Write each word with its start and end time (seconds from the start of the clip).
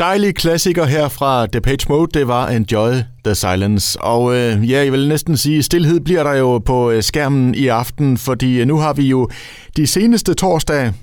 Dejlig 0.00 0.34
klassiker 0.34 0.84
her 0.84 1.08
fra 1.08 1.46
Page 1.46 1.86
Mode, 1.88 2.18
det 2.18 2.28
var 2.28 2.48
Enjoy 2.48 2.92
the 3.24 3.34
Silence. 3.34 4.00
Og 4.00 4.36
øh, 4.36 4.70
ja, 4.70 4.84
jeg 4.84 4.92
vil 4.92 5.08
næsten 5.08 5.36
sige, 5.36 5.62
stillhed 5.62 6.00
bliver 6.00 6.22
der 6.22 6.32
jo 6.32 6.58
på 6.58 6.90
øh, 6.90 7.02
skærmen 7.02 7.54
i 7.54 7.66
aften, 7.66 8.18
fordi 8.18 8.60
øh, 8.60 8.66
nu 8.66 8.76
har 8.76 8.92
vi 8.92 9.02
jo 9.02 9.28
de 9.76 9.86
seneste 9.86 10.34
torsdage, 10.34 10.94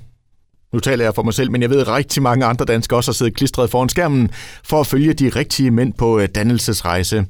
nu 0.74 0.80
taler 0.80 1.04
jeg 1.04 1.16
for 1.16 1.24
mig 1.24 1.34
selv, 1.34 1.52
men 1.52 1.62
jeg 1.62 1.70
ved, 1.70 1.80
at 1.80 1.88
rigtig 1.88 2.24
mange 2.24 2.46
andre 2.46 2.66
danskere 2.66 3.00
også 3.00 3.12
har 3.12 3.14
siddet 3.14 3.36
klistret 3.36 3.70
foran 3.70 3.90
skærmen 3.90 4.30
for 4.64 4.80
at 4.80 4.88
følge 4.88 5.14
de 5.14 5.30
rigtige 5.30 5.72
mænd 5.72 5.94
på 5.94 6.20
øh, 6.20 6.28
dannelsesrejse. 6.36 7.26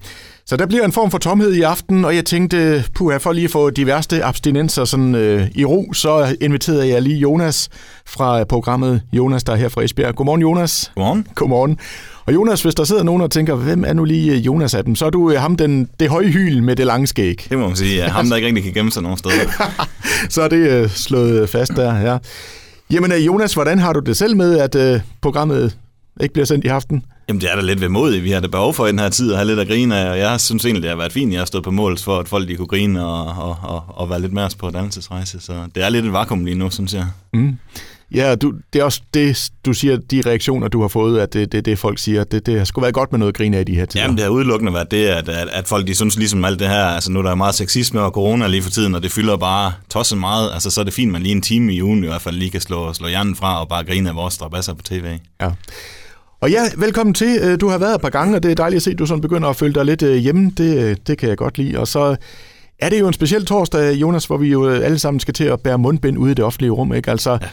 Så 0.46 0.58
der 0.58 0.66
bliver 0.66 0.86
en 0.86 0.92
form 0.92 1.12
for 1.12 1.18
tomhed 1.18 1.54
i 1.54 1.62
aften, 1.62 2.06
og 2.06 2.16
jeg 2.16 2.26
tænkte, 2.26 2.84
puha, 2.96 3.18
for 3.18 3.32
lige 3.32 3.46
at 3.46 3.52
få 3.52 3.70
de 3.70 3.86
værste 3.86 4.24
abstinenser 4.24 4.86
sådan, 4.86 5.16
øh, 5.16 5.48
i 5.56 5.66
ro, 5.66 5.94
så 5.94 6.36
inviterede 6.42 6.88
jeg 6.90 7.02
lige 7.02 7.18
Jonas 7.18 7.70
fra 8.06 8.44
programmet 8.44 9.02
Jonas, 9.14 9.44
der 9.44 9.54
er 9.54 9.58
her 9.58 9.70
fra 9.70 9.84
Esbjerg. 9.84 10.16
Godmorgen, 10.16 10.42
Jonas. 10.42 10.92
Godmorgen. 10.96 11.28
Godmorgen. 11.36 11.80
Og 12.26 12.34
Jonas, 12.34 12.62
hvis 12.62 12.76
der 12.76 12.84
sidder 12.84 13.04
nogen 13.04 13.22
og 13.22 13.32
tænker, 13.32 13.56
hvem 13.56 13.84
er 13.88 13.94
nu 13.94 14.04
lige 14.04 14.32
øh, 14.32 14.46
Jonas 14.46 14.74
af 14.74 14.84
dem, 14.84 14.96
så 14.96 15.06
er 15.06 15.10
du 15.10 15.32
øh, 15.32 15.42
ham, 15.42 15.56
den, 15.56 15.90
det 16.00 16.10
høje 16.10 16.28
hyl 16.28 16.64
med 16.64 16.76
det 16.76 16.86
lange 16.86 17.08
skæg. 17.08 17.48
Det 17.50 17.58
må 17.58 17.68
man 17.68 17.76
sige, 17.76 17.96
ja. 17.96 18.08
ham 18.10 18.30
der 18.30 18.36
ikke 18.36 18.48
rigtig 18.48 18.64
kan 18.64 18.74
gemme 18.74 18.92
sig 18.92 19.04
nogen 19.04 19.18
steder. 19.18 19.74
så 20.30 20.42
er 20.42 20.48
det 20.48 20.70
øh, 20.70 20.90
slået 20.90 21.50
fast 21.50 21.72
der, 21.76 22.00
ja. 22.00 22.18
Jamen 22.92 23.12
øh, 23.12 23.26
Jonas, 23.26 23.54
hvordan 23.54 23.80
har 23.80 23.94
du 23.94 24.00
det 24.00 24.18
selv 24.18 24.36
med, 24.36 24.60
at 24.60 24.76
øh, 24.76 25.02
programmet 25.22 25.78
ikke 26.22 26.34
bliver 26.34 26.46
sendt 26.46 26.66
i 26.66 26.68
aften? 26.68 27.04
Jamen 27.28 27.42
det 27.42 27.52
er 27.52 27.56
da 27.56 27.62
lidt 27.62 27.82
vemodigt. 27.82 28.24
Vi 28.24 28.32
har 28.32 28.40
det 28.40 28.52
behov 28.52 28.74
for 28.74 28.86
i 28.86 28.90
den 28.90 29.00
her 29.00 29.10
tid 29.10 29.32
at 29.32 29.38
have 29.38 29.48
lidt 29.48 29.60
at 29.60 29.68
grine 29.68 29.98
af, 29.98 30.10
og 30.12 30.20
jeg 30.20 30.40
synes 30.40 30.66
egentlig, 30.66 30.82
det 30.84 30.90
har 30.90 30.98
været 30.98 31.12
fint, 31.14 31.32
jeg 31.34 31.42
har 31.42 31.46
stået 31.46 31.64
på 31.64 31.72
mål 31.72 31.98
for, 31.98 32.20
at 32.20 32.28
folk 32.28 32.48
de 32.48 32.56
kunne 32.56 32.68
grine 32.68 33.06
og, 33.06 33.26
og, 33.26 33.58
og, 33.64 33.84
og 33.88 34.10
være 34.10 34.22
lidt 34.22 34.34
med 34.34 34.44
os 34.44 34.56
på 34.56 34.70
dannelsesrejse. 34.70 35.40
Så 35.40 35.54
det 35.76 35.84
er 35.84 35.90
lidt 35.90 36.06
et 36.06 36.14
vakuum 36.14 36.46
lige 36.46 36.58
nu, 36.58 36.70
synes 36.70 36.94
jeg. 36.94 37.06
Mm. 37.34 37.58
Ja, 38.14 38.36
du, 38.36 38.54
det 38.74 38.80
er 38.80 38.84
også 38.84 39.02
det, 39.14 39.50
du 39.66 39.74
siger, 39.74 39.98
de 40.12 40.22
reaktioner, 40.26 40.68
du 40.68 40.82
har 40.82 40.88
fået, 40.88 41.20
at 41.20 41.34
det, 41.34 41.52
det, 41.52 41.66
det 41.66 41.80
folk 41.80 42.00
siger, 42.00 42.24
det, 42.24 42.46
det 42.46 42.58
har 42.58 42.66
sgu 42.66 42.82
været 42.82 42.94
godt 42.94 43.12
med 43.12 43.20
noget 43.20 43.36
grin 43.36 43.54
af 43.54 43.66
de 43.66 43.76
her 43.76 43.86
tider. 43.86 44.04
Jamen, 44.04 44.18
det 44.18 44.24
har 44.24 44.32
udelukkende 44.32 44.74
været 44.74 44.92
det, 44.92 45.06
at, 45.06 45.30
at, 45.30 45.48
at 45.54 45.68
folk, 45.68 45.88
de 45.88 45.96
synes 45.96 46.18
ligesom 46.18 46.46
alt 46.46 46.60
det 46.60 46.68
her, 46.68 46.84
altså 46.84 47.12
nu 47.12 47.20
er 47.20 47.24
der 47.24 47.36
meget 47.36 47.56
sexisme 47.56 48.02
og 48.02 48.12
corona 48.12 48.48
lige 48.48 48.62
for 48.62 48.70
tiden, 48.70 48.96
og 48.96 49.04
det 49.04 49.12
fylder 49.12 49.38
bare 49.38 49.72
tosset 49.90 50.18
meget, 50.18 50.54
altså 50.54 50.70
så 50.70 50.80
er 50.82 50.86
det 50.86 50.94
fint, 50.94 51.12
man 51.12 51.22
lige 51.22 51.36
en 51.36 51.42
time 51.42 51.74
i 51.74 51.84
ugen 51.84 52.04
i 52.04 52.08
hvert 52.08 52.22
fald 52.22 52.36
lige 52.36 52.52
kan 52.52 52.62
slå, 52.62 52.94
slå 52.94 53.08
hjernen 53.08 53.36
fra 53.36 53.62
og 53.62 53.68
bare 53.68 53.84
grine 53.84 54.10
af 54.10 54.16
vores 54.16 54.34
strabasser 54.34 54.74
på 54.74 54.84
tv. 54.84 55.06
Ja. 55.42 55.52
Og 56.42 56.52
ja, 56.52 56.62
velkommen 56.78 57.14
til. 57.14 57.40
Øh, 57.42 57.60
du 57.62 57.68
har 57.70 57.78
været 57.78 57.96
et 57.96 58.02
par 58.02 58.10
gange, 58.10 58.36
og 58.36 58.44
det 58.44 58.52
er 58.52 58.56
dejligt 58.56 58.78
at 58.78 58.84
se, 58.84 58.92
at 58.92 59.00
du 59.00 59.06
sådan 59.06 59.22
begynder 59.22 59.50
at 59.50 59.56
føle 59.56 59.74
dig 59.74 59.86
lidt 59.86 60.04
øh, 60.04 60.16
hjemme. 60.16 60.52
Det, 60.58 60.78
øh, 60.78 60.98
det 61.08 61.18
kan 61.18 61.30
jeg 61.30 61.38
godt 61.38 61.58
lide. 61.58 61.80
Og 61.80 61.88
så 61.88 62.16
er 62.80 62.90
det 62.90 63.00
jo 63.00 63.08
en 63.08 63.14
speciel 63.14 63.46
torsdag, 63.46 63.94
Jonas, 63.94 64.26
hvor 64.26 64.38
vi 64.38 64.48
jo 64.48 64.70
alle 64.70 65.00
sammen 65.00 65.20
skal 65.20 65.34
til 65.34 65.44
at 65.44 65.60
bære 65.60 65.78
mundbind 65.78 66.18
ude 66.18 66.32
i 66.32 66.34
det 66.34 66.46
offentlige 66.46 66.72
rum. 66.72 66.94
Ikke? 66.94 67.12
Altså, 67.12 67.32
ja. 67.32 67.48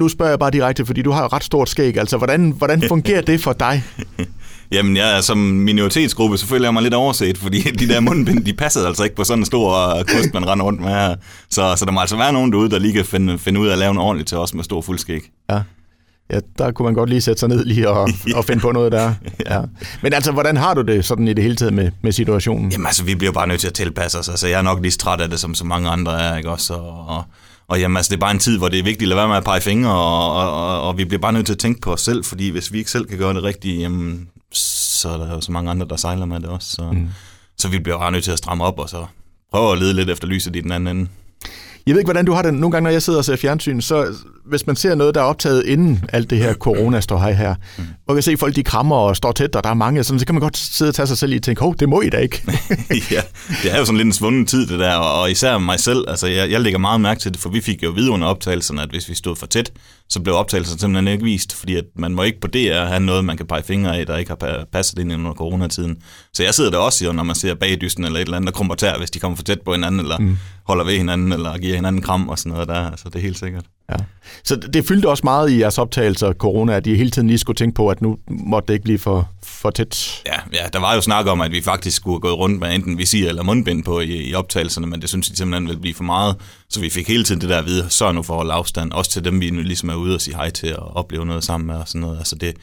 Nu 0.00 0.08
spørger 0.08 0.32
jeg 0.32 0.38
bare 0.38 0.50
direkte, 0.50 0.86
fordi 0.86 1.02
du 1.02 1.10
har 1.10 1.32
ret 1.32 1.44
stort 1.44 1.68
skæg. 1.68 1.96
Altså, 1.96 2.16
hvordan, 2.16 2.50
hvordan 2.50 2.82
fungerer 2.88 3.22
det 3.22 3.40
for 3.40 3.52
dig? 3.52 3.84
Jamen, 4.72 4.96
jeg 4.96 5.16
er 5.16 5.20
som 5.20 5.38
minoritetsgruppe, 5.38 6.38
så 6.38 6.46
føler 6.46 6.66
jeg 6.66 6.74
mig 6.74 6.82
lidt 6.82 6.94
overset, 6.94 7.38
fordi 7.38 7.60
de 7.80 7.88
der 7.88 8.00
mundbind, 8.00 8.44
de 8.44 8.52
passer 8.52 8.86
altså 8.86 9.04
ikke 9.04 9.16
på 9.16 9.24
sådan 9.24 9.42
en 9.42 9.46
stor 9.46 10.02
kost, 10.02 10.34
man 10.34 10.48
render 10.48 10.64
rundt 10.64 10.80
med 10.80 10.88
her. 10.88 11.14
Så, 11.50 11.74
så 11.76 11.84
der 11.84 11.92
må 11.92 12.00
altså 12.00 12.16
være 12.16 12.32
nogen 12.32 12.52
derude, 12.52 12.70
der 12.70 12.78
lige 12.78 12.92
kan 12.92 13.04
finde, 13.04 13.38
finde 13.38 13.60
ud 13.60 13.68
af 13.68 13.72
at 13.72 13.78
lave 13.78 13.90
en 13.90 13.98
ordentligt 13.98 14.28
til 14.28 14.38
os 14.38 14.54
med 14.54 14.64
stor 14.64 14.80
fuldskæg. 14.80 15.20
Ja. 15.50 15.60
Ja, 16.30 16.40
der 16.58 16.70
kunne 16.70 16.84
man 16.84 16.94
godt 16.94 17.10
lige 17.10 17.20
sætte 17.20 17.40
sig 17.40 17.48
ned 17.48 17.64
lige 17.64 17.90
og, 17.90 18.08
og 18.36 18.44
finde 18.44 18.60
på 18.60 18.72
noget 18.72 18.92
der. 18.92 19.14
Ja. 19.50 19.60
Men 20.02 20.12
altså, 20.12 20.32
hvordan 20.32 20.56
har 20.56 20.74
du 20.74 20.82
det 20.82 21.04
sådan 21.04 21.28
i 21.28 21.32
det 21.32 21.44
hele 21.44 21.56
taget 21.56 21.74
med, 21.74 21.90
med 22.02 22.12
situationen? 22.12 22.72
Jamen 22.72 22.86
altså, 22.86 23.04
vi 23.04 23.14
bliver 23.14 23.32
bare 23.32 23.46
nødt 23.46 23.60
til 23.60 23.68
at 23.68 23.74
tilpasse 23.74 24.18
os. 24.18 24.28
Altså, 24.28 24.48
jeg 24.48 24.58
er 24.58 24.62
nok 24.62 24.82
lige 24.82 24.92
så 24.92 24.98
træt 24.98 25.20
af 25.20 25.30
det, 25.30 25.40
som 25.40 25.54
så 25.54 25.64
mange 25.64 25.88
andre 25.88 26.22
er, 26.22 26.36
ikke 26.36 26.50
også? 26.50 26.74
Og, 26.74 27.06
og, 27.06 27.24
og 27.68 27.80
jamen, 27.80 27.96
altså, 27.96 28.10
det 28.10 28.16
er 28.16 28.20
bare 28.20 28.30
en 28.30 28.38
tid, 28.38 28.58
hvor 28.58 28.68
det 28.68 28.78
er 28.78 28.82
vigtigt 28.82 29.02
at 29.02 29.08
lade 29.08 29.18
være 29.18 29.28
med 29.28 29.36
at 29.36 29.44
pege 29.44 29.60
fingre, 29.60 29.90
og, 29.90 30.32
og, 30.32 30.68
og, 30.68 30.88
og 30.88 30.98
vi 30.98 31.04
bliver 31.04 31.20
bare 31.20 31.32
nødt 31.32 31.46
til 31.46 31.52
at 31.52 31.58
tænke 31.58 31.80
på 31.80 31.92
os 31.92 32.00
selv, 32.00 32.24
fordi 32.24 32.48
hvis 32.48 32.72
vi 32.72 32.78
ikke 32.78 32.90
selv 32.90 33.06
kan 33.06 33.18
gøre 33.18 33.34
det 33.34 33.42
rigtigt, 33.42 33.80
jamen, 33.80 34.28
så 34.52 35.08
er 35.08 35.16
der 35.16 35.34
jo 35.34 35.40
så 35.40 35.52
mange 35.52 35.70
andre, 35.70 35.86
der 35.90 35.96
sejler 35.96 36.26
med 36.26 36.40
det 36.40 36.48
også. 36.48 36.68
Så, 36.70 36.90
mm. 36.92 37.08
så 37.58 37.68
vi 37.68 37.78
bliver 37.78 37.98
bare 37.98 38.12
nødt 38.12 38.24
til 38.24 38.32
at 38.32 38.38
stramme 38.38 38.64
op, 38.64 38.78
og 38.78 38.88
så 38.88 39.06
prøve 39.50 39.72
at 39.72 39.78
lede 39.78 39.94
lidt 39.94 40.10
efter 40.10 40.28
lyset 40.28 40.56
i 40.56 40.60
den 40.60 40.72
anden 40.72 40.96
ende. 40.96 41.10
Jeg 41.86 41.94
ved 41.94 42.00
ikke, 42.00 42.06
hvordan 42.06 42.24
du 42.24 42.32
har 42.32 42.42
det 42.42 42.54
nogle 42.54 42.72
gange, 42.72 42.84
når 42.84 42.90
jeg 42.90 43.02
sidder 43.02 43.18
og 43.18 43.24
ser 43.24 43.36
fjernsyn, 43.36 43.80
så 43.80 44.14
hvis 44.48 44.66
man 44.66 44.76
ser 44.76 44.94
noget, 44.94 45.14
der 45.14 45.20
er 45.20 45.24
optaget 45.24 45.66
inden 45.66 46.04
alt 46.12 46.30
det 46.30 46.38
her 46.38 46.54
corona 46.54 47.00
står 47.00 47.18
her, 47.18 47.32
her 47.32 47.54
mm. 47.78 47.84
og 48.08 48.14
kan 48.14 48.22
se 48.22 48.32
at 48.32 48.38
folk, 48.38 48.56
de 48.56 48.62
krammer 48.62 48.96
og 48.96 49.16
står 49.16 49.32
tæt, 49.32 49.56
og 49.56 49.64
der 49.64 49.70
er 49.70 49.74
mange, 49.74 50.04
sådan, 50.04 50.18
så 50.20 50.26
kan 50.26 50.34
man 50.34 50.42
godt 50.42 50.56
sidde 50.56 50.88
og 50.88 50.94
tage 50.94 51.06
sig 51.06 51.18
selv 51.18 51.32
i 51.32 51.36
og 51.36 51.42
tænke, 51.42 51.60
hov, 51.60 51.76
det 51.76 51.88
må 51.88 52.00
I 52.00 52.10
da 52.10 52.16
ikke. 52.16 52.42
ja, 53.14 53.20
det 53.62 53.72
er 53.72 53.78
jo 53.78 53.84
sådan 53.84 53.96
lidt 53.96 54.06
en 54.06 54.12
svunden 54.12 54.46
tid, 54.46 54.66
det 54.66 54.78
der, 54.78 54.94
og 54.94 55.30
især 55.30 55.58
mig 55.58 55.80
selv, 55.80 56.04
altså 56.08 56.26
jeg, 56.26 56.50
jeg 56.50 56.60
lægger 56.60 56.78
meget 56.78 57.00
mærke 57.00 57.20
til 57.20 57.32
det, 57.32 57.40
for 57.40 57.48
vi 57.48 57.60
fik 57.60 57.82
jo 57.82 57.90
videre 57.90 58.12
under 58.12 58.26
optagelserne, 58.26 58.82
at 58.82 58.90
hvis 58.90 59.08
vi 59.08 59.14
stod 59.14 59.36
for 59.36 59.46
tæt, 59.46 59.72
så 60.08 60.20
blev 60.20 60.34
optagelsen 60.34 60.78
simpelthen 60.78 61.08
ikke 61.08 61.24
vist, 61.24 61.54
fordi 61.54 61.76
at 61.76 61.84
man 61.96 62.14
må 62.14 62.22
ikke 62.22 62.40
på 62.40 62.46
DR 62.46 62.84
have 62.84 63.00
noget, 63.00 63.24
man 63.24 63.36
kan 63.36 63.46
pege 63.46 63.62
fingre 63.62 63.98
af, 63.98 64.06
der 64.06 64.16
ikke 64.16 64.30
har 64.40 64.64
passet 64.72 64.98
ind 64.98 65.12
under 65.12 65.32
coronatiden. 65.32 65.96
Så 66.32 66.42
jeg 66.42 66.54
sidder 66.54 66.70
der 66.70 66.78
også 66.78 67.04
jo, 67.04 67.12
når 67.12 67.22
man 67.22 67.36
ser 67.36 67.54
bagdysten 67.54 68.04
eller 68.04 68.18
et 68.18 68.24
eller 68.24 68.36
andet, 68.36 68.46
der 68.46 68.52
krumper 68.52 68.74
tær, 68.74 68.98
hvis 68.98 69.10
de 69.10 69.18
kommer 69.18 69.36
for 69.36 69.44
tæt 69.44 69.60
på 69.60 69.72
hinanden, 69.72 70.00
eller 70.00 70.18
mm. 70.18 70.38
holder 70.66 70.84
ved 70.84 70.96
hinanden, 70.96 71.32
eller 71.32 71.58
giver 71.58 71.74
hinanden 71.74 72.02
kram 72.02 72.28
og 72.28 72.38
sådan 72.38 72.52
noget 72.52 72.68
der. 72.68 72.90
Altså, 72.90 73.08
det 73.08 73.16
er 73.16 73.22
helt 73.22 73.38
sikkert. 73.38 73.64
Ja. 73.90 73.96
Så 74.44 74.56
det 74.56 74.86
fyldte 74.86 75.08
også 75.08 75.20
meget 75.24 75.50
i 75.50 75.60
jeres 75.60 75.78
optagelser, 75.78 76.32
corona, 76.32 76.76
at 76.76 76.86
I 76.86 76.94
hele 76.94 77.10
tiden 77.10 77.28
lige 77.28 77.38
skulle 77.38 77.56
tænke 77.56 77.74
på, 77.74 77.88
at 77.88 78.02
nu 78.02 78.18
måtte 78.28 78.66
det 78.66 78.72
ikke 78.72 78.84
blive 78.84 78.98
for, 78.98 79.30
for 79.42 79.70
tæt. 79.70 80.22
Ja, 80.26 80.38
ja, 80.52 80.68
der 80.72 80.78
var 80.78 80.94
jo 80.94 81.00
snak 81.00 81.26
om, 81.26 81.40
at 81.40 81.52
vi 81.52 81.62
faktisk 81.62 81.96
skulle 81.96 82.20
gå 82.20 82.32
rundt 82.32 82.60
med 82.60 82.74
enten 82.74 82.98
visir 82.98 83.28
eller 83.28 83.42
mundbind 83.42 83.84
på 83.84 84.00
i, 84.00 84.28
i 84.28 84.34
optagelserne, 84.34 84.86
men 84.86 85.00
det 85.00 85.08
synes 85.08 85.28
de 85.28 85.36
simpelthen 85.36 85.68
ville 85.68 85.80
blive 85.80 85.94
for 85.94 86.04
meget. 86.04 86.36
Så 86.68 86.80
vi 86.80 86.90
fik 86.90 87.08
hele 87.08 87.24
tiden 87.24 87.40
det 87.40 87.48
der 87.48 87.58
at 87.58 87.66
vide, 87.66 87.86
så 87.90 88.12
nu 88.12 88.22
for 88.22 88.34
at 88.34 88.38
holde 88.38 88.52
afstand, 88.52 88.92
også 88.92 89.10
til 89.10 89.24
dem, 89.24 89.40
vi 89.40 89.50
nu 89.50 89.62
ligesom 89.62 89.88
er 89.88 89.94
ude 89.94 90.14
og 90.14 90.20
sige 90.20 90.36
hej 90.36 90.50
til 90.50 90.76
og 90.76 90.96
opleve 90.96 91.26
noget 91.26 91.44
sammen 91.44 91.66
med 91.66 91.76
og 91.76 91.88
sådan 91.88 92.00
noget. 92.00 92.18
Altså 92.18 92.36
det, 92.36 92.54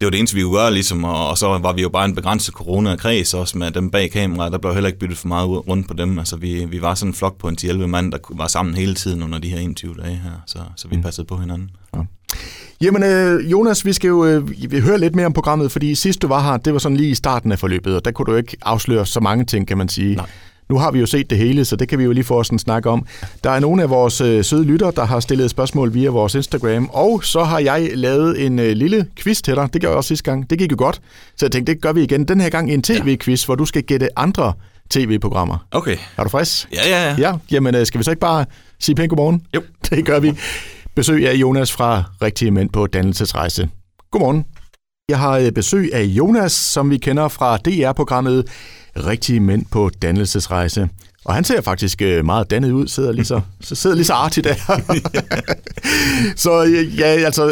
det 0.00 0.06
var 0.06 0.10
det 0.10 0.18
eneste, 0.18 0.36
vi 0.36 0.42
kunne 0.42 0.56
gøre, 0.56 0.72
ligesom, 0.72 1.04
og, 1.04 1.28
og 1.28 1.38
så 1.38 1.58
var 1.58 1.72
vi 1.72 1.82
jo 1.82 1.88
bare 1.88 2.04
en 2.04 2.14
begrænset 2.14 2.54
corona-kreds 2.54 3.34
også 3.34 3.58
med 3.58 3.70
dem 3.70 3.90
bag 3.90 4.10
kameraet. 4.10 4.52
Der 4.52 4.58
blev 4.58 4.74
heller 4.74 4.88
ikke 4.88 4.98
byttet 4.98 5.18
for 5.18 5.28
meget 5.28 5.68
rundt 5.68 5.88
på 5.88 5.94
dem. 5.94 6.18
Altså, 6.18 6.36
vi, 6.36 6.64
vi 6.64 6.82
var 6.82 6.94
sådan 6.94 7.10
en 7.10 7.14
flok 7.14 7.38
på 7.38 7.48
en 7.48 7.58
10-11 7.60 7.86
mand, 7.86 8.12
der 8.12 8.18
var 8.30 8.46
sammen 8.46 8.74
hele 8.74 8.94
tiden 8.94 9.22
under 9.22 9.38
de 9.38 9.48
her 9.48 9.58
21 9.58 9.94
dage 10.02 10.14
her, 10.16 10.30
så, 10.46 10.58
så 10.76 10.88
vi 10.88 10.96
mm. 10.96 11.02
passede 11.02 11.26
på 11.26 11.36
hinanden. 11.36 11.70
Ja. 11.96 12.00
Jamen, 12.80 13.02
øh, 13.02 13.50
Jonas, 13.50 13.84
vi 13.84 13.92
skal 13.92 14.08
jo 14.08 14.24
øh, 14.24 14.70
vi 14.70 14.80
høre 14.80 14.98
lidt 14.98 15.14
mere 15.14 15.26
om 15.26 15.32
programmet, 15.32 15.72
fordi 15.72 15.94
sidst 15.94 16.22
du 16.22 16.28
var 16.28 16.42
her, 16.42 16.56
det 16.56 16.72
var 16.72 16.78
sådan 16.78 16.96
lige 16.96 17.10
i 17.10 17.14
starten 17.14 17.52
af 17.52 17.58
forløbet, 17.58 17.96
og 17.96 18.04
der 18.04 18.10
kunne 18.10 18.26
du 18.26 18.36
ikke 18.36 18.56
afsløre 18.62 19.06
så 19.06 19.20
mange 19.20 19.44
ting, 19.44 19.68
kan 19.68 19.78
man 19.78 19.88
sige. 19.88 20.16
Nej. 20.16 20.26
Nu 20.70 20.78
har 20.78 20.90
vi 20.90 21.00
jo 21.00 21.06
set 21.06 21.30
det 21.30 21.38
hele, 21.38 21.64
så 21.64 21.76
det 21.76 21.88
kan 21.88 21.98
vi 21.98 22.04
jo 22.04 22.12
lige 22.12 22.24
få 22.24 22.38
os 22.38 22.48
en 22.48 22.58
snak 22.58 22.86
om. 22.86 23.06
Der 23.44 23.50
er 23.50 23.60
nogle 23.60 23.82
af 23.82 23.90
vores 23.90 24.20
øh, 24.20 24.44
søde 24.44 24.64
lytter, 24.64 24.90
der 24.90 25.04
har 25.04 25.20
stillet 25.20 25.50
spørgsmål 25.50 25.94
via 25.94 26.10
vores 26.10 26.34
Instagram, 26.34 26.90
og 26.92 27.24
så 27.24 27.44
har 27.44 27.58
jeg 27.58 27.90
lavet 27.94 28.46
en 28.46 28.58
øh, 28.58 28.72
lille 28.72 29.06
quiz 29.16 29.42
til 29.42 29.54
dig. 29.54 29.68
Det 29.72 29.80
gjorde 29.80 29.90
jeg 29.90 29.96
også 29.96 30.08
sidste 30.08 30.24
gang. 30.24 30.50
Det 30.50 30.58
gik 30.58 30.72
jo 30.72 30.76
godt, 30.78 31.00
så 31.36 31.46
jeg 31.46 31.52
tænkte, 31.52 31.72
det 31.72 31.82
gør 31.82 31.92
vi 31.92 32.02
igen. 32.02 32.24
Den 32.24 32.40
her 32.40 32.48
gang 32.48 32.72
en 32.72 32.82
tv-quiz, 32.82 33.44
hvor 33.44 33.54
du 33.54 33.64
skal 33.64 33.82
gætte 33.82 34.18
andre 34.18 34.52
tv-programmer. 34.90 35.66
Okay. 35.70 35.96
Er 36.16 36.22
du 36.24 36.28
frisk? 36.28 36.68
Ja, 36.72 36.88
ja, 36.88 37.08
ja. 37.08 37.16
Ja, 37.18 37.36
jamen 37.50 37.74
øh, 37.74 37.86
skal 37.86 37.98
vi 37.98 38.04
så 38.04 38.10
ikke 38.10 38.20
bare 38.20 38.44
sige 38.80 38.94
pænt 38.96 39.08
godmorgen? 39.10 39.42
Jo. 39.54 39.62
Det 39.90 40.06
gør 40.06 40.20
vi. 40.20 40.32
Besøg 40.94 41.28
af 41.28 41.34
Jonas 41.34 41.72
fra 41.72 42.04
Rigtige 42.22 42.50
Mænd 42.50 42.70
på 42.70 42.86
Dannelsesrejse. 42.86 43.68
Godmorgen. 44.10 44.44
Jeg 45.08 45.18
har 45.18 45.38
øh, 45.38 45.52
besøg 45.52 45.90
af 45.94 46.02
Jonas, 46.02 46.52
som 46.52 46.90
vi 46.90 46.98
kender 46.98 47.28
fra 47.28 47.56
DR-programmet 47.56 48.44
Rigtige 48.96 49.40
Mænd 49.40 49.66
på 49.70 49.90
Dannelsesrejse. 50.02 50.88
Og 51.24 51.34
han 51.34 51.44
ser 51.44 51.60
faktisk 51.60 52.02
øh, 52.02 52.24
meget 52.24 52.50
dannet 52.50 52.72
ud, 52.72 52.88
sidder 52.88 53.12
lige 53.12 53.24
så, 53.24 53.40
så 53.60 53.74
sidder 53.74 53.96
lige 53.96 54.06
så 54.06 54.14
artigt 54.14 54.46
der. 54.46 54.54
så 56.44 56.64
øh, 56.64 56.98
ja, 56.98 57.06
altså, 57.06 57.42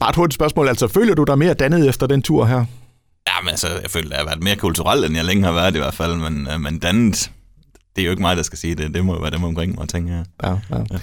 bare 0.00 0.10
et 0.10 0.16
hurtigt 0.16 0.34
spørgsmål. 0.34 0.68
Altså, 0.68 0.88
føler 0.88 1.14
du 1.14 1.24
dig 1.24 1.38
mere 1.38 1.54
dannet 1.54 1.88
efter 1.88 2.06
den 2.06 2.22
tur 2.22 2.44
her? 2.44 2.64
Ja, 3.28 3.42
men 3.42 3.50
altså, 3.50 3.68
jeg 3.82 3.90
føler, 3.90 4.06
at 4.06 4.12
jeg 4.12 4.18
har 4.18 4.24
været 4.24 4.42
mere 4.42 4.56
kulturel, 4.56 5.04
end 5.04 5.16
jeg 5.16 5.24
længe 5.24 5.44
har 5.44 5.52
været 5.52 5.74
i 5.74 5.78
hvert 5.78 5.94
fald, 5.94 6.16
men, 6.16 6.62
men 6.62 6.78
dannet, 6.78 7.30
det 7.96 8.02
er 8.02 8.06
jo 8.06 8.10
ikke 8.10 8.22
mig, 8.22 8.36
der 8.36 8.42
skal 8.42 8.58
sige 8.58 8.74
det. 8.74 8.94
Det 8.94 9.04
må 9.04 9.14
jo 9.14 9.20
være 9.20 9.30
dem 9.30 9.44
omkring 9.44 9.74
mig, 9.78 9.88
tænker 9.88 10.14
jeg. 10.14 10.24
Ja, 10.42 10.50
ja. 10.50 10.84
ja. 10.92 10.98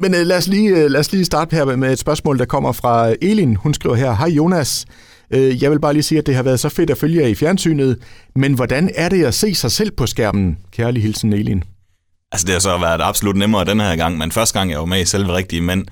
Men 0.00 0.14
uh, 0.14 0.20
lad, 0.20 0.36
os 0.36 0.46
lige, 0.46 0.88
lad 0.88 1.00
os 1.00 1.12
lige 1.12 1.24
starte 1.24 1.56
her 1.56 1.76
med 1.76 1.92
et 1.92 1.98
spørgsmål, 1.98 2.38
der 2.38 2.44
kommer 2.44 2.72
fra 2.72 3.14
Elin. 3.22 3.56
Hun 3.56 3.74
skriver 3.74 3.94
her, 3.94 4.14
Hej 4.14 4.28
Jonas, 4.28 4.86
Øh, 5.30 5.62
jeg 5.62 5.70
vil 5.70 5.80
bare 5.80 5.92
lige 5.92 6.02
sige, 6.02 6.18
at 6.18 6.26
det 6.26 6.34
har 6.34 6.42
været 6.42 6.60
så 6.60 6.68
fedt 6.68 6.90
at 6.90 6.98
følge 6.98 7.20
jer 7.20 7.26
i 7.26 7.34
fjernsynet, 7.34 7.98
men 8.34 8.54
hvordan 8.54 8.90
er 8.94 9.08
det 9.08 9.24
at 9.24 9.34
se 9.34 9.54
sig 9.54 9.70
selv 9.70 9.90
på 9.90 10.06
skærmen? 10.06 10.58
Kærlig 10.72 11.02
hilsen, 11.02 11.32
Elin. 11.32 11.64
Altså 12.32 12.46
det 12.46 12.52
har 12.52 12.60
så 12.60 12.78
været 12.78 13.00
absolut 13.02 13.36
nemmere 13.36 13.64
den 13.64 13.80
her 13.80 13.96
gang, 13.96 14.18
men 14.18 14.32
første 14.32 14.58
gang 14.58 14.70
jeg 14.70 14.78
var 14.78 14.84
med 14.84 15.00
i 15.00 15.04
selve 15.04 15.32
rigtige 15.34 15.62
mænd, 15.62 15.86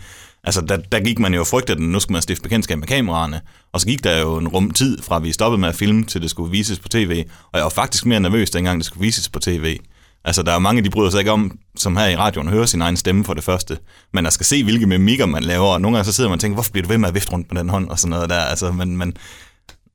altså 0.45 0.61
der, 0.61 0.77
der 0.77 1.01
gik 1.01 1.19
man 1.19 1.35
jo 1.35 1.41
og 1.41 1.47
frygtede 1.47 1.79
den, 1.79 1.93
nu 1.93 2.01
skal 2.01 2.13
man 2.13 2.23
stifte 2.23 2.43
bekendtskab 2.43 2.79
med 2.79 2.87
kameraerne, 2.87 3.41
og 3.73 3.81
så 3.81 3.87
gik 3.87 4.05
der 4.05 4.19
jo 4.19 4.37
en 4.37 4.49
rum 4.49 4.71
tid 4.71 5.03
fra 5.03 5.19
vi 5.19 5.33
stoppede 5.33 5.61
med 5.61 5.69
at 5.69 5.75
filme, 5.75 6.05
til 6.05 6.23
det 6.23 6.31
skulle 6.31 6.51
vises 6.51 6.79
på 6.79 6.89
tv, 6.89 7.25
og 7.53 7.59
jeg 7.59 7.63
var 7.63 7.71
faktisk 7.71 8.07
mere 8.07 8.21
nervøs, 8.21 8.51
dengang 8.51 8.79
det 8.79 8.87
skulle 8.87 9.01
vises 9.01 9.29
på 9.29 9.39
tv. 9.39 9.79
Altså, 10.25 10.43
der 10.43 10.53
er 10.53 10.59
mange, 10.59 10.83
de 10.83 10.91
bryder 10.91 11.11
sig 11.11 11.19
ikke 11.19 11.33
om, 11.33 11.59
som 11.77 11.97
her 11.97 12.07
i 12.07 12.17
radioen, 12.17 12.49
hører 12.49 12.67
sin 12.67 12.83
egen 12.83 12.97
stemme 12.97 13.25
for 13.25 13.35
det 13.35 13.45
første. 13.45 13.79
Men 14.13 14.25
der 14.25 14.31
skal 14.31 14.47
se, 14.47 14.65
hvilke 14.65 14.87
mimikker 14.87 15.27
man 15.27 15.43
laver, 15.43 15.67
og 15.67 15.81
nogle 15.81 15.97
gange 15.97 16.07
så 16.07 16.13
sidder 16.13 16.31
man 16.31 16.37
og 16.37 16.41
tænker, 16.41 16.55
hvorfor 16.55 16.73
bliver 16.73 16.83
du 16.83 16.89
ved 16.89 16.99
med 16.99 17.09
at 17.09 17.15
vifte 17.15 17.33
rundt 17.33 17.49
på 17.49 17.55
den 17.55 17.69
hånd, 17.69 17.89
og 17.89 17.99
sådan 17.99 18.11
noget 18.11 18.31
der. 18.31 18.41
Altså, 18.41 18.73
men, 18.73 18.97
men 18.97 19.17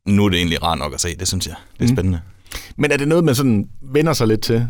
nu 0.08 0.26
er 0.26 0.30
det 0.30 0.38
egentlig 0.38 0.64
rart 0.64 0.78
nok 0.78 0.94
at 0.94 1.02
se, 1.02 1.16
det 1.20 1.28
synes 1.28 1.48
jeg. 1.48 1.56
Det 1.80 1.86
er 1.86 1.90
mm. 1.90 1.96
spændende. 1.96 2.22
Men 2.78 2.92
er 2.92 2.98
det 2.98 3.08
noget, 3.08 3.24
man 3.24 3.36
sådan 3.36 3.68
vender 3.82 4.14
sig 4.14 4.28
lidt 4.28 4.42
til? 4.42 4.68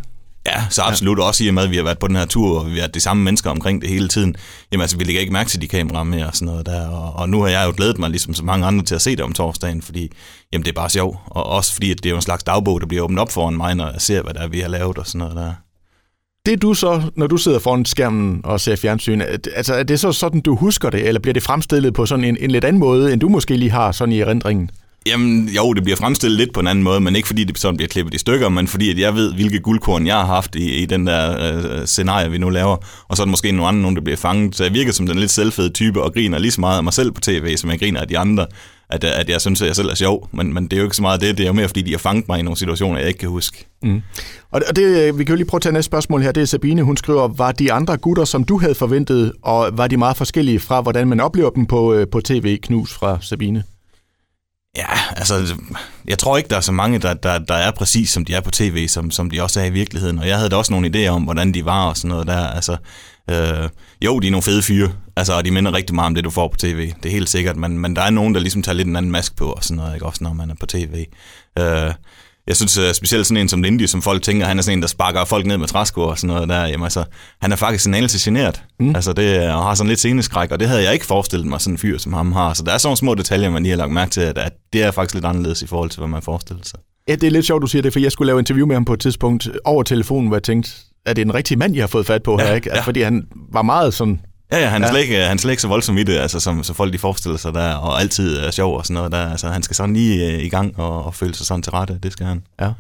Ja, 0.48 0.63
så 0.69 0.81
absolut 0.81 1.18
ja. 1.18 1.24
også 1.24 1.44
i 1.44 1.48
og 1.48 1.54
med, 1.54 1.63
at 1.63 1.69
vi 1.69 1.75
har 1.75 1.84
været 1.84 2.00
på 2.00 2.07
den 2.07 2.16
her 2.16 2.25
tur, 2.25 2.60
og 2.60 2.66
vi 2.66 2.72
har 2.72 2.78
været 2.78 2.94
de 2.94 3.00
samme 3.00 3.24
mennesker 3.24 3.50
omkring 3.50 3.81
det 3.81 3.90
hele 3.90 4.07
tiden. 4.07 4.36
Jamen 4.72 4.81
altså, 4.81 4.98
vi 4.98 5.04
lægger 5.04 5.22
ikke 5.22 5.34
mærke 5.34 5.50
til 5.50 5.62
de 5.62 5.68
kameraer 5.68 6.04
mere 6.04 6.25
og 6.25 6.36
sådan 6.36 6.45
noget 6.45 6.66
der. 6.66 6.88
Og, 6.88 7.13
og 7.16 7.30
nu 7.30 7.42
har 7.42 7.48
jeg 7.48 7.66
jo 7.66 7.74
glædet 7.78 8.00
mig, 8.00 8.10
ligesom 8.10 8.34
så 8.34 8.44
mange 8.44 8.66
andre, 8.66 8.86
til 8.86 8.95
at 8.95 9.01
se 9.01 9.12
det 9.12 9.22
om 9.22 9.34
torsdagen, 9.34 9.81
fordi 9.81 10.12
jamen, 10.54 10.66
det 10.66 10.72
er 10.72 10.75
bare 10.81 10.90
sjov. 10.90 11.22
Og 11.25 11.45
også 11.45 11.74
fordi, 11.74 11.92
at 11.92 11.98
det 11.98 12.06
er 12.06 12.10
jo 12.10 12.16
en 12.16 12.22
slags 12.22 12.44
dagbog, 12.44 12.81
der 12.81 12.88
bliver 12.88 13.04
åbnet 13.04 13.19
op 13.19 13.31
foran 13.31 13.57
mig, 13.57 13.75
når 13.75 13.92
jeg 13.92 14.01
ser, 14.01 14.22
hvad 14.22 14.34
der 14.34 14.40
er, 14.40 14.48
vi 14.48 14.60
har 14.60 14.69
lavet 14.69 14.98
og 14.98 15.07
sådan 15.07 15.19
noget 15.19 15.36
der. 15.36 15.54
Det 16.46 16.62
du 16.62 16.74
så, 16.74 17.01
når 17.16 17.28
du 17.28 17.38
sidder 17.38 17.60
foran 17.60 17.86
skærmen 17.86 18.42
og 18.44 18.60
ser 18.60 18.75
fjernsyn, 18.75 19.22
altså 19.56 19.74
er 19.74 19.84
det 19.84 20.00
så 20.00 20.12
sådan, 20.12 20.42
du 20.42 20.56
husker 20.56 20.89
det, 20.89 21.07
eller 21.07 21.22
bliver 21.22 21.34
det 21.34 21.44
fremstillet 21.44 21.94
på 21.94 22.06
sådan 22.06 22.25
en, 22.25 22.38
en 22.39 22.51
lidt 22.51 22.66
anden 22.66 22.80
måde, 22.80 23.13
end 23.13 23.22
du 23.22 23.30
måske 23.30 23.57
lige 23.57 23.72
har 23.72 23.92
sådan 23.92 24.13
i 24.13 24.19
erindringen? 24.19 24.69
Jamen, 25.05 25.50
jo, 25.50 25.73
det 25.73 25.83
bliver 25.83 25.97
fremstillet 25.97 26.38
lidt 26.38 26.53
på 26.53 26.59
en 26.59 26.67
anden 26.67 26.83
måde, 26.83 27.01
men 27.01 27.15
ikke 27.15 27.27
fordi 27.27 27.44
det 27.44 27.59
sådan 27.59 27.77
bliver 27.77 27.88
klippet 27.88 28.13
i 28.13 28.17
stykker, 28.17 28.50
men 28.50 28.67
fordi 28.67 28.91
at 28.91 29.00
jeg 29.00 29.15
ved, 29.15 29.33
hvilke 29.33 29.59
guldkorn 29.59 30.07
jeg 30.07 30.15
har 30.15 30.25
haft 30.25 30.55
i, 30.55 30.81
i 30.81 30.85
den 30.85 31.07
der 31.07 31.38
øh, 31.39 31.85
scenarie, 31.85 32.31
vi 32.31 32.38
nu 32.38 32.50
laver. 32.50 32.77
Og 33.07 33.17
så 33.17 33.23
er 33.23 33.25
der 33.25 33.31
måske 33.31 33.51
nogle 33.51 33.67
andre, 33.67 33.81
nogen, 33.81 33.95
der 33.95 34.01
bliver 34.01 34.17
fanget. 34.17 34.55
Så 34.55 34.63
jeg 34.63 34.73
virker 34.73 34.91
som 34.91 35.07
den 35.07 35.19
lidt 35.19 35.31
selvfede 35.31 35.69
type 35.69 36.03
og 36.03 36.13
griner 36.13 36.39
lige 36.39 36.51
så 36.51 36.61
meget 36.61 36.77
af 36.77 36.83
mig 36.83 36.94
selv 36.94 37.11
på 37.11 37.21
tv, 37.21 37.57
som 37.57 37.69
jeg 37.69 37.79
griner 37.79 38.01
af 38.01 38.07
de 38.07 38.17
andre. 38.17 38.45
At, 38.89 39.03
øh, 39.03 39.09
at 39.15 39.29
jeg 39.29 39.41
synes, 39.41 39.61
at 39.61 39.67
jeg 39.67 39.75
selv 39.75 39.89
er 39.89 39.95
sjov, 39.95 40.29
men, 40.31 40.53
men 40.53 40.63
det 40.63 40.73
er 40.73 40.77
jo 40.77 40.83
ikke 40.83 40.95
så 40.95 41.01
meget 41.01 41.21
det. 41.21 41.38
Det 41.38 41.44
er 41.44 41.47
jo 41.47 41.53
mere, 41.53 41.67
fordi 41.67 41.81
de 41.81 41.91
har 41.91 41.97
fanget 41.97 42.27
mig 42.27 42.39
i 42.39 42.41
nogle 42.41 42.57
situationer, 42.57 43.00
jeg 43.00 43.07
ikke 43.07 43.19
kan 43.19 43.29
huske. 43.29 43.65
Mm. 43.83 44.01
Og 44.51 44.61
det, 44.75 45.07
øh, 45.07 45.19
vi 45.19 45.23
kan 45.23 45.33
jo 45.33 45.35
lige 45.35 45.47
prøve 45.47 45.57
at 45.57 45.61
tage 45.61 45.73
næste 45.73 45.85
spørgsmål 45.85 46.21
her. 46.21 46.31
Det 46.31 46.41
er 46.41 46.45
Sabine, 46.45 46.83
hun 46.83 46.97
skriver, 46.97 47.27
var 47.27 47.51
de 47.51 47.73
andre 47.73 47.97
gutter, 47.97 48.25
som 48.25 48.44
du 48.44 48.59
havde 48.59 48.75
forventet, 48.75 49.33
og 49.41 49.69
var 49.73 49.88
de 49.88 49.97
meget 49.97 50.17
forskellige 50.17 50.59
fra, 50.59 50.81
hvordan 50.81 51.07
man 51.07 51.19
oplever 51.19 51.50
dem 51.50 51.65
på, 51.65 51.94
øh, 51.94 52.07
på 52.07 52.21
tv? 52.21 52.57
Knus 52.57 52.94
fra 52.94 53.17
Sabine. 53.21 53.63
Ja, 54.78 55.00
altså, 55.10 55.56
jeg 56.08 56.20
tror 56.20 56.38
ikke, 56.38 56.50
der 56.50 56.56
er 56.56 56.62
så 56.62 56.72
mange, 56.72 57.00
der, 57.00 57.14
der, 57.14 57.38
der 57.38 57.54
er 57.54 57.72
præcis, 57.72 58.10
som 58.10 58.25
de 58.25 58.34
er 58.34 58.42
på 58.42 58.52
tv, 58.52 58.88
som, 58.88 59.12
som 59.12 59.30
de 59.30 59.42
også 59.42 59.62
er 59.62 59.66
i 59.66 59.70
virkeligheden. 59.70 60.20
Og 60.20 60.28
jeg 60.28 60.38
havde 60.38 60.50
da 60.50 60.56
også 60.56 60.74
nogle 60.74 61.08
idéer 61.08 61.10
om, 61.10 61.24
hvordan 61.24 61.54
de 61.54 61.66
var 61.66 61.90
og 61.90 61.98
sådan 61.98 62.10
noget 62.10 62.28
der. 62.28 62.48
Altså, 62.48 62.78
øh, 63.30 63.70
jo, 64.02 64.20
de 64.20 64.28
er 64.28 64.31
nogle 64.31 64.44
fede 64.44 64.62
fyre, 64.62 64.92
altså, 65.16 65.34
og 65.34 65.46
de 65.46 65.52
minder 65.52 65.74
rigtig 65.74 65.96
meget 65.96 66.06
om 66.06 66.16
det, 66.16 66.24
du 66.24 66.30
får 66.30 66.48
på 66.48 66.58
tv. 66.58 66.94
Det 67.04 67.06
er 67.06 67.14
helt 67.14 67.30
sikkert, 67.30 67.58
men, 67.58 67.80
men 67.80 67.96
der 67.96 68.02
er 68.02 68.10
nogen, 68.10 68.34
der 68.34 68.40
ligesom 68.40 68.64
tager 68.64 68.75
lidt 68.75 68.88
en 68.88 68.96
anden 68.96 69.12
mask 69.12 69.36
på 69.36 69.46
og 69.46 69.64
sådan 69.64 69.78
noget, 69.78 69.94
ikke? 69.94 70.06
også 70.06 70.24
når 70.24 70.34
man 70.34 70.50
er 70.50 70.56
på 70.60 70.66
tv. 70.66 71.06
Øh, 71.60 71.94
jeg 72.48 72.56
synes 72.56 72.78
uh, 72.78 72.84
specielt 72.94 73.28
sådan 73.28 73.42
en 73.42 73.50
som 73.50 73.63
Lindy, 73.63 73.86
som 73.86 74.01
folk 74.01 74.22
tænker, 74.22 74.45
han 74.45 74.57
er 74.57 74.62
sådan 74.62 74.78
en, 74.78 74.81
der 74.81 74.88
sparker 74.88 75.25
folk 75.25 75.45
ned 75.45 75.57
med 75.57 75.68
træsko 75.68 76.01
og 76.01 76.18
sådan 76.18 76.34
noget 76.34 76.50
der. 76.50 76.66
Jamen 76.66 76.84
altså, 76.84 77.04
han 77.42 77.51
er 77.51 77.56
faktisk 77.56 77.88
en 77.88 77.94
anelse 77.94 78.30
generet. 78.31 78.63
Mm. 78.80 78.95
Altså 78.95 79.13
det, 79.13 79.50
og 79.51 79.63
har 79.63 79.75
sådan 79.75 79.88
lidt 79.88 80.00
sceneskræk, 80.00 80.51
og 80.51 80.60
det 80.60 80.68
havde 80.68 80.84
jeg 80.84 80.94
ikke 80.94 81.06
forestillet 81.06 81.48
mig, 81.48 81.62
sådan 81.62 81.74
en 81.74 81.78
fyr 81.78 81.98
som 81.98 82.13
ham 82.13 82.31
har. 82.31 82.54
Så 82.54 82.63
der 82.63 82.72
er 82.72 82.78
sådan 82.78 82.88
nogle 82.88 82.98
små 82.98 83.16
detaljer, 83.16 83.50
man 83.50 83.63
lige 83.63 83.72
har 83.72 83.78
lagt 83.78 83.92
mærke 83.92 84.12
til, 84.12 84.22
at, 84.22 84.38
at 84.38 84.54
det 84.74 84.84
er 84.84 84.92
faktisk 84.92 85.13
lidt 85.13 85.25
anderledes 85.25 85.62
i 85.62 85.68
forhold 85.68 85.90
til, 85.90 86.00
hvad 86.00 86.07
man 86.07 86.22
forestiller 86.22 86.63
sig. 86.63 86.80
Ja, 87.07 87.16
det 87.16 87.24
er 87.24 87.31
lidt 87.31 87.45
sjovt, 87.45 87.62
du 87.62 87.68
siger 87.68 87.81
det, 87.81 87.94
for 87.94 88.00
jeg 88.00 88.12
skulle 88.12 88.28
lave 88.28 88.40
interview 88.40 88.68
med 88.68 88.75
ham 88.75 88.86
på 88.86 88.94
et 88.94 89.00
tidspunkt 89.00 89.50
over 89.66 89.84
telefonen, 89.84 90.28
hvor 90.28 90.36
jeg 90.36 90.44
tænkte, 90.44 90.72
er 91.06 91.13
det 91.13 91.22
en 91.22 91.34
rigtig 91.34 91.57
mand, 91.57 91.75
jeg 91.75 91.81
har 91.81 91.88
fået 91.88 92.06
fat 92.06 92.24
på 92.24 92.38
ja, 92.39 92.48
her, 92.48 92.56
ikke? 92.56 92.69
Altså, 92.69 92.81
ja. 92.81 92.86
Fordi 92.86 93.01
han 93.01 93.28
var 93.54 93.62
meget 93.62 93.94
sådan 93.94 94.19
Ja, 94.51 94.60
ja, 94.60 94.68
han 94.68 94.84
er, 94.84 94.88
ja. 94.88 94.92
Slet, 94.92 95.01
ikke, 95.01 95.16
han 95.16 95.38
er 95.38 95.42
slet 95.42 95.51
ikke 95.51 95.62
så 95.62 95.68
voldsom 95.68 95.98
i 95.98 96.04
det, 96.04 96.18
altså, 96.18 96.40
som, 96.40 96.63
som 96.63 96.75
folk 96.75 96.94
de 96.94 96.98
forestiller 96.98 97.38
sig 97.38 97.54
der, 97.54 97.74
og 97.74 98.01
altid 98.01 98.38
er 98.38 98.51
sjov 98.51 98.78
og 98.78 98.86
sådan 98.86 98.94
noget 98.94 99.12
der. 99.12 99.31
Altså, 99.31 99.48
han 99.48 99.63
skal 99.63 99.75
sådan 99.75 99.95
lige 99.95 100.36
uh, 100.36 100.44
i 100.44 100.50
gang 100.50 100.80
og, 100.80 101.06
og 101.06 101.16
føle 101.16 101.36
sig 101.36 101.45
sådan 101.45 101.62
til 101.62 101.72
rette, 101.72 102.00
det 102.04 102.12
skal 102.12 102.25
han. 102.25 102.44
Ja. 102.62 102.72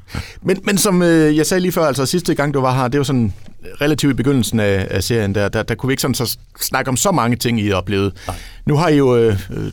Men, 0.41 0.59
men 0.63 0.77
som 0.77 1.01
øh, 1.01 1.37
jeg 1.37 1.45
sagde 1.45 1.61
lige 1.61 1.71
før, 1.71 1.85
altså 1.85 2.05
sidste 2.05 2.35
gang 2.35 2.53
du 2.53 2.61
var 2.61 2.75
her, 2.75 2.87
det 2.87 2.97
var 2.97 3.03
sådan 3.03 3.33
relativt 3.81 4.11
i 4.11 4.15
begyndelsen 4.15 4.59
af, 4.59 4.87
af 4.89 5.03
serien, 5.03 5.35
der, 5.35 5.49
der, 5.49 5.63
der 5.63 5.75
kunne 5.75 5.87
vi 5.87 5.93
ikke 5.93 6.01
sådan 6.01 6.15
så 6.15 6.37
snakke 6.61 6.89
om 6.89 6.97
så 6.97 7.11
mange 7.11 7.35
ting, 7.35 7.59
I 7.61 7.71
oplevede. 7.71 8.11
Nej. 8.27 8.35
Nu 8.65 8.75
har 8.75 8.87
I 8.87 8.97
jo, 8.97 9.15
øh, 9.15 9.39
øh, 9.49 9.71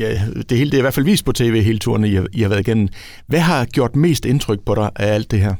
ja, 0.00 0.20
det 0.48 0.58
hele 0.58 0.70
det 0.70 0.76
er 0.76 0.80
i 0.80 0.82
hvert 0.82 0.94
fald 0.94 1.06
vist 1.06 1.24
på 1.24 1.32
tv 1.32 1.62
hele 1.62 1.78
turen, 1.78 2.04
I 2.04 2.14
har, 2.14 2.26
I 2.32 2.42
har 2.42 2.48
været 2.48 2.60
igennem. 2.60 2.88
Hvad 3.26 3.40
har 3.40 3.64
gjort 3.64 3.96
mest 3.96 4.24
indtryk 4.24 4.58
på 4.66 4.74
dig 4.74 4.90
af 4.96 5.14
alt 5.14 5.30
det 5.30 5.40
her? 5.40 5.54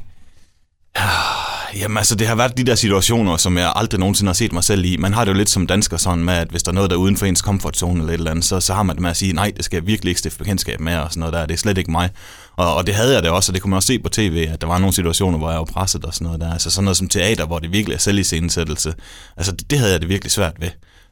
Jamen 1.75 1.97
altså, 1.97 2.15
det 2.15 2.27
har 2.27 2.35
været 2.35 2.57
de 2.57 2.63
der 2.63 2.75
situationer, 2.75 3.37
som 3.37 3.57
jeg 3.57 3.73
aldrig 3.75 3.99
nogensinde 3.99 4.29
har 4.29 4.33
set 4.33 4.53
mig 4.53 4.63
selv 4.63 4.85
i. 4.85 4.97
Man 4.97 5.13
har 5.13 5.25
det 5.25 5.31
jo 5.31 5.37
lidt 5.37 5.49
som 5.49 5.67
dansker 5.67 5.97
sådan 5.97 6.23
med, 6.23 6.33
at 6.33 6.47
hvis 6.47 6.63
der 6.63 6.71
er 6.71 6.75
noget, 6.75 6.89
der 6.89 6.95
er 6.95 6.99
uden 6.99 7.17
for 7.17 7.25
ens 7.25 7.41
komfortzone 7.41 7.99
eller 7.99 8.13
et 8.13 8.17
eller 8.17 8.31
andet, 8.31 8.45
så, 8.45 8.59
så 8.59 8.73
har 8.73 8.83
man 8.83 8.95
det 8.95 9.01
med 9.01 9.09
at 9.09 9.17
sige, 9.17 9.33
nej, 9.33 9.51
det 9.57 9.65
skal 9.65 9.77
jeg 9.77 9.87
virkelig 9.87 10.11
ikke 10.11 10.19
stifte 10.19 10.37
bekendtskab 10.37 10.79
med 10.79 10.97
og 10.97 11.09
sådan 11.09 11.19
noget 11.19 11.33
der. 11.33 11.45
Det 11.45 11.53
er 11.53 11.57
slet 11.57 11.77
ikke 11.77 11.91
mig. 11.91 12.09
Og, 12.55 12.75
og 12.75 12.87
det 12.87 12.95
havde 12.95 13.13
jeg 13.13 13.23
det 13.23 13.31
også, 13.31 13.51
og 13.51 13.53
det 13.53 13.61
kunne 13.61 13.69
man 13.69 13.77
også 13.77 13.87
se 13.87 13.99
på 13.99 14.09
tv, 14.09 14.47
at 14.53 14.61
der 14.61 14.67
var 14.67 14.77
nogle 14.77 14.93
situationer, 14.93 15.37
hvor 15.37 15.49
jeg 15.49 15.59
var 15.59 15.65
presset 15.65 16.05
og 16.05 16.13
sådan 16.13 16.25
noget 16.25 16.41
der. 16.41 16.53
Altså 16.53 16.71
sådan 16.71 16.83
noget 16.85 16.97
som 16.97 17.09
teater, 17.09 17.45
hvor 17.45 17.59
det 17.59 17.71
virkelig 17.71 17.95
er 17.95 17.99
selv 17.99 18.19
i 18.19 18.23
scenesættelse. 18.23 18.93
Altså 19.37 19.51
det, 19.51 19.71
det 19.71 19.79
havde 19.79 19.91
jeg 19.91 20.01
det 20.01 20.09
virkelig 20.09 20.31
svært 20.31 20.53
ved. 20.59 20.69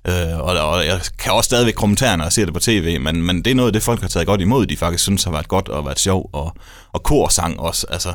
Øh, 0.07 0.39
og, 0.39 0.69
og 0.69 0.85
jeg 0.85 0.99
kan 1.19 1.31
også 1.31 1.47
stadigvæk 1.47 1.73
kommentere, 1.73 2.17
når 2.17 2.25
jeg 2.25 2.33
ser 2.33 2.45
det 2.45 2.53
på 2.53 2.59
tv, 2.59 2.99
men, 3.01 3.21
men 3.21 3.41
det 3.41 3.51
er 3.51 3.55
noget, 3.55 3.73
det 3.73 3.83
folk 3.83 4.01
har 4.01 4.07
taget 4.07 4.27
godt 4.27 4.41
imod, 4.41 4.65
de 4.65 4.77
faktisk 4.77 5.03
synes 5.03 5.23
har 5.23 5.31
været 5.31 5.47
godt 5.47 5.69
og 5.69 5.85
været 5.85 5.99
sjov, 5.99 6.29
og, 6.33 6.53
og 6.93 7.03
korsang 7.03 7.59
også. 7.59 7.85
Altså, 7.89 8.13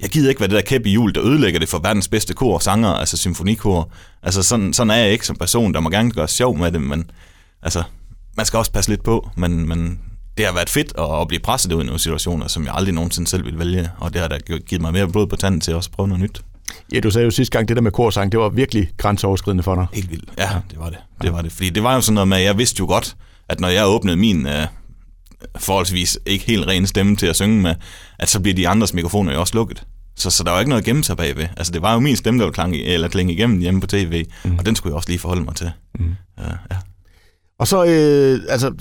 jeg 0.00 0.10
gider 0.10 0.28
ikke 0.28 0.40
være 0.40 0.48
det 0.48 0.56
der 0.56 0.62
kæp 0.62 0.86
i 0.86 0.92
jul, 0.92 1.14
der 1.14 1.24
ødelægger 1.24 1.60
det 1.60 1.68
for 1.68 1.78
verdens 1.78 2.08
bedste 2.08 2.34
kor 2.34 2.54
og 2.54 2.62
sanger, 2.62 2.88
altså 2.88 3.16
symfonikor. 3.16 3.90
Altså 4.22 4.42
sådan, 4.42 4.72
sådan 4.72 4.90
er 4.90 4.94
jeg 4.94 5.12
ikke 5.12 5.26
som 5.26 5.36
person, 5.36 5.74
der 5.74 5.80
må 5.80 5.90
gerne 5.90 6.10
gøre 6.10 6.28
sjov 6.28 6.58
med 6.58 6.72
det, 6.72 6.80
men 6.80 7.10
altså, 7.62 7.82
man 8.36 8.46
skal 8.46 8.58
også 8.58 8.72
passe 8.72 8.90
lidt 8.90 9.02
på, 9.02 9.30
men, 9.36 9.68
men 9.68 10.00
det 10.36 10.46
har 10.46 10.52
været 10.52 10.70
fedt 10.70 10.92
at, 10.98 11.20
at 11.20 11.28
blive 11.28 11.40
presset 11.40 11.72
ud 11.72 11.82
i 11.82 11.86
nogle 11.86 12.00
situationer, 12.00 12.48
som 12.48 12.64
jeg 12.64 12.74
aldrig 12.74 12.94
nogensinde 12.94 13.30
selv 13.30 13.44
ville 13.44 13.58
vælge, 13.58 13.90
og 13.98 14.12
det 14.12 14.20
har 14.20 14.28
da 14.28 14.38
givet 14.66 14.82
mig 14.82 14.92
mere 14.92 15.08
blod 15.08 15.26
på 15.26 15.36
tanden 15.36 15.60
til 15.60 15.70
at 15.70 15.76
også 15.76 15.90
prøve 15.90 16.08
noget 16.08 16.22
nyt. 16.22 16.40
Ja, 16.92 17.00
du 17.00 17.10
sagde 17.10 17.24
jo 17.24 17.30
sidste 17.30 17.58
gang, 17.58 17.68
det 17.68 17.76
der 17.76 17.82
med 17.82 17.92
korsang, 17.92 18.32
det 18.32 18.40
var 18.40 18.48
virkelig 18.48 18.88
grænseoverskridende 18.96 19.62
for 19.62 19.74
dig. 19.74 19.86
Helt 19.92 20.10
vildt, 20.10 20.30
ja, 20.38 20.48
det 20.70 20.78
var 20.78 20.90
det. 20.90 20.98
Det 21.22 21.32
var 21.32 21.42
det, 21.42 21.52
fordi 21.52 21.70
det 21.70 21.82
var 21.82 21.94
jo 21.94 22.00
sådan 22.00 22.14
noget 22.14 22.28
med, 22.28 22.36
at 22.36 22.44
jeg 22.44 22.58
vidste 22.58 22.80
jo 22.80 22.86
godt, 22.86 23.16
at 23.48 23.60
når 23.60 23.68
jeg 23.68 23.86
åbnede 23.86 24.16
min 24.16 24.46
uh, 24.46 24.52
forholdsvis 25.58 26.18
ikke 26.26 26.44
helt 26.44 26.66
ren 26.66 26.86
stemme 26.86 27.16
til 27.16 27.26
at 27.26 27.36
synge 27.36 27.62
med, 27.62 27.74
at 28.18 28.28
så 28.28 28.40
bliver 28.40 28.54
de 28.54 28.68
andres 28.68 28.94
mikrofoner 28.94 29.32
jo 29.32 29.40
også 29.40 29.54
lukket. 29.54 29.82
Så, 30.16 30.30
så 30.30 30.44
der 30.44 30.50
var 30.50 30.58
ikke 30.58 30.68
noget 30.68 30.82
at 30.82 30.86
gemme 30.86 31.04
sig 31.04 31.16
bagved. 31.16 31.46
Altså, 31.56 31.72
det 31.72 31.82
var 31.82 31.94
jo 31.94 32.00
min 32.00 32.16
stemme, 32.16 32.44
der 32.44 32.50
klang, 32.50 32.76
eller 32.76 33.08
klinge 33.08 33.32
igennem 33.32 33.58
hjemme 33.58 33.80
på 33.80 33.86
tv, 33.86 34.24
mm. 34.44 34.58
og 34.58 34.66
den 34.66 34.76
skulle 34.76 34.90
jeg 34.90 34.96
også 34.96 35.08
lige 35.08 35.18
forholde 35.18 35.42
mig 35.42 35.54
til. 35.54 35.70
Mm. 35.98 36.14
Ja, 36.38 36.44
ja. 36.70 36.76
Og 37.58 37.66
så, 37.66 37.84
øh, 37.84 38.40
altså, 38.48 38.72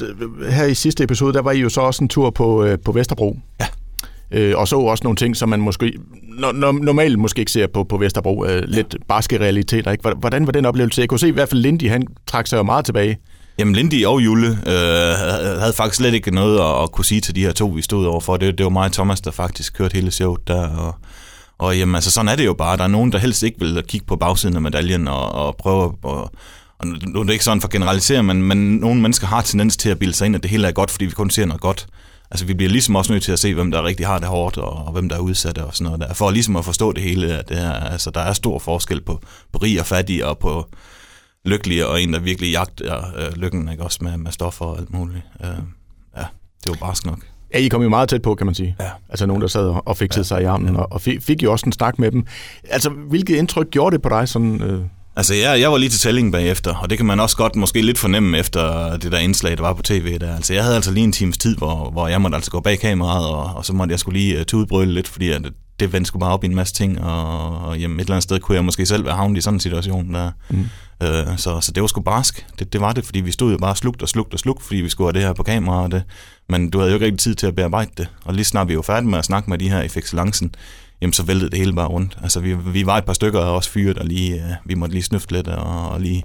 her 0.50 0.66
i 0.66 0.74
sidste 0.74 1.04
episode, 1.04 1.34
der 1.34 1.42
var 1.42 1.52
I 1.52 1.60
jo 1.60 1.70
så 1.70 1.82
også 1.82 2.04
en 2.04 2.08
tur 2.08 2.30
på, 2.30 2.64
øh, 2.64 2.78
på 2.86 2.92
Vesterbro. 2.92 3.40
Ja. 3.60 3.66
Øh, 4.32 4.58
og 4.58 4.68
så 4.68 4.80
også 4.80 5.04
nogle 5.04 5.18
ting, 5.18 5.38
som 5.38 5.50
man 5.50 5.62
måske 5.62 5.94
no, 6.40 6.52
no, 6.52 6.72
normalt 6.72 7.20
måske 7.20 7.40
ikke 7.40 7.52
ser 7.52 7.68
på, 7.68 7.84
på 7.84 7.98
Vesterbro. 7.98 8.46
Øh, 8.46 8.64
lidt 8.68 8.94
ja. 8.94 8.98
barske 9.08 9.40
realiteter, 9.40 9.92
ikke? 9.92 10.10
Hvordan 10.10 10.46
var 10.46 10.52
den 10.52 10.66
oplevelse? 10.66 11.02
Jeg 11.02 11.10
kunne 11.10 11.20
se 11.20 11.28
i 11.28 11.32
hvert 11.32 11.50
fald 11.50 11.62
Lindy, 11.62 11.90
han 11.90 12.08
trak 12.28 12.48
sig 12.48 12.58
jo 12.58 12.64
meget 12.64 12.86
tilbage. 12.86 13.18
Jamen, 13.58 13.76
Lindy 13.76 14.06
og 14.06 14.22
Jule 14.22 14.48
øh, 14.48 15.16
havde 15.60 15.74
faktisk 15.74 15.98
slet 15.98 16.14
ikke 16.14 16.32
noget 16.32 16.60
at, 16.60 16.84
at 16.84 16.92
kunne 16.92 17.06
sige 17.06 17.22
til 17.22 17.36
de 17.36 17.42
her 17.42 17.52
to, 17.52 17.68
vi 17.68 17.82
stod 17.82 18.06
overfor. 18.06 18.38
Det, 18.38 18.58
det 18.58 18.64
var 18.64 18.70
mig 18.70 18.86
og 18.86 18.92
Thomas, 18.92 19.22
der 19.22 19.32
faktisk 19.32 19.74
kørte 19.74 19.94
hele 19.94 20.12
showet 20.12 20.48
der, 20.48 20.70
og, 20.70 20.96
og 21.58 21.78
jamen, 21.78 21.96
altså, 21.96 22.12
sådan 22.12 22.30
er 22.30 22.36
det 22.36 22.46
jo 22.46 22.54
bare. 22.54 22.78
Der 22.78 22.84
er 22.84 22.88
nogen, 22.88 23.12
der 23.12 23.18
helst 23.18 23.44
ikke 23.44 23.60
vil 23.60 23.84
kigge 23.88 24.06
på 24.06 24.16
bagsiden 24.16 24.56
af 24.56 24.62
medaljen 24.62 25.08
og, 25.08 25.32
og 25.32 25.56
prøve 25.56 25.94
at... 26.04 26.30
Og 26.80 26.88
nu 27.08 27.20
er 27.20 27.24
det 27.24 27.34
ikke 27.34 27.46
sådan 27.46 27.62
for 27.62 27.68
at 27.68 27.72
generalisere, 27.72 28.24
men, 28.24 28.44
men 28.44 28.76
nogle 28.76 29.02
mennesker 29.02 29.28
har 29.28 29.42
tendens 29.42 29.78
til 29.78 29.90
at 29.90 30.00
bilde 30.00 30.14
sig 30.14 30.26
ind, 30.26 30.36
at 30.36 30.44
det 30.44 30.52
hele 30.52 30.68
er 30.68 30.72
godt, 30.72 30.92
fordi 30.92 31.06
vi 31.06 31.12
kun 31.12 31.30
ser 31.30 31.46
noget 31.46 31.62
godt. 31.62 31.88
Altså, 32.32 32.46
vi 32.46 32.54
bliver 32.54 32.70
ligesom 32.70 32.96
også 32.96 33.12
nødt 33.12 33.24
til 33.24 33.32
at 33.32 33.40
se, 33.40 33.54
hvem 33.54 33.72
der 33.72 33.84
rigtig 33.84 34.08
har 34.08 34.20
det 34.20 34.28
hårdt, 34.28 34.58
og, 34.58 34.86
og 34.86 34.92
hvem 34.92 35.10
der 35.10 35.16
er 35.16 35.20
udsatte 35.20 35.64
og 35.64 35.74
sådan 35.74 35.86
noget 35.86 36.00
der. 36.02 36.14
For 36.14 36.32
ligesom 36.32 36.56
at 36.56 36.66
forstå 36.66 36.92
det 36.92 37.04
hele, 37.04 37.38
at 37.38 37.50
det 37.50 37.58
her, 37.58 37.74
altså, 37.74 38.10
der 38.10 38.22
er 38.22 38.34
stor 38.34 38.60
forskel 38.60 39.02
på, 39.02 39.22
på 39.54 39.60
rig 39.60 39.80
og 39.80 39.86
fattig, 39.86 40.26
og 40.26 40.38
på, 40.38 40.66
lykkelig, 41.46 41.86
og 41.86 42.02
en, 42.02 42.14
der 42.14 42.20
virkelig 42.20 42.52
jagter 42.52 43.02
øh, 43.18 43.34
lykken, 43.36 43.70
ikke? 43.70 43.84
også 43.84 44.00
med, 44.02 44.18
med 44.18 44.32
stoffer 44.32 44.66
og 44.66 44.78
alt 44.78 44.94
muligt. 44.94 45.24
Øh, 45.44 45.48
ja, 46.18 46.26
det 46.64 46.70
var 46.70 46.76
bare 46.76 46.96
nok. 47.06 47.20
Ja, 47.54 47.60
I 47.60 47.68
kom 47.68 47.82
jo 47.82 47.90
meget 47.90 48.10
tæt 48.10 48.22
på, 48.22 48.36
kan 48.36 48.46
man 48.46 48.56
sige. 48.56 48.76
Ja. 48.80 48.90
Altså 49.10 49.26
nogen, 49.26 49.42
der 49.42 49.48
sad 49.48 49.76
og 49.86 49.98
fik 49.98 50.18
ja. 50.18 50.24
sig 50.24 50.42
i 50.42 50.46
armen, 50.46 50.76
ja. 50.76 50.82
og 50.82 51.02
fik, 51.02 51.22
fik 51.22 51.44
jo 51.44 51.52
også 51.52 51.66
en 51.66 51.72
snak 51.72 52.00
med 52.00 52.12
dem. 52.12 52.26
Altså, 52.70 52.90
hvilket 52.90 53.36
indtryk 53.36 53.70
gjorde 53.70 53.94
det 53.94 54.02
på 54.02 54.10
dig? 54.10 54.30
Sådan, 54.30 54.62
øh... 54.62 54.82
Altså, 55.16 55.34
jeg, 55.34 55.60
jeg 55.60 55.72
var 55.72 55.78
lige 55.78 55.90
til 55.90 56.00
tællingen 56.00 56.32
bagefter, 56.32 56.76
og 56.76 56.90
det 56.90 56.98
kan 56.98 57.06
man 57.06 57.20
også 57.20 57.38
godt 57.38 57.56
måske 57.56 57.82
lidt 57.82 57.98
fornemme 57.98 58.38
efter 58.38 58.98
det 58.98 59.12
der 59.12 59.18
indslag, 59.18 59.58
der 59.58 59.62
var 59.62 59.74
på 59.74 59.82
tv 59.82 60.20
der. 60.20 60.36
Altså, 60.36 60.54
jeg 60.54 60.64
havde 60.64 60.76
altså 60.76 60.92
lige 60.92 61.04
en 61.04 61.12
times 61.12 61.38
tid, 61.38 61.58
hvor, 61.58 61.90
hvor 61.92 62.08
jeg 62.08 62.22
måtte 62.22 62.36
altså 62.36 62.52
gå 62.52 62.60
bag 62.60 62.80
kameraet, 62.80 63.28
og, 63.28 63.44
og 63.56 63.66
så 63.66 63.74
måtte 63.74 63.92
jeg 63.92 64.00
skulle 64.00 64.20
lige 64.20 64.40
uh, 64.40 64.44
tudbrøle 64.44 64.94
lidt, 64.94 65.08
fordi 65.08 65.30
at 65.30 65.42
det 65.80 65.94
vendte 65.94 66.08
skulle 66.08 66.22
bare 66.22 66.34
op 66.34 66.44
i 66.44 66.48
en 66.48 66.56
masse 66.56 66.74
ting, 66.74 67.02
og, 67.02 67.58
og 67.60 67.80
jamen, 67.80 68.00
et 68.00 68.02
eller 68.02 68.14
andet 68.14 68.24
sted 68.24 68.40
kunne 68.40 68.56
jeg 68.56 68.66
måske 68.66 68.86
selv 68.86 69.06
være 69.06 69.16
havnet 69.16 69.38
i 69.38 69.42
sådan 69.42 69.56
en 69.56 69.60
situation 69.60 70.14
der. 70.14 70.32
Mm. 70.50 70.66
Øh, 71.04 71.38
så, 71.38 71.62
så 71.62 71.72
det 71.72 71.82
var 71.82 71.88
sgu 71.88 72.02
barsk. 72.02 72.46
Det, 72.60 72.74
det 72.74 72.82
var 72.82 72.92
det, 72.92 73.06
fordi 73.06 73.20
vi 73.20 73.32
stod 73.32 73.52
jo 73.52 73.58
bare 73.58 73.76
slugt 73.76 74.02
og 74.02 74.10
slugt 74.10 74.34
og 74.34 74.40
slugt, 74.40 74.64
fordi 74.64 74.82
vi 74.82 74.90
skulle 74.90 75.08
have 75.08 75.14
det 75.14 75.28
her 75.28 75.34
på 75.34 75.44
kamera. 75.44 75.84
Og 75.84 75.92
det. 75.92 76.04
Men 76.50 76.70
du 76.70 76.78
havde 76.78 76.92
jo 76.92 76.96
ikke 76.96 77.06
rigtig 77.06 77.20
tid 77.20 77.36
til 77.36 77.48
at 77.48 77.56
bearbejde 77.56 77.92
det. 77.98 78.08
Og 78.26 78.34
lige 78.34 78.46
snart 78.46 78.68
vi 78.68 78.76
var 78.76 78.82
færdige 78.82 79.10
med 79.10 79.20
at 79.20 79.26
snakke 79.26 79.50
med 79.50 79.58
de 79.58 79.70
her 79.70 79.82
i 79.82 79.88
Fixelancen, 79.88 80.56
jamen 81.04 81.14
så 81.14 81.24
væltede 81.24 81.50
det 81.50 81.60
hele 81.60 81.74
bare 81.74 81.88
rundt. 81.88 82.18
Altså 82.22 82.40
vi, 82.40 82.56
vi 82.56 82.86
var 82.86 82.98
et 82.98 83.06
par 83.06 83.14
stykker 83.14 83.40
og 83.40 83.56
også 83.56 83.70
fyret, 83.70 83.98
og 83.98 84.06
lige, 84.06 84.34
øh, 84.34 84.52
vi 84.66 84.74
måtte 84.74 84.94
lige 84.96 85.04
snøfte 85.04 85.34
lidt 85.34 85.48
og, 85.48 85.90
og 85.90 86.02
lige 86.02 86.24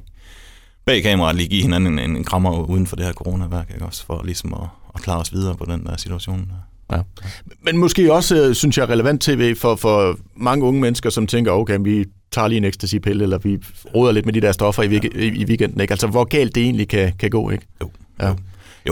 bag 0.85 1.03
kameraet 1.03 1.37
lige 1.37 1.49
give 1.49 1.63
hinanden 1.63 1.99
en, 1.99 2.17
en 2.17 2.25
krammer 2.25 2.65
uden 2.65 2.87
for 2.87 2.97
det 2.97 3.05
her 3.05 3.13
coronaværk, 3.13 3.71
ikke? 3.75 3.85
også 3.85 4.07
for 4.07 4.23
ligesom 4.25 4.55
at, 4.55 4.69
at 4.95 5.03
klare 5.03 5.21
os 5.21 5.33
videre 5.33 5.57
på 5.57 5.65
den 5.65 5.87
der 5.87 5.97
situation. 5.97 6.39
Der. 6.91 6.97
Ja. 6.97 7.03
Men 7.63 7.77
måske 7.77 8.13
også, 8.13 8.37
øh, 8.37 8.55
synes 8.55 8.79
jeg, 8.79 8.89
relevant 8.89 9.21
tv 9.21 9.57
for, 9.57 9.77
for 9.77 10.19
mange 10.37 10.65
unge 10.65 10.81
mennesker, 10.81 11.11
som 11.11 11.27
tænker, 11.27 11.53
okay, 11.53 11.79
vi 11.81 12.05
tager 12.31 12.49
lige 12.49 12.57
en 12.57 12.65
ecstasy-pille, 12.65 13.23
eller 13.23 13.39
vi 13.39 13.59
roder 13.95 14.13
lidt 14.13 14.27
med 14.27 14.33
de 14.33 14.41
der 14.41 14.53
stoffer 14.53 14.83
i, 14.83 14.89
ja. 14.89 15.01
i, 15.15 15.27
i 15.27 15.45
weekenden. 15.45 15.81
Ikke? 15.81 15.93
Altså, 15.93 16.07
hvor 16.07 16.25
galt 16.25 16.55
det 16.55 16.63
egentlig 16.63 16.89
kan, 16.89 17.13
kan 17.19 17.31
gå, 17.31 17.51
ikke? 17.51 17.67
Jo. 17.81 17.91
Ja. 18.21 18.29
Jo, 18.29 18.35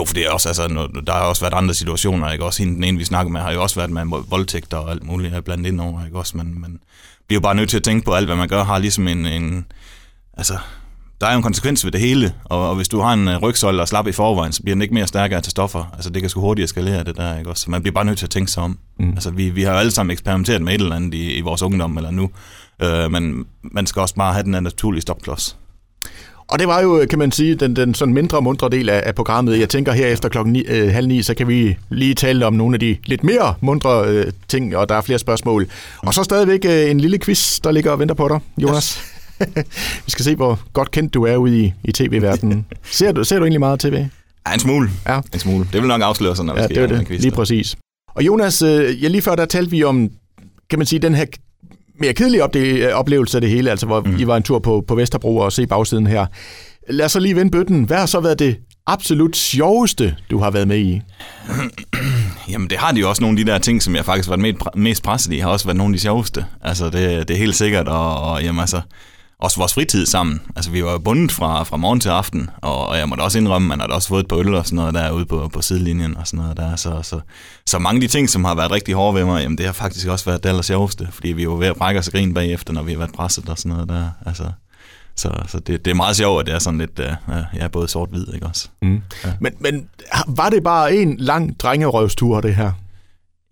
for 0.05 0.15
det 0.15 0.27
er 0.27 0.31
også, 0.31 0.49
altså, 0.49 0.89
der 1.07 1.13
har 1.13 1.21
også 1.21 1.43
været 1.43 1.55
andre 1.55 1.75
situationer, 1.75 2.33
ikke? 2.33 2.45
Også 2.45 2.63
hende, 2.63 2.75
den 2.75 2.85
ene, 2.85 2.99
vi 2.99 3.05
snakker 3.05 3.33
med, 3.33 3.41
har 3.41 3.53
jo 3.53 3.63
også 3.63 3.77
været 3.77 3.91
med 3.91 4.03
voldtægter 4.29 4.77
og 4.77 4.91
alt 4.91 5.05
muligt 5.05 5.33
her 5.33 5.41
blandt 5.41 5.67
ind 5.67 5.81
over, 5.81 6.05
ikke? 6.05 6.19
Også, 6.19 6.37
men, 6.37 6.61
man 6.61 6.79
bliver 7.27 7.41
jo 7.41 7.43
bare 7.43 7.55
nødt 7.55 7.71
til 7.71 7.77
at 7.77 7.83
tænke 7.83 8.05
på 8.05 8.15
alt, 8.15 8.27
hvad 8.27 8.37
man 8.37 8.49
gør, 8.49 8.65
har 8.65 8.79
ligesom 8.79 9.09
en, 9.09 9.27
en 9.27 9.67
altså, 10.37 10.59
der 11.21 11.27
er 11.27 11.33
jo 11.33 11.37
en 11.37 11.43
konsekvens 11.43 11.85
ved 11.85 11.93
det 11.93 12.01
hele, 12.01 12.35
og, 12.45 12.69
og 12.69 12.77
hvis 12.77 12.89
du 12.89 13.01
har 13.01 13.13
en 13.13 13.29
øh, 13.29 13.43
rygsøjle 13.43 13.83
og 13.83 13.89
slap 13.89 14.07
i 14.07 14.13
forvejen, 14.13 14.53
så 14.53 14.63
bliver 14.63 14.75
den 14.75 14.83
ikke 14.83 14.95
mere 14.95 15.07
stærkere 15.07 15.41
til 15.41 15.51
stoffer. 15.51 15.85
Altså 15.95 16.11
det 16.11 16.23
kan 16.23 16.31
sgu 16.31 16.41
hurtigt 16.41 16.65
eskalere 16.65 17.05
det 17.05 17.17
der, 17.17 17.39
ikke 17.39 17.51
også? 17.51 17.63
Så 17.63 17.71
man 17.71 17.83
bliver 17.83 17.95
bare 17.95 18.05
nødt 18.05 18.19
til 18.19 18.27
at 18.27 18.31
tænke 18.31 18.53
sig 18.53 18.63
om. 18.63 18.79
Mm. 18.99 19.11
Altså 19.11 19.31
vi, 19.31 19.51
vi 19.51 19.63
har 19.63 19.73
jo 19.73 19.79
alle 19.79 19.91
sammen 19.91 20.13
eksperimenteret 20.13 20.63
med 20.63 20.75
et 20.75 20.81
eller 20.81 20.97
andet 20.97 21.15
i, 21.15 21.35
i 21.35 21.41
vores 21.41 21.63
ungdom 21.63 21.97
eller 21.97 22.11
nu, 22.11 22.31
øh, 22.83 23.11
men 23.11 23.47
man 23.63 23.87
skal 23.87 24.01
også 24.01 24.15
bare 24.15 24.33
have 24.33 24.45
den 24.45 24.55
her 24.55 24.61
naturlige 24.61 25.03
stopklods. 25.03 25.57
Og 26.49 26.59
det 26.59 26.69
var 26.69 26.83
jo, 26.83 27.07
kan 27.11 27.19
man 27.19 27.33
sige, 27.33 27.55
den, 27.55 27.77
den 27.77 27.95
sådan 27.95 28.15
mindre 28.15 28.43
mundre 28.43 28.69
del 28.69 28.89
af, 28.89 29.03
af 29.07 29.15
programmet. 29.15 29.59
Jeg 29.59 29.69
tænker 29.69 29.93
her 29.93 30.07
efter 30.07 30.29
klokken 30.29 30.53
ni, 30.53 30.65
øh, 30.69 30.93
halv 30.93 31.07
ni, 31.07 31.23
så 31.23 31.35
kan 31.35 31.49
vi 31.49 31.77
lige 31.91 32.15
tale 32.15 32.47
om 32.47 32.55
nogle 32.55 32.75
af 32.75 32.81
de 32.81 32.97
lidt 33.05 33.25
mere 33.25 33.55
mundre 33.61 34.05
øh, 34.09 34.33
ting, 34.49 34.77
og 34.77 34.89
der 34.89 34.95
er 34.95 35.01
flere 35.01 35.19
spørgsmål. 35.19 35.67
Og 35.99 36.15
så 36.15 36.23
stadigvæk 36.23 36.65
øh, 36.65 36.91
en 36.91 37.01
lille 37.01 37.19
quiz, 37.19 37.61
der 37.61 37.71
ligger 37.71 37.91
og 37.91 37.99
venter 37.99 38.15
på 38.15 38.29
dig, 38.29 38.39
Jonas. 38.59 39.03
Yes. 39.41 39.57
vi 40.07 40.11
skal 40.11 40.25
se, 40.25 40.37
hvor 40.37 40.61
godt 40.73 40.91
kendt 40.91 41.15
du 41.15 41.25
er 41.25 41.37
ude 41.37 41.61
i, 41.61 41.73
i 41.85 41.93
tv-verdenen. 41.93 42.67
ser, 42.91 43.13
du, 43.13 43.25
ser 43.25 43.39
du 43.39 43.45
egentlig 43.45 43.61
meget 43.61 43.81
tv? 43.81 44.07
Ja, 44.49 44.55
en 44.55 44.61
smule. 44.61 44.91
Ja. 45.09 45.21
En 45.33 45.39
smule. 45.39 45.69
Det 45.73 45.81
vil 45.81 45.89
nok 45.89 46.03
afsløre 46.03 46.37
sig, 46.37 46.45
når 46.45 46.55
vi 46.55 46.61
ja, 46.61 46.67
skal 46.67 46.89
det, 46.89 47.09
det. 47.09 47.21
Lige 47.21 47.33
præcis. 47.33 47.77
Og 48.15 48.27
Jonas, 48.27 48.63
øh, 48.63 49.03
ja, 49.03 49.09
lige 49.09 49.23
før 49.23 49.35
der 49.35 49.45
talte 49.45 49.71
vi 49.71 49.85
om, 49.85 50.11
kan 50.71 50.79
man 50.79 50.87
sige, 50.87 50.99
den 50.99 51.15
her 51.15 51.27
mere 52.01 52.13
kedelige 52.13 52.95
oplevelse 52.95 53.37
af 53.37 53.41
det 53.41 53.51
hele, 53.51 53.71
altså 53.71 53.87
hvor 53.87 54.01
mm. 54.01 54.17
I 54.19 54.27
var 54.27 54.37
en 54.37 54.43
tur 54.43 54.59
på, 54.59 54.85
på 54.89 54.95
Vesterbro 54.95 55.37
og 55.37 55.53
se 55.53 55.67
bagsiden 55.67 56.07
her. 56.07 56.27
Lad 56.91 57.07
os 57.07 57.13
så 57.13 57.21
lige 57.21 57.37
vende 57.37 57.51
bøtten. 57.51 57.85
Hvad 57.85 57.97
har 57.97 58.07
så 58.07 58.21
været 58.21 58.39
det 58.39 58.57
absolut 58.87 59.37
sjoveste, 59.37 60.17
du 60.31 60.39
har 60.39 60.51
været 60.51 60.69
med 60.69 60.79
i? 60.79 61.01
Jamen, 62.51 62.71
det 62.71 62.79
har 62.79 62.93
de 62.93 63.01
jo 63.01 63.09
også 63.09 63.23
nogle 63.23 63.39
af 63.41 63.45
de 63.45 63.53
der 63.53 63.59
ting, 63.59 63.83
som 63.83 63.97
jeg 63.97 64.05
faktisk 64.05 64.29
har 64.29 64.37
været 64.37 64.77
mest 64.77 65.03
presset 65.03 65.33
i, 65.33 65.39
har 65.39 65.51
også 65.51 65.67
været 65.67 65.77
nogle 65.77 65.93
af 65.93 65.97
de 65.97 66.03
sjoveste. 66.03 66.45
Altså, 66.63 66.85
det, 66.85 67.29
det 67.29 67.35
er 67.35 67.39
helt 67.39 67.55
sikkert, 67.55 67.89
og, 67.89 68.23
og 68.23 68.43
jamen, 68.43 68.61
altså, 68.61 68.81
også 69.41 69.57
vores 69.57 69.75
fritid 69.75 70.07
sammen. 70.07 70.41
Altså, 70.57 70.71
vi 70.71 70.85
var 70.85 70.93
jo 70.93 70.99
bundet 70.99 71.33
fra, 71.33 71.63
fra 71.63 71.77
morgen 71.77 72.01
til 72.01 72.09
aften, 72.09 72.51
og, 72.63 72.87
og 72.87 72.99
jeg 72.99 73.09
måtte 73.09 73.23
også 73.23 73.39
indrømme, 73.39 73.67
at 73.67 73.79
man 73.79 73.81
har 73.81 73.97
også 73.97 74.09
fået 74.09 74.21
et 74.21 74.29
par 74.29 74.37
øl 74.37 74.55
og 74.55 74.67
sådan 74.67 74.77
noget 74.77 74.95
derude 74.95 75.27
på, 75.27 75.51
på 75.53 75.63
sidelinjen 75.63 76.17
og 76.17 76.27
sådan 76.27 76.41
noget 76.41 76.57
der. 76.57 76.77
Så, 76.77 77.03
så, 77.03 77.21
så 77.67 77.79
mange 77.79 77.97
af 77.97 78.01
de 78.01 78.09
ting, 78.09 78.31
som 78.31 78.45
har 78.45 78.55
været 78.55 78.71
rigtig 78.71 78.95
hårde 78.95 79.19
ved 79.19 79.25
mig, 79.25 79.43
jamen, 79.43 79.59
det 79.59 79.67
har 79.67 79.73
faktisk 79.73 80.09
også 80.09 80.25
været 80.25 80.43
det 80.43 80.49
aller 80.49 80.63
sjoveste, 80.63 81.09
fordi 81.11 81.33
vi 81.33 81.49
var 81.49 81.55
ved 81.55 81.67
at 81.67 81.77
brække 81.77 82.01
os 82.01 82.07
og 82.07 82.13
grine 82.13 82.35
bagefter, 82.35 82.73
når 82.73 82.83
vi 82.83 82.93
har 82.93 82.99
været 82.99 83.13
presset 83.13 83.49
og 83.49 83.59
sådan 83.59 83.73
noget 83.73 83.89
der. 83.89 84.11
Altså, 84.27 84.45
så, 85.17 85.31
så 85.49 85.59
det, 85.59 85.85
det 85.85 85.91
er 85.91 85.95
meget 85.95 86.17
sjovt, 86.17 86.41
at 86.41 86.47
det 86.47 86.55
er 86.55 86.59
sådan 86.59 86.79
lidt, 86.79 86.99
uh, 87.29 87.35
ja, 87.55 87.69
både 87.69 87.89
sort-hvid, 87.89 88.35
ikke 88.35 88.47
også? 88.47 88.69
Mm. 88.83 89.03
Ja. 89.25 89.33
Men, 89.41 89.53
men 89.61 89.89
var 90.27 90.51
det 90.51 90.63
bare 90.63 90.97
en 90.97 91.17
lang 91.17 91.61
drengerøvstur, 91.61 92.41
det 92.41 92.55
her? 92.55 92.73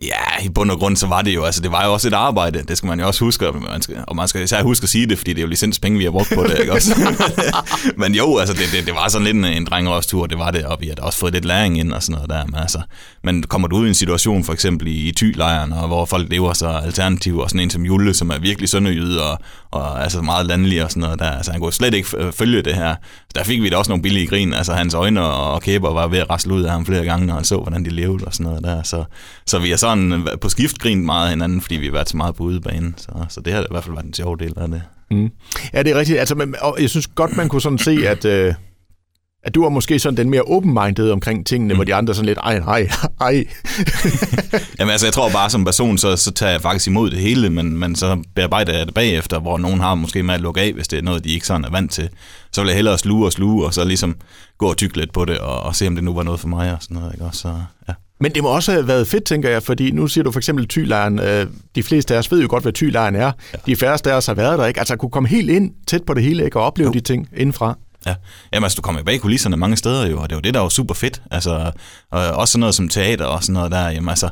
Ja, 0.04 0.44
i 0.44 0.48
bund 0.48 0.70
og 0.70 0.78
grund 0.78 0.96
så 0.96 1.06
var 1.06 1.22
det 1.22 1.34
jo, 1.34 1.44
altså 1.44 1.60
det 1.60 1.72
var 1.72 1.84
jo 1.84 1.92
også 1.92 2.08
et 2.08 2.14
arbejde, 2.14 2.62
det 2.68 2.78
skal 2.78 2.86
man 2.86 3.00
jo 3.00 3.06
også 3.06 3.24
huske, 3.24 3.48
og 3.48 3.62
man 3.62 3.82
skal, 3.82 3.96
og 4.06 4.16
man 4.16 4.28
skal 4.28 4.42
især 4.42 4.62
huske 4.62 4.84
at 4.84 4.88
sige 4.88 5.06
det, 5.06 5.18
fordi 5.18 5.32
det 5.32 5.38
er 5.38 5.42
jo 5.42 5.48
licenspenge, 5.48 5.98
vi 5.98 6.04
har 6.04 6.10
brugt 6.10 6.32
på 6.34 6.42
det, 6.42 6.58
ikke 6.60 6.72
også? 6.72 7.16
men 8.02 8.14
jo, 8.14 8.38
altså 8.38 8.54
det, 8.54 8.62
det, 8.72 8.86
det 8.86 8.94
var 8.94 9.08
sådan 9.08 9.24
lidt 9.24 9.36
en, 9.36 9.44
en 9.44 9.64
drengerøstur, 9.64 10.26
det 10.26 10.38
var 10.38 10.50
det, 10.50 10.64
og 10.64 10.78
vi 10.80 10.86
har 10.86 11.06
også 11.06 11.18
fået 11.18 11.32
lidt 11.32 11.44
læring 11.44 11.78
ind 11.78 11.92
og 11.92 12.02
sådan 12.02 12.14
noget 12.14 12.30
der, 12.30 12.46
men 12.46 12.54
altså, 12.54 12.80
men 13.22 13.42
kommer 13.42 13.68
du 13.68 13.76
ud 13.76 13.86
i 13.86 13.88
en 13.88 13.94
situation, 13.94 14.44
for 14.44 14.52
eksempel 14.52 14.88
i, 14.88 15.08
i 15.08 15.12
Thy-lejren, 15.20 15.72
og 15.72 15.86
hvor 15.86 16.04
folk 16.04 16.30
lever 16.30 16.52
så 16.52 16.68
alternativ, 16.68 17.38
og 17.38 17.50
sådan 17.50 17.60
en 17.60 17.70
som 17.70 17.82
Julle, 17.82 18.14
som 18.14 18.30
er 18.30 18.38
virkelig 18.38 18.68
sønderjyd, 18.68 19.16
og, 19.16 19.38
og 19.70 20.02
altså 20.02 20.22
meget 20.22 20.46
landlig 20.46 20.84
og 20.84 20.90
sådan 20.90 21.00
noget 21.00 21.18
der, 21.18 21.30
altså 21.30 21.52
han 21.52 21.60
kunne 21.60 21.72
slet 21.72 21.94
ikke 21.94 22.32
følge 22.32 22.62
det 22.62 22.74
her. 22.74 22.94
Der 23.34 23.44
fik 23.44 23.62
vi 23.62 23.68
da 23.68 23.76
også 23.76 23.90
nogle 23.90 24.02
billige 24.02 24.26
grin, 24.26 24.54
altså 24.54 24.72
hans 24.72 24.94
øjne 24.94 25.22
og 25.22 25.62
kæber 25.62 25.92
var 25.92 26.06
ved 26.08 26.18
at 26.18 26.30
rasle 26.30 26.54
ud 26.54 26.62
af 26.62 26.70
ham 26.70 26.86
flere 26.86 27.04
gange, 27.04 27.26
når 27.26 27.34
han 27.34 27.44
så, 27.44 27.56
hvordan 27.56 27.84
de 27.84 27.90
levede 27.90 28.24
og 28.24 28.34
sådan 28.34 28.46
noget 28.46 28.64
der, 28.64 28.82
så, 28.82 29.04
så 29.46 29.58
vi 29.58 29.72
er 29.72 29.76
sådan 29.76 29.93
på 30.40 30.48
skift 30.48 30.78
grint 30.78 31.04
meget 31.04 31.30
hinanden, 31.30 31.60
fordi 31.60 31.76
vi 31.76 31.86
har 31.86 31.92
været 31.92 32.08
så 32.08 32.16
meget 32.16 32.34
på 32.34 32.42
udebane, 32.42 32.94
så, 32.96 33.12
så 33.28 33.40
det 33.40 33.52
har 33.52 33.60
i 33.60 33.66
hvert 33.70 33.84
fald 33.84 33.94
været 33.94 34.06
en 34.06 34.14
sjov 34.14 34.38
del 34.38 34.52
af 34.56 34.68
det. 34.68 34.82
Mm. 35.10 35.30
Ja, 35.72 35.82
det 35.82 35.92
er 35.92 35.98
rigtigt. 35.98 36.18
Altså, 36.18 36.34
men, 36.34 36.54
og 36.60 36.76
jeg 36.80 36.90
synes 36.90 37.06
godt, 37.06 37.36
man 37.36 37.48
kunne 37.48 37.62
sådan 37.62 37.78
se, 37.78 37.98
at, 38.08 38.24
øh, 38.24 38.54
at 39.44 39.54
du 39.54 39.62
var 39.62 39.68
måske 39.68 39.98
sådan 39.98 40.16
den 40.16 40.30
mere 40.30 40.42
open-minded 40.42 41.10
omkring 41.10 41.46
tingene, 41.46 41.74
mm. 41.74 41.78
hvor 41.78 41.84
de 41.84 41.94
andre 41.94 42.14
sådan 42.14 42.26
lidt, 42.26 42.38
ej, 42.38 42.56
ej, 42.58 42.88
ej. 43.20 43.32
Jamen 44.78 44.92
altså, 44.92 45.06
jeg 45.06 45.12
tror 45.12 45.30
bare 45.30 45.50
som 45.50 45.64
person, 45.64 45.98
så, 45.98 46.16
så 46.16 46.32
tager 46.32 46.52
jeg 46.52 46.60
faktisk 46.60 46.86
imod 46.86 47.10
det 47.10 47.18
hele, 47.18 47.50
men, 47.50 47.78
men 47.78 47.96
så 47.96 48.22
bearbejder 48.34 48.78
jeg 48.78 48.86
det 48.86 48.94
bagefter, 48.94 49.40
hvor 49.40 49.58
nogen 49.58 49.80
har 49.80 49.94
måske 49.94 50.22
med 50.22 50.34
at 50.34 50.40
lukke 50.40 50.60
af, 50.60 50.72
hvis 50.72 50.88
det 50.88 50.98
er 50.98 51.02
noget, 51.02 51.24
de 51.24 51.34
ikke 51.34 51.46
sådan 51.46 51.64
er 51.64 51.70
vant 51.70 51.92
til. 51.92 52.08
Så 52.52 52.60
vil 52.60 52.68
jeg 52.68 52.76
hellere 52.76 52.98
sluge 52.98 53.26
og 53.26 53.32
sluge, 53.32 53.66
og 53.66 53.74
så 53.74 53.84
ligesom 53.84 54.16
gå 54.58 54.66
og 54.66 54.76
tykke 54.76 54.96
lidt 54.96 55.12
på 55.12 55.24
det, 55.24 55.38
og, 55.38 55.60
og 55.60 55.76
se, 55.76 55.86
om 55.86 55.94
det 55.94 56.04
nu 56.04 56.14
var 56.14 56.22
noget 56.22 56.40
for 56.40 56.48
mig 56.48 56.72
og 56.72 56.78
sådan 56.80 56.96
noget. 56.96 57.12
Ikke? 57.12 57.24
Og 57.24 57.34
så, 57.34 57.54
ja. 57.88 57.94
Men 58.20 58.34
det 58.34 58.42
må 58.42 58.48
også 58.48 58.72
have 58.72 58.88
været 58.88 59.08
fedt, 59.08 59.24
tænker 59.24 59.50
jeg, 59.50 59.62
fordi 59.62 59.90
nu 59.90 60.06
siger 60.06 60.24
du 60.24 60.30
for 60.30 60.40
eksempel 60.40 60.68
Tylejren. 60.68 61.18
Øh, 61.18 61.46
de 61.74 61.82
fleste 61.82 62.14
af 62.14 62.18
os 62.18 62.32
ved 62.32 62.42
jo 62.42 62.46
godt, 62.50 62.62
hvad 62.62 62.72
Tylejren 62.72 63.16
er. 63.16 63.32
Ja. 63.52 63.58
De 63.66 63.76
færreste 63.76 64.12
af 64.12 64.16
os 64.16 64.26
har 64.26 64.34
været 64.34 64.58
der, 64.58 64.66
ikke? 64.66 64.80
Altså 64.80 64.96
kunne 64.96 65.10
komme 65.10 65.28
helt 65.28 65.50
ind 65.50 65.72
tæt 65.86 66.02
på 66.02 66.14
det 66.14 66.22
hele, 66.22 66.44
ikke? 66.44 66.58
Og 66.58 66.66
opleve 66.66 66.86
jo. 66.86 66.92
de 66.92 67.00
ting 67.00 67.28
indenfra. 67.36 67.78
Ja, 68.06 68.14
Jamen, 68.52 68.64
altså, 68.64 68.76
du 68.76 68.82
kommer 68.82 69.02
bag 69.02 69.20
kulisserne 69.20 69.56
mange 69.56 69.76
steder 69.76 70.06
jo, 70.06 70.20
og 70.20 70.30
det 70.30 70.32
er 70.32 70.36
jo 70.36 70.40
det, 70.40 70.54
der 70.54 70.60
er 70.60 70.68
super 70.68 70.94
fedt. 70.94 71.22
Altså, 71.30 71.72
og 72.10 72.20
også 72.20 72.52
sådan 72.52 72.60
noget 72.60 72.74
som 72.74 72.88
teater 72.88 73.24
og 73.24 73.42
sådan 73.42 73.52
noget 73.52 73.72
der. 73.72 73.88
Jamen, 73.88 74.08
altså, 74.08 74.28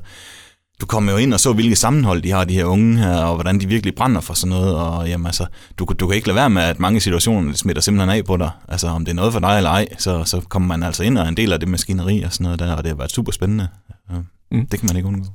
du 0.82 0.86
kommer 0.86 1.12
jo 1.12 1.18
ind 1.18 1.34
og 1.34 1.40
så, 1.40 1.52
hvilke 1.52 1.76
sammenhold 1.76 2.22
de 2.22 2.30
har, 2.30 2.44
de 2.44 2.54
her 2.54 2.64
unge 2.64 2.98
her, 2.98 3.16
og 3.16 3.34
hvordan 3.34 3.60
de 3.60 3.66
virkelig 3.66 3.94
brænder 3.94 4.20
for 4.20 4.34
sådan 4.34 4.56
noget. 4.56 4.76
Og 4.76 5.08
jamen, 5.08 5.26
altså, 5.26 5.46
du, 5.78 5.84
du 5.84 6.06
kan 6.06 6.16
ikke 6.16 6.28
lade 6.28 6.36
være 6.36 6.50
med, 6.50 6.62
at 6.62 6.80
mange 6.80 7.00
situationer 7.00 7.54
smitter 7.54 7.82
simpelthen 7.82 8.18
af 8.18 8.24
på 8.24 8.36
dig. 8.36 8.50
Altså, 8.68 8.86
om 8.86 9.04
det 9.04 9.12
er 9.12 9.16
noget 9.16 9.32
for 9.32 9.40
dig 9.40 9.56
eller 9.56 9.70
ej, 9.70 9.88
så, 9.98 10.24
så 10.24 10.40
kommer 10.48 10.68
man 10.68 10.82
altså 10.82 11.02
ind 11.02 11.18
og 11.18 11.24
er 11.24 11.28
en 11.28 11.36
del 11.36 11.52
af 11.52 11.60
det 11.60 11.68
maskineri 11.68 12.22
og 12.22 12.32
sådan 12.32 12.44
noget 12.44 12.58
der, 12.58 12.74
og 12.74 12.82
det 12.82 12.90
har 12.90 12.96
været 12.96 13.12
super 13.12 13.32
spændende. 13.32 13.68
Ja, 14.10 14.16
mm. 14.52 14.66
Det 14.66 14.80
kan 14.80 14.86
man 14.86 14.96
ikke 14.96 15.08
undgå. 15.08 15.26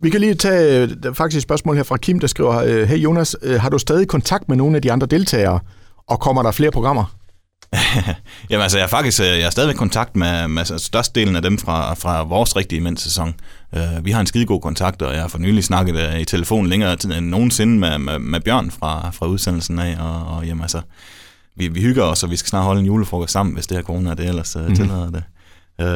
Vi 0.00 0.10
kan 0.10 0.20
lige 0.20 0.34
tage 0.34 0.96
faktisk 1.14 1.36
et 1.36 1.42
spørgsmål 1.42 1.76
her 1.76 1.82
fra 1.82 1.96
Kim, 1.96 2.20
der 2.20 2.26
skriver, 2.26 2.84
Hey 2.84 2.98
Jonas, 2.98 3.36
øh, 3.42 3.60
har 3.60 3.68
du 3.68 3.78
stadig 3.78 4.08
kontakt 4.08 4.48
med 4.48 4.56
nogle 4.56 4.76
af 4.76 4.82
de 4.82 4.92
andre 4.92 5.06
deltagere, 5.06 5.60
og 6.08 6.20
kommer 6.20 6.42
der 6.42 6.50
flere 6.50 6.70
programmer? 6.70 7.14
Jamen 8.50 8.62
altså, 8.62 8.78
jeg 8.78 8.84
er 8.84 8.88
faktisk 8.88 9.20
jeg 9.20 9.40
er 9.40 9.50
stadigvæk 9.50 9.74
i 9.74 9.76
kontakt 9.76 10.16
med, 10.16 10.48
med 10.48 10.78
størstedelen 10.78 11.36
af 11.36 11.42
dem 11.42 11.58
fra, 11.58 11.94
fra 11.94 12.22
vores 12.22 12.56
rigtige 12.56 12.80
mændsæson. 12.80 13.34
Uh, 13.72 14.04
vi 14.04 14.10
har 14.10 14.20
en 14.20 14.26
skide 14.26 14.46
god 14.46 14.60
kontakt, 14.60 15.02
og 15.02 15.12
jeg 15.12 15.20
har 15.20 15.28
for 15.28 15.38
nylig 15.38 15.64
snakket 15.64 15.94
uh, 15.94 16.20
i 16.20 16.24
telefon 16.24 16.66
længere 16.66 16.96
tid 16.96 17.12
end 17.12 17.26
nogensinde 17.26 17.78
med, 17.78 17.98
med, 17.98 18.18
med 18.18 18.40
Bjørn 18.40 18.70
fra, 18.70 19.10
fra 19.10 19.26
udsendelsen 19.26 19.78
af, 19.78 19.96
og, 20.00 20.36
og 20.36 20.46
jamen 20.46 20.62
altså, 20.62 20.80
vi, 21.56 21.68
vi 21.68 21.80
hygger 21.80 22.02
os, 22.02 22.22
og 22.22 22.30
vi 22.30 22.36
skal 22.36 22.48
snart 22.48 22.64
holde 22.64 22.80
en 22.80 22.86
julefrokost 22.86 23.32
sammen, 23.32 23.54
hvis 23.54 23.66
det 23.66 23.76
her 23.76 23.84
corona 23.84 24.14
det 24.14 24.26
ellers 24.26 24.56
mm-hmm. 24.56 24.74
tillader 24.74 25.10
det. 25.10 25.22
Uh, 25.78 25.88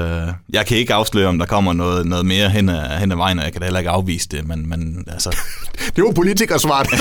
jeg 0.52 0.66
kan 0.66 0.76
ikke 0.76 0.94
afsløre, 0.94 1.28
om 1.28 1.38
der 1.38 1.46
kommer 1.46 1.72
noget, 1.72 2.06
noget 2.06 2.26
mere 2.26 2.50
hen 2.50 2.68
ad, 2.68 2.98
hen 2.98 3.12
ad 3.12 3.16
vejen, 3.16 3.38
og 3.38 3.44
jeg 3.44 3.52
kan 3.52 3.60
da 3.60 3.66
heller 3.66 3.78
ikke 3.78 3.90
afvise 3.90 4.28
det, 4.28 4.48
men, 4.48 4.68
men 4.68 5.04
altså... 5.08 5.36
det 5.96 6.04
var 6.04 6.12
politikersvart. 6.12 6.88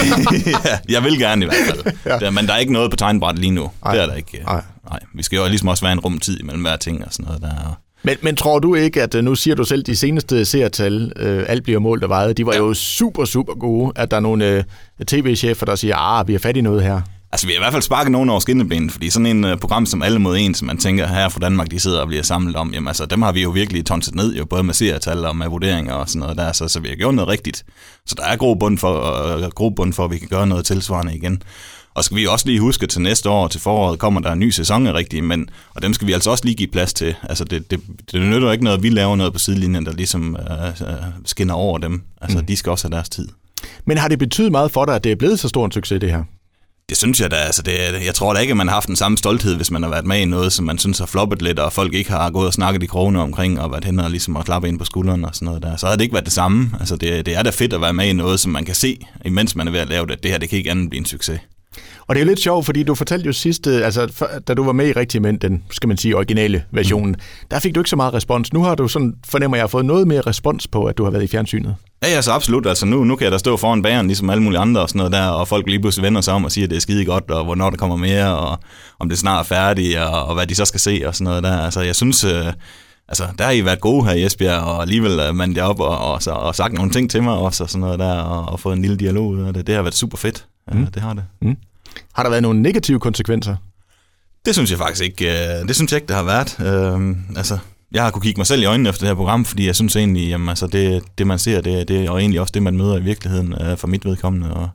ja, 0.65 0.77
jeg 0.89 1.03
vil 1.03 1.19
gerne 1.19 1.45
i 1.45 1.47
hvert 1.47 1.57
fald. 1.67 1.95
ja. 2.05 2.17
der, 2.19 2.29
men 2.29 2.47
der 2.47 2.53
er 2.53 2.57
ikke 2.57 2.73
noget 2.73 2.91
på 2.91 2.97
tegnbræt 2.97 3.39
lige 3.39 3.51
nu. 3.51 3.71
Ej. 3.85 3.93
Det 3.93 4.01
er 4.01 4.05
der 4.05 4.13
ikke. 4.13 4.43
Ej. 4.47 4.61
Nej, 4.89 4.99
vi 5.13 5.23
skal 5.23 5.37
jo 5.37 5.47
ligesom 5.47 5.67
også 5.67 5.83
være 5.85 5.93
en 5.93 5.99
rumtid 5.99 6.39
imellem 6.39 6.61
hver 6.61 6.75
ting 6.75 7.05
og 7.05 7.13
sådan 7.13 7.25
noget 7.25 7.41
der. 7.41 7.79
Men, 8.03 8.17
men 8.21 8.35
tror 8.35 8.59
du 8.59 8.75
ikke, 8.75 9.03
at 9.03 9.15
øh, 9.15 9.23
nu 9.23 9.35
siger 9.35 9.55
du 9.55 9.63
selv, 9.63 9.83
de 9.83 9.95
seneste 9.95 10.45
seertal, 10.45 11.11
øh, 11.15 11.45
alt 11.47 11.63
bliver 11.63 11.79
målt 11.79 12.03
og 12.03 12.09
vejet, 12.09 12.37
de 12.37 12.45
var 12.45 12.53
ja. 12.53 12.57
jo 12.57 12.73
super, 12.73 13.25
super 13.25 13.53
gode, 13.53 13.91
at 13.95 14.11
der 14.11 14.17
er 14.17 14.21
nogle 14.21 14.45
øh, 14.47 14.63
tv-chefer, 15.07 15.65
der 15.65 15.75
siger, 15.75 15.95
ah, 15.97 16.27
vi 16.27 16.33
har 16.33 16.39
fat 16.39 16.57
i 16.57 16.61
noget 16.61 16.83
her. 16.83 17.01
Altså, 17.35 17.47
vi 17.47 17.53
har 17.53 17.59
i 17.59 17.63
hvert 17.63 17.73
fald 17.73 17.81
sparket 17.81 18.11
nogen 18.11 18.29
over 18.29 18.39
skinneben, 18.39 18.89
fordi 18.89 19.09
sådan 19.09 19.25
en 19.25 19.43
uh, 19.43 19.57
program 19.57 19.85
som 19.85 20.01
Alle 20.01 20.19
mod 20.19 20.37
En, 20.37 20.53
som 20.53 20.65
man 20.65 20.77
tænker 20.77 21.07
her 21.07 21.29
fra 21.29 21.39
Danmark, 21.39 21.71
de 21.71 21.79
sidder 21.79 21.99
og 21.99 22.07
bliver 22.07 22.23
samlet 22.23 22.55
om, 22.55 22.73
jamen 22.73 22.87
altså, 22.87 23.05
dem 23.05 23.21
har 23.21 23.31
vi 23.31 23.41
jo 23.41 23.49
virkelig 23.49 23.85
tonset 23.85 24.15
ned, 24.15 24.35
jo 24.35 24.45
både 24.45 24.63
med 24.63 24.73
seertal 24.73 25.25
og 25.25 25.35
med 25.35 25.47
vurderinger 25.47 25.93
og 25.93 26.09
sådan 26.09 26.19
noget 26.19 26.37
der, 26.37 26.51
så, 26.51 26.67
så 26.67 26.79
vi 26.79 26.87
har 26.87 26.95
gjort 26.95 27.13
noget 27.13 27.29
rigtigt. 27.29 27.65
Så 28.05 28.15
der 28.17 28.23
er 28.23 28.35
god 28.35 28.55
bund 28.55 28.77
for, 28.77 29.35
uh, 29.35 29.51
god 29.51 29.71
bund 29.75 29.93
for, 29.93 30.05
at 30.05 30.11
vi 30.11 30.17
kan 30.17 30.27
gøre 30.27 30.47
noget 30.47 30.65
tilsvarende 30.65 31.15
igen. 31.15 31.43
Og 31.93 32.03
skal 32.03 32.17
vi 32.17 32.27
også 32.27 32.47
lige 32.47 32.59
huske, 32.59 32.87
til 32.87 33.01
næste 33.01 33.29
år, 33.29 33.47
til 33.47 33.61
foråret, 33.61 33.99
kommer 33.99 34.21
der 34.21 34.31
en 34.31 34.39
ny 34.39 34.49
sæson 34.49 34.93
rigtig, 34.93 35.23
men, 35.23 35.49
og 35.73 35.81
dem 35.81 35.93
skal 35.93 36.07
vi 36.07 36.13
altså 36.13 36.31
også 36.31 36.45
lige 36.45 36.55
give 36.55 36.69
plads 36.71 36.93
til. 36.93 37.15
Altså 37.23 37.43
det, 37.43 37.71
det, 37.71 37.81
det 38.11 38.21
nytter 38.21 38.51
ikke 38.51 38.63
noget, 38.63 38.77
at 38.77 38.83
vi 38.83 38.89
laver 38.89 39.15
noget 39.15 39.33
på 39.33 39.39
sidelinjen, 39.39 39.85
der 39.85 39.93
ligesom 39.93 40.37
uh, 40.39 40.87
skinner 41.25 41.53
over 41.53 41.77
dem. 41.77 42.01
Altså 42.21 42.37
mm. 42.37 42.45
de 42.45 42.55
skal 42.55 42.69
også 42.69 42.87
have 42.87 42.95
deres 42.95 43.09
tid. 43.09 43.27
Men 43.85 43.97
har 43.97 44.07
det 44.07 44.19
betydet 44.19 44.51
meget 44.51 44.71
for 44.71 44.85
dig, 44.85 44.95
at 44.95 45.03
det 45.03 45.11
er 45.11 45.15
blevet 45.15 45.39
så 45.39 45.47
stor 45.47 45.65
en 45.65 45.71
succes, 45.71 45.99
det 45.99 46.11
her? 46.11 46.23
Det 46.89 46.97
synes 46.97 47.21
jeg 47.21 47.31
da, 47.31 47.35
altså 47.35 47.61
det, 47.61 48.05
jeg 48.05 48.15
tror 48.15 48.33
da 48.33 48.39
ikke, 48.39 48.51
at 48.51 48.57
man 48.57 48.67
har 48.67 48.73
haft 48.73 48.87
den 48.87 48.95
samme 48.95 49.17
stolthed, 49.17 49.55
hvis 49.55 49.71
man 49.71 49.83
har 49.83 49.89
været 49.89 50.05
med 50.05 50.19
i 50.19 50.25
noget, 50.25 50.53
som 50.53 50.65
man 50.65 50.77
synes 50.77 50.99
har 50.99 51.05
floppet 51.05 51.41
lidt, 51.41 51.59
og 51.59 51.73
folk 51.73 51.93
ikke 51.93 52.09
har 52.09 52.29
gået 52.29 52.47
og 52.47 52.53
snakket 52.53 52.83
i 52.83 52.85
krogene 52.85 53.21
omkring, 53.21 53.61
og 53.61 53.71
været 53.71 53.85
hen 53.85 53.99
og 53.99 54.09
ligesom 54.09 54.37
at 54.37 54.45
klappe 54.45 54.67
ind 54.67 54.79
på 54.79 54.85
skulderen 54.85 55.25
og 55.25 55.35
sådan 55.35 55.45
noget 55.45 55.63
der. 55.63 55.75
Så 55.75 55.87
har 55.87 55.95
det 55.95 56.01
ikke 56.01 56.13
været 56.13 56.25
det 56.25 56.33
samme. 56.33 56.71
Altså 56.79 56.95
det, 56.95 57.25
det 57.25 57.35
er 57.35 57.43
da 57.43 57.49
fedt 57.49 57.73
at 57.73 57.81
være 57.81 57.93
med 57.93 58.07
i 58.07 58.13
noget, 58.13 58.39
som 58.39 58.51
man 58.51 58.65
kan 58.65 58.75
se, 58.75 58.99
imens 59.25 59.55
man 59.55 59.67
er 59.67 59.71
ved 59.71 59.79
at 59.79 59.89
lave 59.89 60.05
det, 60.05 60.13
at 60.13 60.23
det 60.23 60.31
her, 60.31 60.37
det 60.37 60.49
kan 60.49 60.57
ikke 60.57 60.71
andet 60.71 60.89
blive 60.89 60.99
en 60.99 61.05
succes. 61.05 61.39
Og 62.07 62.15
det 62.15 62.21
er 62.21 62.25
jo 62.25 62.29
lidt 62.29 62.39
sjovt, 62.39 62.65
fordi 62.65 62.83
du 62.83 62.95
fortalte 62.95 63.25
jo 63.25 63.33
sidst, 63.33 63.67
altså 63.67 64.27
da 64.47 64.53
du 64.53 64.63
var 64.63 64.71
med 64.71 64.87
i 64.87 64.91
Rigtige 64.91 65.21
Mænd, 65.21 65.39
den, 65.39 65.63
skal 65.71 65.87
man 65.87 65.97
sige, 65.97 66.15
originale 66.15 66.63
versionen, 66.71 67.11
mm. 67.11 67.47
der 67.51 67.59
fik 67.59 67.75
du 67.75 67.79
ikke 67.79 67.89
så 67.89 67.95
meget 67.95 68.13
respons. 68.13 68.53
Nu 68.53 68.63
har 68.63 68.75
du 68.75 68.87
sådan, 68.87 69.13
fornemmer 69.27 69.57
jeg, 69.57 69.69
fået 69.69 69.85
noget 69.85 70.07
mere 70.07 70.21
respons 70.21 70.67
på, 70.67 70.85
at 70.85 70.97
du 70.97 71.03
har 71.03 71.11
været 71.11 71.23
i 71.23 71.27
fjernsynet. 71.27 71.75
Ja, 72.03 72.09
ja, 72.09 72.21
så 72.21 72.31
absolut. 72.31 72.67
Altså 72.67 72.85
nu, 72.85 73.03
nu 73.03 73.15
kan 73.15 73.23
jeg 73.23 73.31
da 73.31 73.37
stå 73.37 73.57
foran 73.57 73.81
bageren, 73.81 74.07
ligesom 74.07 74.29
alle 74.29 74.43
mulige 74.43 74.59
andre 74.59 74.81
og 74.81 74.89
sådan 74.89 74.97
noget 74.97 75.13
der, 75.13 75.27
og 75.27 75.47
folk 75.47 75.67
lige 75.67 75.79
pludselig 75.79 76.03
vender 76.03 76.21
sig 76.21 76.33
om 76.33 76.45
og 76.45 76.51
siger, 76.51 76.65
at 76.65 76.69
det 76.69 76.75
er 76.75 76.81
skide 76.81 77.05
godt, 77.05 77.31
og 77.31 77.45
hvornår 77.45 77.69
der 77.69 77.77
kommer 77.77 77.95
mere, 77.95 78.37
og 78.37 78.59
om 78.99 79.09
det 79.09 79.17
snart 79.17 79.39
er 79.39 79.43
færdigt, 79.43 79.97
og, 79.97 80.25
og 80.25 80.35
hvad 80.35 80.47
de 80.47 80.55
så 80.55 80.65
skal 80.65 80.79
se 80.79 81.03
og 81.05 81.15
sådan 81.15 81.25
noget 81.25 81.43
der. 81.43 81.59
Altså 81.59 81.81
jeg 81.81 81.95
synes, 81.95 82.23
øh, 82.23 82.45
altså, 83.07 83.23
der 83.37 83.43
har 83.43 83.51
I 83.51 83.65
været 83.65 83.81
gode 83.81 84.05
her 84.05 84.13
i 84.13 84.25
Esbjerg, 84.25 84.61
og 84.61 84.81
alligevel 84.81 85.19
er 85.19 85.31
man 85.31 85.59
op 85.59 85.79
og, 85.79 85.97
og, 85.97 86.21
og, 86.27 86.39
og 86.39 86.55
sagt 86.55 86.73
nogle 86.73 86.91
ting 86.91 87.09
til 87.09 87.23
mig 87.23 87.33
også, 87.33 87.63
og 87.63 87.69
sådan 87.69 87.81
noget 87.81 87.99
der, 87.99 88.13
og, 88.13 88.51
og 88.53 88.59
fået 88.59 88.75
en 88.75 88.81
lille 88.81 88.97
dialog 88.97 89.27
ud 89.27 89.41
af 89.41 89.53
det. 89.53 89.67
Det 89.67 89.75
har 89.75 89.81
været 89.81 89.95
super 89.95 90.17
fedt. 90.17 90.45
Mm. 90.71 90.79
Ja, 90.79 90.85
det 90.93 91.01
har 91.01 91.13
det. 91.13 91.23
Mm. 91.41 91.57
Har 92.13 92.23
der 92.23 92.29
været 92.29 92.41
nogle 92.41 92.61
negative 92.61 92.99
konsekvenser? 92.99 93.55
Det 94.45 94.53
synes 94.55 94.71
jeg 94.71 94.79
faktisk 94.79 95.03
ikke, 95.03 95.31
øh, 95.31 95.67
det 95.67 95.75
synes 95.75 95.91
jeg 95.91 95.97
ikke, 95.97 96.07
det 96.07 96.15
har 96.15 96.23
været. 96.23 96.59
Øh, 96.59 97.17
altså, 97.37 97.57
jeg 97.91 98.03
har 98.03 98.11
kunne 98.11 98.21
kigge 98.21 98.39
mig 98.39 98.47
selv 98.47 98.61
i 98.61 98.65
øjnene 98.65 98.89
efter 98.89 98.99
det 98.99 99.09
her 99.09 99.15
program, 99.15 99.45
fordi 99.45 99.65
jeg 99.65 99.75
synes 99.75 99.95
egentlig, 99.95 100.29
jamen, 100.29 100.49
altså, 100.49 100.67
det, 100.67 101.03
det 101.17 101.27
man 101.27 101.39
ser, 101.39 101.61
det, 101.61 101.87
det 101.87 102.05
er 102.05 102.11
egentlig 102.11 102.41
også 102.41 102.51
det, 102.51 102.63
man 102.63 102.77
møder 102.77 102.97
i 102.97 103.01
virkeligheden 103.01 103.55
øh, 103.61 103.77
for 103.77 103.87
mit 103.87 104.05
vedkommende. 104.05 104.53
Og, 104.53 104.69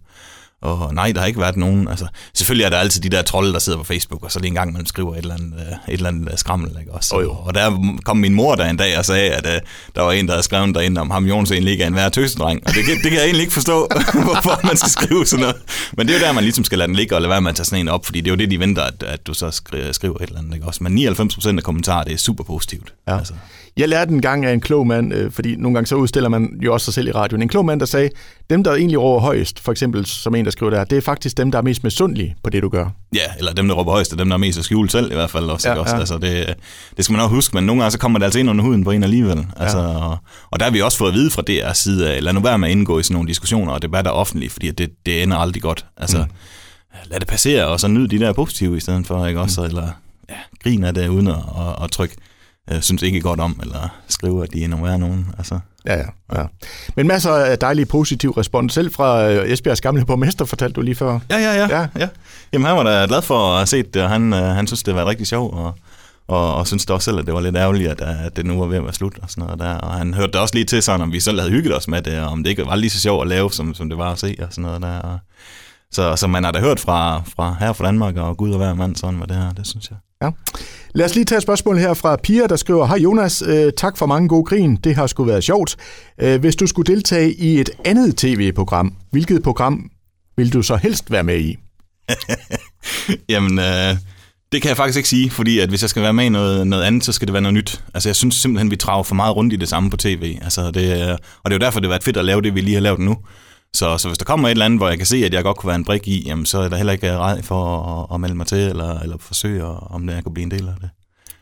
og 0.63 0.95
nej, 0.95 1.13
der 1.13 1.21
har 1.21 1.27
ikke 1.27 1.41
været 1.41 1.57
nogen. 1.57 1.89
Altså, 1.89 2.07
selvfølgelig 2.35 2.65
er 2.65 2.71
der 2.71 2.77
altid 2.77 3.01
de 3.01 3.09
der 3.09 3.23
trolde, 3.23 3.53
der 3.53 3.59
sidder 3.59 3.79
på 3.79 3.85
Facebook, 3.85 4.25
og 4.25 4.33
så 4.33 4.39
lige 4.39 4.49
en 4.49 4.55
gang, 4.55 4.73
man 4.73 4.87
skriver 4.87 5.13
et 5.13 5.19
eller 5.19 5.35
andet, 5.35 5.55
øh, 5.55 5.73
et 5.73 5.77
eller 5.89 6.09
andet 6.09 6.29
øh, 6.33 6.39
skrammel. 6.39 6.71
Ikke? 6.81 6.93
Også. 6.93 7.17
Oh, 7.17 7.23
jo. 7.23 7.31
Og 7.31 7.55
der 7.55 7.95
kom 8.05 8.17
min 8.17 8.35
mor 8.35 8.55
der 8.55 8.67
en 8.67 8.77
dag 8.77 8.99
og 8.99 9.05
sagde, 9.05 9.31
at 9.31 9.47
uh, 9.47 9.53
der 9.95 10.03
var 10.03 10.13
en, 10.13 10.27
der 10.27 10.33
havde 10.33 10.43
skrevet 10.43 10.75
derinde 10.75 11.01
om 11.01 11.11
ham, 11.11 11.27
Jons 11.27 11.51
egentlig 11.51 11.73
ikke 11.73 11.85
er 11.85 11.89
en 11.89 11.95
værre 11.95 12.11
tøsedreng. 12.11 12.63
Og 12.67 12.75
det, 12.75 12.85
det 12.87 13.03
kan 13.03 13.13
jeg 13.13 13.25
egentlig 13.25 13.43
ikke 13.43 13.53
forstå, 13.53 13.89
hvorfor 14.25 14.67
man 14.67 14.77
skal 14.77 14.91
skrive 14.91 15.27
sådan 15.27 15.41
noget. 15.41 15.57
Men 15.97 16.07
det 16.07 16.15
er 16.15 16.19
jo 16.21 16.25
der, 16.25 16.33
man 16.33 16.45
ligesom 16.45 16.65
skal 16.65 16.79
lade 16.79 16.89
den 16.89 16.97
ligge 16.97 17.15
og 17.15 17.21
lade 17.21 17.31
være 17.31 17.41
med 17.41 17.51
at 17.51 17.57
tage 17.57 17.65
sådan 17.65 17.81
en 17.81 17.89
op, 17.89 18.05
fordi 18.05 18.21
det 18.21 18.27
er 18.27 18.33
jo 18.33 18.37
det, 18.37 18.51
de 18.51 18.61
venter, 18.61 18.83
at, 18.83 19.03
at 19.03 19.27
du 19.27 19.35
så 19.35 19.51
skriver 19.93 20.17
et 20.17 20.23
eller 20.23 20.39
andet. 20.39 20.55
Ikke? 20.55 20.67
Også. 20.67 20.85
Men 20.85 21.09
99% 21.09 21.57
af 21.57 21.63
kommentarer, 21.63 22.05
det 22.05 22.13
er 22.13 22.19
super 22.19 22.45
positivt. 22.45 22.95
Ja. 23.09 23.19
Altså. 23.19 23.35
Jeg 23.77 23.89
lærte 23.89 24.13
en 24.13 24.23
gang 24.23 24.47
af 24.47 24.53
en 24.53 24.61
klog 24.61 24.87
mand, 24.87 25.15
øh, 25.15 25.33
fordi 25.33 25.57
nogle 25.57 25.75
gange 25.75 25.87
så 25.87 25.95
udstiller 25.95 26.29
man 26.29 26.59
jo 26.63 26.73
også 26.73 26.85
sig 26.85 26.95
selv 26.95 27.09
i 27.09 27.13
radioen. 27.13 27.43
En 27.43 27.49
klog 27.49 27.65
mand, 27.65 27.81
der 27.81 27.87
sagde, 27.87 28.11
dem 28.51 28.65
der 28.65 28.75
egentlig 28.75 29.01
råber 29.01 29.21
højst, 29.21 29.61
for 29.61 29.73
eksempel 29.73 30.07
som 30.07 30.35
en, 30.35 30.45
der 30.45 30.51
skriver 30.51 30.71
der, 30.71 30.85
det 30.85 30.99
er 30.99 31.03
faktisk 31.03 31.37
dem, 31.37 31.51
der 31.51 31.59
er 31.59 31.63
mest 31.63 31.85
misundelige 31.85 32.37
på 32.43 32.51
det, 32.51 32.63
du 32.63 32.69
gør. 32.69 32.87
Ja, 33.15 33.21
eller 33.39 33.53
dem, 33.53 33.69
der 33.69 33.75
råber 33.75 33.93
højst, 33.93 34.13
er 34.13 34.17
dem, 34.17 34.29
der 34.29 34.35
er 34.35 34.39
mest 34.39 34.59
at 34.59 34.65
skjule 34.65 34.91
selv 34.91 35.11
i 35.11 35.15
hvert 35.15 35.31
fald 35.31 35.45
også. 35.45 35.69
Ja, 35.69 35.75
ikke? 35.75 35.81
også? 35.81 35.95
Ja. 35.95 36.01
Altså, 36.01 36.19
det, 36.19 36.55
det 36.97 37.05
skal 37.05 37.13
man 37.13 37.23
også 37.23 37.35
huske, 37.35 37.57
men 37.57 37.67
nogle 37.67 37.83
gange 37.83 37.93
så 37.93 37.99
kommer 37.99 38.19
det 38.19 38.25
altså 38.25 38.41
ind 38.41 38.51
under 38.51 38.65
huden 38.65 38.85
på 38.85 38.91
en 38.91 39.03
alligevel. 39.03 39.47
Altså, 39.57 39.79
ja. 39.79 39.85
og, 39.85 40.19
og 40.51 40.61
der 40.61 40.65
har 40.65 40.73
vi 40.73 40.81
også 40.81 40.99
fået 40.99 41.09
at 41.09 41.15
vide 41.15 41.31
fra 41.31 41.43
DR's 41.51 41.75
side 41.75 42.11
af, 42.11 42.23
lad 42.23 42.33
nu 42.33 42.41
være 42.41 42.59
med 42.59 42.69
at 42.69 42.73
indgå 42.73 42.99
i 42.99 43.03
sådan 43.03 43.15
nogle 43.15 43.29
diskussioner 43.29 43.73
og 43.73 43.83
debatter 43.83 44.11
offentligt, 44.11 44.53
fordi 44.53 44.71
det, 44.71 44.91
det 45.07 45.23
ender 45.23 45.37
aldrig 45.37 45.63
godt. 45.63 45.87
Altså, 45.97 46.19
mm. 46.19 46.25
lad 47.11 47.21
det 47.21 47.29
passere, 47.29 47.67
og 47.67 47.81
så 47.81 47.89
nyd 47.89 48.09
de 48.09 48.19
der 48.19 48.33
positive 48.33 48.77
i 48.77 48.81
stedet 48.81 49.07
for, 49.07 49.27
ikke 49.27 49.41
også? 49.41 49.61
Mm. 49.61 49.67
Eller 49.67 49.89
ja, 50.31 50.37
grine 50.63 50.89
af 50.89 50.95
det 50.95 51.09
uden 51.09 51.29
at, 51.29 51.35
at, 51.35 51.85
at 51.85 51.91
trykke 51.91 52.17
øh, 52.73 52.81
synes 52.83 53.03
ikke 53.03 53.21
godt 53.21 53.41
om, 53.41 53.61
eller 53.63 53.89
skriver, 54.09 54.43
at 54.43 54.53
de 54.53 54.59
ignorerer 54.59 54.97
nogen. 54.97 55.27
Altså. 55.39 55.59
Ja, 55.87 55.97
ja, 55.97 56.05
ja. 56.41 56.47
Men 56.97 57.07
masser 57.07 57.31
af 57.31 57.59
dejlige 57.59 57.87
positiv 57.87 58.31
respons. 58.31 58.75
Selv 58.75 58.95
fra 58.95 59.31
øh, 59.31 59.51
Esbjergs 59.51 59.81
gamle 59.81 60.05
borgmester, 60.05 60.45
fortalte 60.45 60.75
du 60.75 60.81
lige 60.81 60.95
før. 60.95 61.19
Ja, 61.31 61.39
ja, 61.39 61.53
ja. 61.55 61.81
ja. 61.81 61.87
ja. 61.99 62.09
Jamen, 62.53 62.67
han 62.67 62.77
var 62.77 62.83
da 62.83 63.07
glad 63.09 63.23
for 63.23 63.51
at 63.53 63.57
have 63.57 63.67
set 63.67 63.95
det, 63.95 64.03
og 64.03 64.11
han, 64.11 64.33
øh, 64.33 64.43
han 64.43 64.67
synes, 64.67 64.83
det 64.83 64.95
var 64.95 65.07
rigtig 65.07 65.27
sjovt, 65.27 65.55
og, 65.55 65.75
og, 66.29 66.55
og 66.55 66.67
synes 66.67 66.87
da 66.87 66.93
også 66.93 67.05
selv, 67.05 67.19
at 67.19 67.27
det 67.27 67.35
var 67.35 67.41
lidt 67.41 67.57
ærgerligt, 67.57 67.91
at, 67.91 68.01
at 68.01 68.37
det 68.37 68.47
nu 68.47 68.59
var 68.59 68.67
ved 68.67 68.77
at 68.77 68.85
være 68.85 68.93
slut 68.93 69.19
og 69.23 69.31
sådan 69.31 69.45
noget 69.45 69.61
der. 69.61 69.75
Og 69.75 69.95
han 69.95 70.15
hørte 70.15 70.33
da 70.33 70.39
også 70.39 70.55
lige 70.55 70.65
til 70.65 70.83
sådan, 70.83 71.01
om 71.01 71.13
vi 71.13 71.21
selv 71.21 71.41
havde 71.41 71.53
hygget 71.53 71.77
os 71.77 71.89
med 71.89 72.03
det, 72.03 72.21
og 72.21 72.27
om 72.29 72.43
det 72.43 72.51
ikke 72.51 72.67
var 72.67 72.77
lige 72.77 72.91
så 72.91 73.01
sjovt 73.01 73.23
at 73.23 73.29
lave, 73.29 73.53
som, 73.53 73.75
som 73.75 73.89
det 73.89 73.99
var 73.99 74.13
at 74.13 74.19
se 74.19 74.37
og 74.39 74.47
sådan 74.51 74.63
noget 74.63 74.83
der. 74.83 74.99
Og, 74.99 75.19
så, 75.93 76.17
så 76.17 76.27
man 76.27 76.45
har 76.45 76.51
da 76.51 76.61
hørt 76.61 76.81
fra, 76.81 77.23
fra 77.37 77.57
her 77.61 77.73
fra 77.73 77.87
Danmark, 77.87 78.17
og 78.17 78.37
Gud 78.37 78.51
og 78.51 78.57
hver 78.57 78.75
mand, 78.75 78.97
sådan 78.97 79.21
var 79.21 79.27
det 79.27 79.37
her, 79.37 79.53
det 79.53 79.67
synes 79.67 79.91
jeg. 79.91 79.99
Ja. 80.23 80.31
Lad 80.95 81.07
os 81.07 81.15
lige 81.15 81.25
tage 81.25 81.37
et 81.37 81.43
spørgsmål 81.43 81.79
her 81.79 81.95
fra 81.95 82.17
Pia, 82.17 82.47
der 82.47 82.57
skriver, 82.57 82.87
Hej 82.87 82.97
Jonas, 82.97 83.43
øh, 83.47 83.73
tak 83.77 83.97
for 83.97 84.07
mange 84.07 84.29
gode 84.29 84.45
grin, 84.45 84.77
det 84.77 84.95
har 84.95 85.07
sgu 85.07 85.25
været 85.25 85.45
sjovt. 85.45 85.77
Øh, 86.21 86.41
hvis 86.41 86.57
du 86.57 86.67
skulle 86.67 86.95
deltage 86.95 87.33
i 87.33 87.61
et 87.61 87.71
andet 87.85 88.17
tv-program, 88.17 88.95
hvilket 89.11 89.43
program 89.43 89.91
vil 90.37 90.53
du 90.53 90.63
så 90.63 90.77
helst 90.77 91.11
være 91.11 91.25
med 91.25 91.41
i? 91.41 91.57
Jamen, 93.33 93.59
øh, 93.59 93.97
det 94.53 94.63
kan 94.63 94.69
jeg 94.69 94.77
faktisk 94.77 94.97
ikke 94.97 95.09
sige, 95.09 95.31
fordi 95.31 95.59
at 95.59 95.69
hvis 95.69 95.83
jeg 95.83 95.91
skal 95.91 96.03
være 96.03 96.13
med 96.13 96.25
i 96.25 96.29
noget, 96.29 96.67
noget 96.67 96.85
andet, 96.85 97.05
så 97.05 97.13
skal 97.13 97.29
det 97.29 97.33
være 97.33 97.43
noget 97.43 97.55
nyt. 97.55 97.85
Altså 97.95 98.09
jeg 98.09 98.17
synes 98.17 98.35
simpelthen, 98.35 98.71
vi 98.71 98.77
trager 98.77 99.03
for 99.03 99.15
meget 99.15 99.37
rundt 99.37 99.53
i 99.53 99.57
det 99.57 99.69
samme 99.69 99.91
på 99.91 99.97
tv. 99.97 100.39
Altså, 100.43 100.71
det, 100.71 101.09
øh, 101.09 101.19
og 101.45 101.51
det 101.51 101.53
er 101.53 101.55
jo 101.55 101.59
derfor, 101.59 101.81
det 101.81 101.87
har 101.87 101.93
været 101.93 102.05
fedt 102.05 102.17
at 102.17 102.25
lave 102.25 102.43
det, 102.43 102.55
vi 102.55 102.61
lige 102.61 102.75
har 102.75 102.81
lavet 102.81 103.01
nu. 103.01 103.17
Så, 103.77 103.99
så 103.99 104.09
hvis 104.09 104.19
der 104.19 104.25
kommer 104.25 104.49
et 104.49 104.51
eller 104.51 104.65
andet, 104.65 104.81
hvor 104.81 104.89
jeg 104.89 104.99
kan 104.99 105.07
se, 105.07 105.25
at 105.25 105.35
jeg 105.35 105.43
godt 105.43 105.57
kunne 105.57 105.69
være 105.69 105.77
en 105.77 105.85
brik 105.85 106.09
i, 106.09 106.23
jamen, 106.27 106.47
så 106.47 106.59
er 106.59 106.69
der 106.69 106.77
heller 106.77 106.93
ikke 106.93 107.17
rej 107.17 107.43
for 107.43 107.83
at, 108.11 108.15
at 108.15 108.21
melde 108.21 108.35
mig 108.35 108.47
til, 108.47 108.59
eller, 108.59 108.99
eller 108.99 109.17
forsøge, 109.21 109.65
om 109.65 110.07
det, 110.07 110.15
jeg 110.15 110.25
kunne 110.25 110.35
blive 110.35 110.45
en 110.45 110.51
del 110.51 110.69
af 110.69 110.75
det. 110.81 110.91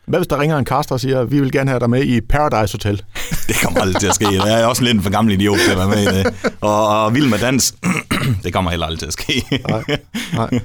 Hvad 0.05 0.19
hvis 0.19 0.27
der 0.27 0.39
ringer 0.39 0.57
en 0.57 0.65
kaster 0.65 0.95
og 0.95 0.99
siger, 0.99 1.23
vi 1.23 1.39
vil 1.39 1.51
gerne 1.51 1.69
have 1.69 1.79
dig 1.79 1.89
med 1.89 2.03
i 2.03 2.21
Paradise 2.21 2.73
Hotel? 2.73 3.03
det 3.47 3.55
kommer 3.63 3.81
aldrig 3.81 3.99
til 4.01 4.07
at 4.07 4.15
ske. 4.15 4.25
Jeg 4.33 4.61
er 4.61 4.65
også 4.65 4.83
lidt 4.83 4.95
en 4.95 5.03
for 5.03 5.09
gammel 5.09 5.33
idiot 5.33 5.57
til 5.59 5.71
at 5.71 5.77
være 5.77 5.87
med 5.87 6.01
i 6.01 6.05
det. 6.05 6.53
Og, 6.61 7.03
og 7.03 7.13
vild 7.13 7.29
med 7.29 7.39
dans, 7.39 7.75
det 8.43 8.53
kommer 8.53 8.71
heller 8.71 8.85
aldrig 8.85 8.99
til 8.99 9.05
at 9.05 9.13
ske. 9.13 9.61
nej, 9.69 9.83
nej. 10.33 10.59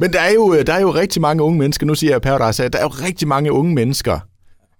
Men 0.00 0.12
der 0.12 0.20
er, 0.20 0.32
jo, 0.32 0.62
der 0.66 0.72
er 0.72 0.80
jo 0.80 0.94
rigtig 0.94 1.22
mange 1.22 1.42
unge 1.42 1.58
mennesker, 1.58 1.86
nu 1.86 1.94
siger 1.94 2.12
jeg 2.12 2.22
Paradise, 2.22 2.68
der 2.68 2.78
er 2.78 2.82
jo 2.82 2.88
rigtig 2.88 3.28
mange 3.28 3.52
unge 3.52 3.74
mennesker, 3.74 4.20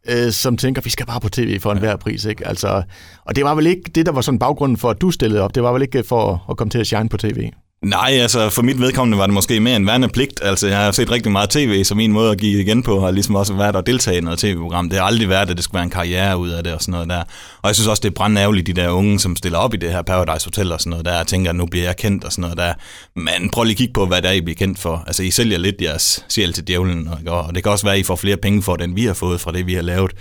øh, 0.09 0.33
som 0.33 0.57
tænker, 0.57 0.83
vi 0.83 0.91
skal 0.91 1.07
bare 1.07 1.21
på 1.21 1.29
tv 1.29 1.61
for 1.61 1.73
enhver 1.73 1.97
pris. 1.97 2.25
Ikke? 2.25 2.47
Altså, 2.47 2.83
og 3.25 3.37
det 3.37 3.45
var 3.45 3.55
vel 3.55 3.67
ikke 3.67 3.91
det, 3.95 4.07
der 4.07 4.13
var 4.13 4.21
sådan 4.21 4.39
baggrunden 4.39 4.77
for, 4.77 4.91
at 4.91 5.01
du 5.01 5.11
stillede 5.11 5.43
op. 5.43 5.55
Det 5.55 5.63
var 5.63 5.73
vel 5.73 5.83
ikke 5.83 6.03
for 6.03 6.45
at 6.51 6.57
komme 6.57 6.71
til 6.71 6.79
at 6.79 6.87
shine 6.87 7.09
på 7.09 7.17
tv? 7.17 7.51
Nej, 7.83 8.11
altså 8.11 8.51
for 8.51 8.63
mit 8.63 8.81
vedkommende 8.81 9.19
var 9.19 9.27
det 9.27 9.35
måske 9.35 9.61
mere 9.61 9.77
en 9.77 9.87
værnepligt. 9.87 10.41
Altså 10.43 10.69
jeg 10.69 10.79
har 10.79 10.91
set 10.91 11.11
rigtig 11.11 11.33
meget 11.33 11.51
tv 11.51 11.85
som 11.85 11.97
min 11.97 12.13
måde 12.13 12.31
at 12.31 12.39
give 12.39 12.61
igen 12.61 12.83
på, 12.83 13.01
har 13.01 13.11
ligesom 13.11 13.35
også 13.35 13.55
været 13.55 13.77
at 13.77 13.87
deltage 13.87 14.19
i 14.19 14.21
noget 14.21 14.39
tv-program. 14.39 14.89
Det 14.89 14.99
har 14.99 15.07
aldrig 15.07 15.29
været, 15.29 15.51
at 15.51 15.57
det 15.57 15.65
skulle 15.65 15.75
være 15.75 15.85
en 15.85 15.91
karriere 15.91 16.39
ud 16.39 16.49
af 16.49 16.65
det 16.65 16.75
og 16.75 16.81
sådan 16.81 16.93
noget 16.93 17.09
der. 17.09 17.23
Og 17.63 17.69
jeg 17.69 17.75
synes 17.75 17.89
også, 17.89 18.01
det 18.01 18.09
er 18.09 18.15
brændærgerligt, 18.15 18.67
de 18.67 18.73
der 18.73 18.89
unge, 18.89 19.19
som 19.19 19.37
stiller 19.37 19.59
op 19.59 19.75
i 19.75 19.77
det 19.77 19.91
her 19.91 20.03
Paradise 20.03 20.47
Hotel 20.47 20.73
og 20.73 20.81
sådan 20.81 20.91
noget 20.91 21.05
der, 21.05 21.21
og 21.21 21.27
tænker, 21.27 21.51
at 21.51 21.57
nu 21.57 21.67
bliver 21.67 21.85
jeg 21.85 21.97
kendt 21.97 22.25
og 22.25 22.33
sådan 22.33 22.43
noget 22.43 22.57
der. 22.57 22.73
Men 23.15 23.51
prøv 23.51 23.65
lige 23.65 23.73
at 23.73 23.79
kigge 23.79 23.93
på, 23.93 24.07
hvad 24.07 24.23
der 24.23 24.29
er, 24.29 24.33
I 24.33 24.41
bliver 24.41 24.57
kendt 24.57 24.79
for. 24.79 25.05
Altså 25.07 25.23
I 25.23 25.31
sælger 25.31 25.59
lidt 25.59 25.83
jeres 25.83 26.25
sjæl 26.29 26.53
til 26.53 26.69
djævlen, 26.69 27.09
og 27.27 27.55
det 27.55 27.63
kan 27.63 27.73
også 27.73 27.87
være, 27.87 27.95
at 27.95 28.01
I 28.01 28.03
får 28.03 28.17
flere 28.17 28.37
penge 28.37 28.63
for 28.63 28.77
den, 28.77 28.97
vi 28.97 29.05
har 29.05 29.15
fået 29.15 29.41
fra 29.41 29.53
det, 29.53 29.67
vi 29.67 29.75
har 29.75 29.83
lavet. 29.83 30.13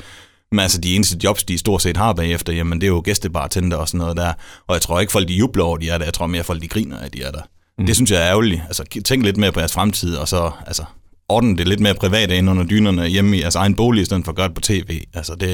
Men 0.52 0.60
altså, 0.60 0.82
de 0.82 0.96
eneste 0.96 1.18
jobs, 1.24 1.44
de 1.44 1.58
stort 1.58 1.82
set 1.82 1.98
har 1.98 2.14
bagefter, 2.14 2.54
jamen 2.54 2.82
det 2.82 2.88
er 2.88 2.92
jo 2.92 3.02
gæstebartender 3.06 3.78
og 3.78 3.88
sådan 3.88 3.98
noget 3.98 4.18
der. 4.18 4.34
Og 4.68 4.74
jeg 4.74 4.82
tror 4.82 5.00
ikke, 5.00 5.12
folk 5.12 5.28
de 5.28 5.34
jubler 5.34 5.64
over, 5.64 5.78
de 5.78 5.90
er 5.90 5.98
der. 5.98 6.06
Jeg 6.06 6.14
tror 6.14 6.28
mere, 6.28 6.44
folk 6.44 6.62
de 6.62 6.68
griner, 6.68 6.98
at 6.98 7.14
de 7.14 7.24
er 7.24 7.32
der. 7.32 7.42
Mm. 7.78 7.86
Det 7.86 7.96
synes 7.96 8.12
jeg 8.12 8.22
er 8.22 8.28
ærgerligt. 8.28 8.62
Altså, 8.66 8.84
tænk 9.06 9.24
lidt 9.24 9.38
mere 9.38 9.52
på 9.52 9.60
jeres 9.60 9.74
fremtid, 9.74 10.16
og 10.16 10.28
så 10.28 10.52
altså, 10.68 10.84
ordne 11.30 11.58
det 11.58 11.68
lidt 11.68 11.80
mere 11.80 11.96
privat 11.96 12.32
ind 12.32 12.50
under 12.50 12.64
dynerne 12.64 13.08
hjemme 13.08 13.38
i 13.38 13.42
jeres 13.42 13.56
egen 13.56 13.76
bolig, 13.76 14.02
i 14.02 14.06
stedet 14.06 14.26
for 14.26 14.32
at 14.32 14.36
gøre 14.36 14.48
det 14.48 14.56
på 14.56 14.62
tv. 14.62 15.02
Altså, 15.14 15.36
det, 15.36 15.50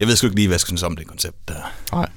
jeg 0.00 0.08
ved 0.08 0.16
sgu 0.16 0.26
ikke 0.26 0.36
lige, 0.36 0.48
hvad 0.48 0.54
jeg 0.54 0.60
synes 0.60 0.82
om 0.82 0.96
det 0.96 1.06
koncept 1.06 1.48
der. 1.48 1.72
Nej. 1.92 2.08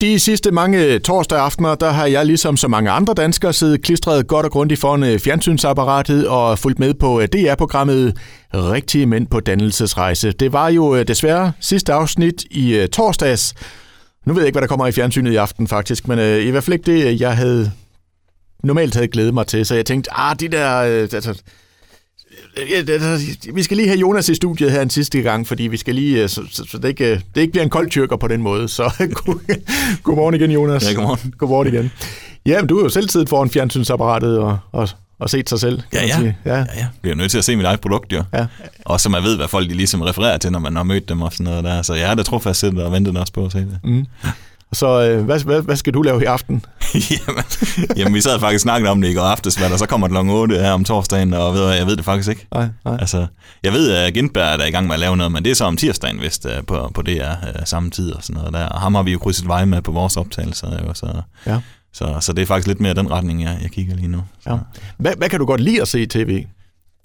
De 0.00 0.20
sidste 0.20 0.50
mange 0.50 0.98
torsdag 0.98 1.38
aftener, 1.38 1.74
der 1.74 1.90
har 1.90 2.06
jeg 2.06 2.26
ligesom 2.26 2.56
så 2.56 2.68
mange 2.68 2.90
andre 2.90 3.14
danskere 3.14 3.52
siddet 3.52 3.82
klistret 3.82 4.26
godt 4.26 4.46
og 4.46 4.52
grundigt 4.52 4.80
foran 4.80 5.02
øh, 5.04 5.18
fjernsynsapparatet 5.18 6.28
og 6.28 6.58
fulgt 6.58 6.78
med 6.78 6.94
på 6.94 7.20
øh, 7.20 7.28
DR-programmet 7.28 8.16
Rigtige 8.54 9.06
Mænd 9.06 9.26
på 9.26 9.40
Dannelsesrejse. 9.40 10.32
Det 10.32 10.52
var 10.52 10.68
jo 10.68 10.96
øh, 10.96 11.08
desværre 11.08 11.52
sidste 11.60 11.92
afsnit 11.92 12.44
i 12.50 12.86
torsdags. 12.92 13.54
Nu 14.26 14.32
ved 14.32 14.42
jeg 14.42 14.46
ikke, 14.46 14.54
hvad 14.54 14.62
der 14.62 14.68
kommer 14.68 14.86
i 14.86 14.92
fjernsynet 14.92 15.32
i 15.32 15.36
aften 15.36 15.68
faktisk, 15.68 16.08
men 16.08 16.18
i 16.18 16.50
hvert 16.50 16.64
fald 16.64 16.74
ikke 16.74 16.92
det, 16.92 17.20
jeg 17.20 17.36
havde 17.36 17.72
normalt 18.64 18.94
havde 18.94 19.08
glædet 19.08 19.34
mig 19.34 19.46
til. 19.46 19.66
Så 19.66 19.74
jeg 19.74 19.86
tænkte, 19.86 20.10
ah, 20.12 20.36
de 20.40 20.48
der... 20.48 20.68
Altså, 20.68 21.42
vi 23.54 23.62
skal 23.62 23.76
lige 23.76 23.88
have 23.88 23.98
Jonas 23.98 24.28
i 24.28 24.34
studiet 24.34 24.72
her 24.72 24.82
en 24.82 24.90
sidste 24.90 25.20
gang, 25.22 25.46
fordi 25.46 25.62
vi 25.62 25.76
skal 25.76 25.94
lige, 25.94 26.22
øh, 26.22 26.28
så, 26.28 26.42
så, 26.50 26.64
så 26.70 26.78
det, 26.78 26.88
ikke, 26.88 27.22
det 27.34 27.40
ikke 27.40 27.50
bliver 27.50 27.64
en 27.64 27.70
kold 27.70 27.90
tyrker 27.90 28.16
på 28.16 28.28
den 28.28 28.42
måde. 28.42 28.68
Så 28.68 28.92
godmorgen 30.02 30.34
igen, 30.34 30.50
Jonas. 30.50 30.90
Ja, 30.90 30.94
godmorgen. 30.94 31.34
Godmorgen 31.38 31.74
igen. 31.74 31.90
Ja, 32.46 32.60
men 32.60 32.68
du 32.68 32.78
er 32.78 32.82
jo 32.82 32.88
selv 32.88 33.08
siddet 33.08 33.28
foran 33.28 33.50
fjernsynsapparatet 33.50 34.38
og, 34.38 34.58
og, 34.72 34.88
og 35.18 35.30
set 35.30 35.48
sig 35.48 35.60
selv. 35.60 35.82
Ja, 35.92 36.06
ja. 36.06 36.20
ja. 36.20 36.32
ja, 36.44 36.58
ja. 36.58 36.86
Jeg 37.04 37.10
er 37.10 37.14
nødt 37.14 37.30
til 37.30 37.38
at 37.38 37.44
se 37.44 37.56
mit 37.56 37.64
eget 37.64 37.80
produkt, 37.80 38.12
jo. 38.12 38.22
Ja. 38.34 38.46
Og 38.84 39.00
så 39.00 39.08
man 39.08 39.22
ved, 39.22 39.36
hvad 39.36 39.48
folk 39.48 39.68
de 39.68 39.74
ligesom 39.74 40.02
refererer 40.02 40.38
til, 40.38 40.52
når 40.52 40.58
man 40.58 40.76
har 40.76 40.82
mødt 40.82 41.08
dem 41.08 41.22
og 41.22 41.32
sådan 41.32 41.44
noget 41.44 41.64
der. 41.64 41.82
Så 41.82 41.94
jeg 41.94 42.10
er 42.10 42.14
da 42.14 42.22
trofast 42.22 42.60
siddet 42.60 42.82
og 42.82 42.92
ventet 42.92 43.16
også 43.16 43.32
på 43.32 43.44
at 43.44 43.52
se 43.52 43.58
det. 43.58 43.78
Mm. 43.84 44.06
Så 44.72 45.02
øh, 45.02 45.24
hvad, 45.24 45.44
hvad, 45.44 45.62
hvad 45.62 45.76
skal 45.76 45.94
du 45.94 46.02
lave 46.02 46.22
i 46.22 46.24
aften? 46.24 46.64
jamen, 46.94 47.44
jamen, 47.96 48.14
vi 48.14 48.20
sad 48.20 48.40
faktisk 48.40 48.62
snakket 48.62 48.90
om 48.90 49.00
det 49.00 49.08
i 49.08 49.14
går 49.14 49.22
aftes, 49.22 49.62
og 49.72 49.78
så 49.78 49.86
kommer 49.86 50.08
kl. 50.08 50.16
8 50.16 50.54
her 50.54 50.72
om 50.72 50.84
torsdagen, 50.84 51.34
og 51.34 51.54
ved, 51.54 51.72
jeg 51.72 51.86
ved 51.86 51.96
det 51.96 52.04
faktisk 52.04 52.28
ikke. 52.28 52.46
Nej, 52.54 52.68
nej. 52.84 52.96
Altså, 53.00 53.26
jeg 53.62 53.72
ved, 53.72 53.92
at 53.92 54.14
Gindberg 54.14 54.52
er 54.52 54.56
der 54.56 54.64
i 54.64 54.70
gang 54.70 54.86
med 54.86 54.94
at 54.94 55.00
lave 55.00 55.16
noget, 55.16 55.32
men 55.32 55.44
det 55.44 55.50
er 55.50 55.54
så 55.54 55.64
om 55.64 55.76
tirsdagen, 55.76 56.18
hvis 56.18 56.38
det 56.38 56.56
er 56.56 56.62
på, 56.62 56.90
på 56.94 57.02
det 57.02 57.16
er 57.16 57.36
uh, 57.42 57.64
samme 57.64 57.90
tid 57.90 58.12
og 58.12 58.22
sådan 58.22 58.36
noget 58.38 58.54
der. 58.54 58.66
Og 58.66 58.80
ham 58.80 58.94
har 58.94 59.02
vi 59.02 59.12
jo 59.12 59.18
krydset 59.18 59.48
vej 59.48 59.64
med 59.64 59.82
på 59.82 59.92
vores 59.92 60.16
optagelser, 60.16 60.86
jo, 60.86 60.94
så, 60.94 61.22
ja. 61.46 61.60
så, 61.92 62.16
så 62.20 62.32
det 62.32 62.42
er 62.42 62.46
faktisk 62.46 62.66
lidt 62.66 62.80
mere 62.80 62.94
den 62.94 63.10
retning, 63.10 63.42
jeg, 63.42 63.58
jeg 63.62 63.70
kigger 63.70 63.96
lige 63.96 64.08
nu. 64.08 64.22
Så. 64.40 64.50
Ja. 64.50 64.56
Hvad, 64.98 65.12
hvad 65.16 65.28
kan 65.28 65.38
du 65.38 65.46
godt 65.46 65.60
lide 65.60 65.82
at 65.82 65.88
se 65.88 66.02
i 66.02 66.06
tv? 66.06 66.44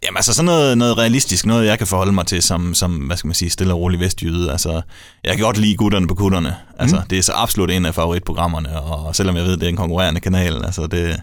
Jamen 0.06 0.18
altså 0.18 0.34
sådan 0.34 0.46
noget, 0.46 0.78
noget 0.78 0.98
realistisk, 0.98 1.46
noget 1.46 1.66
jeg 1.66 1.78
kan 1.78 1.88
forholde 1.88 2.12
mig 2.12 2.26
til 2.26 2.42
som, 2.42 2.74
som 2.74 2.96
hvad 2.96 3.18
skal 3.18 3.28
man 3.28 3.36
sige, 3.36 3.50
stille 3.50 3.74
og 3.74 3.80
rolig 3.80 4.00
vestjyde. 4.00 4.52
Altså, 4.52 4.82
jeg 5.24 5.36
kan 5.36 5.46
godt 5.46 5.58
lide 5.58 5.76
gutterne 5.76 6.08
på 6.08 6.16
kutterne. 6.16 6.56
Altså, 6.80 6.96
mm. 6.96 7.08
det 7.08 7.18
er 7.18 7.24
så 7.24 7.34
absolut 7.36 7.72
en 7.72 7.86
af 7.86 7.96
favoritprogrammerne, 7.96 8.82
og 8.82 9.16
selvom 9.16 9.36
jeg 9.36 9.46
ved, 9.46 9.58
det 9.58 9.64
er 9.64 9.70
en 9.70 9.76
konkurrerende 9.76 10.22
kanal, 10.22 10.66
altså 10.66 10.88
det, 10.88 11.22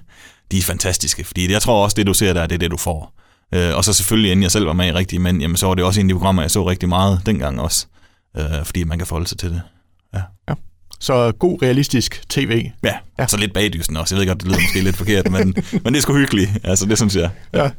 de 0.50 0.58
er 0.58 0.62
fantastiske. 0.62 1.24
Fordi 1.24 1.52
jeg 1.52 1.62
tror 1.62 1.84
også, 1.84 1.94
det 1.94 2.06
du 2.06 2.14
ser 2.14 2.32
der, 2.32 2.46
det 2.46 2.54
er 2.54 2.58
det, 2.58 2.70
du 2.70 2.76
får. 2.76 3.14
Øh, 3.54 3.76
og 3.76 3.84
så 3.84 3.92
selvfølgelig, 3.92 4.30
inden 4.30 4.42
jeg 4.42 4.50
selv 4.50 4.66
var 4.66 4.72
med 4.72 4.88
i 4.88 4.92
Rigtig 4.92 5.20
Men, 5.20 5.40
jamen, 5.40 5.56
så 5.56 5.66
var 5.66 5.74
det 5.74 5.84
også 5.84 6.00
en 6.00 6.06
af 6.06 6.14
de 6.14 6.18
programmer, 6.18 6.42
jeg 6.42 6.50
så 6.50 6.68
rigtig 6.68 6.88
meget 6.88 7.20
dengang 7.26 7.60
også. 7.60 7.86
Øh, 8.36 8.64
fordi 8.64 8.84
man 8.84 8.98
kan 8.98 9.06
forholde 9.06 9.28
sig 9.28 9.38
til 9.38 9.50
det. 9.50 9.62
Ja. 10.14 10.20
ja. 10.48 10.54
Så 11.00 11.32
god, 11.32 11.62
realistisk 11.62 12.22
tv. 12.28 12.70
Ja, 12.84 12.94
ja. 13.18 13.26
så 13.26 13.36
lidt 13.36 13.52
bagdysten 13.52 13.96
også. 13.96 14.14
Jeg 14.14 14.20
ved 14.20 14.26
godt, 14.26 14.38
det 14.38 14.48
lyder 14.48 14.60
måske 14.60 14.80
lidt 14.80 14.96
forkert, 14.96 15.30
men, 15.30 15.54
men 15.84 15.94
det 15.94 15.96
er 15.96 16.00
sgu 16.00 16.14
hyggeligt. 16.14 16.50
Altså, 16.64 16.86
det 16.86 16.98
synes 16.98 17.16
jeg. 17.16 17.30
Ja. 17.54 17.62
Ja, 17.62 17.70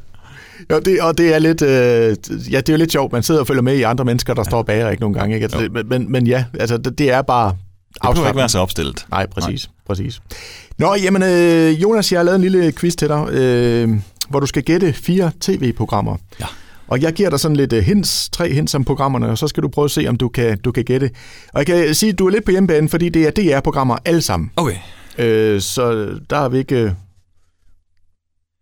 det, 0.85 1.01
og 1.01 1.17
det 1.17 1.35
er 1.35 1.39
lidt, 1.39 1.61
øh, 1.61 2.17
ja, 2.53 2.57
det 2.57 2.69
er 2.69 2.73
jo 2.73 2.77
lidt 2.77 2.91
sjovt. 2.91 3.11
Man 3.11 3.23
sidder 3.23 3.41
og 3.41 3.47
følger 3.47 3.61
med 3.61 3.75
i 3.75 3.81
andre 3.81 4.05
mennesker, 4.05 4.33
der 4.33 4.41
ja. 4.45 4.49
står 4.49 4.63
bag 4.63 4.91
ikke 4.91 5.01
nogle 5.01 5.19
gange. 5.19 5.35
Ikke? 5.35 5.43
Altså, 5.43 5.69
men, 5.71 5.89
men, 5.89 6.11
men 6.11 6.27
ja, 6.27 6.45
altså, 6.59 6.77
det, 6.77 6.97
det 6.97 7.11
er 7.11 7.21
bare 7.21 7.55
Det 7.93 8.01
behøver 8.01 8.27
ikke 8.27 8.37
være 8.37 8.49
så 8.49 8.59
opstillet. 8.59 9.05
Nej, 9.11 9.27
præcis. 9.27 9.67
Nej. 9.67 9.73
præcis. 9.87 10.21
Nå, 10.77 10.95
jamen, 10.95 11.23
øh, 11.23 11.81
Jonas, 11.81 12.11
jeg 12.11 12.19
har 12.19 12.23
lavet 12.23 12.35
en 12.35 12.41
lille 12.41 12.71
quiz 12.71 12.95
til 12.95 13.07
dig, 13.07 13.27
øh, 13.31 13.89
hvor 14.29 14.39
du 14.39 14.45
skal 14.45 14.63
gætte 14.63 14.93
fire 14.93 15.31
tv-programmer. 15.41 16.15
Ja. 16.39 16.45
Og 16.87 17.01
jeg 17.01 17.13
giver 17.13 17.29
dig 17.29 17.39
sådan 17.39 17.57
lidt 17.57 17.73
uh, 17.73 17.79
hints, 17.79 18.29
tre 18.29 18.53
hints 18.53 18.75
om 18.75 18.83
programmerne, 18.83 19.29
og 19.29 19.37
så 19.37 19.47
skal 19.47 19.63
du 19.63 19.67
prøve 19.67 19.85
at 19.85 19.91
se, 19.91 20.07
om 20.07 20.15
du 20.15 20.29
kan, 20.29 20.57
du 20.57 20.71
kan 20.71 20.83
gætte. 20.83 21.09
Og 21.53 21.57
jeg 21.57 21.65
kan 21.65 21.95
sige, 21.95 22.11
at 22.11 22.19
du 22.19 22.27
er 22.27 22.31
lidt 22.31 22.45
på 22.45 22.51
hjemmebane, 22.51 22.89
fordi 22.89 23.09
det 23.09 23.27
er 23.27 23.31
DR-programmer 23.31 23.97
alle 24.05 24.21
sammen. 24.21 24.51
Okay. 24.55 24.75
Øh, 25.17 25.61
så 25.61 26.09
der 26.29 26.35
har 26.35 26.49
vi 26.49 26.57
ikke... 26.57 26.95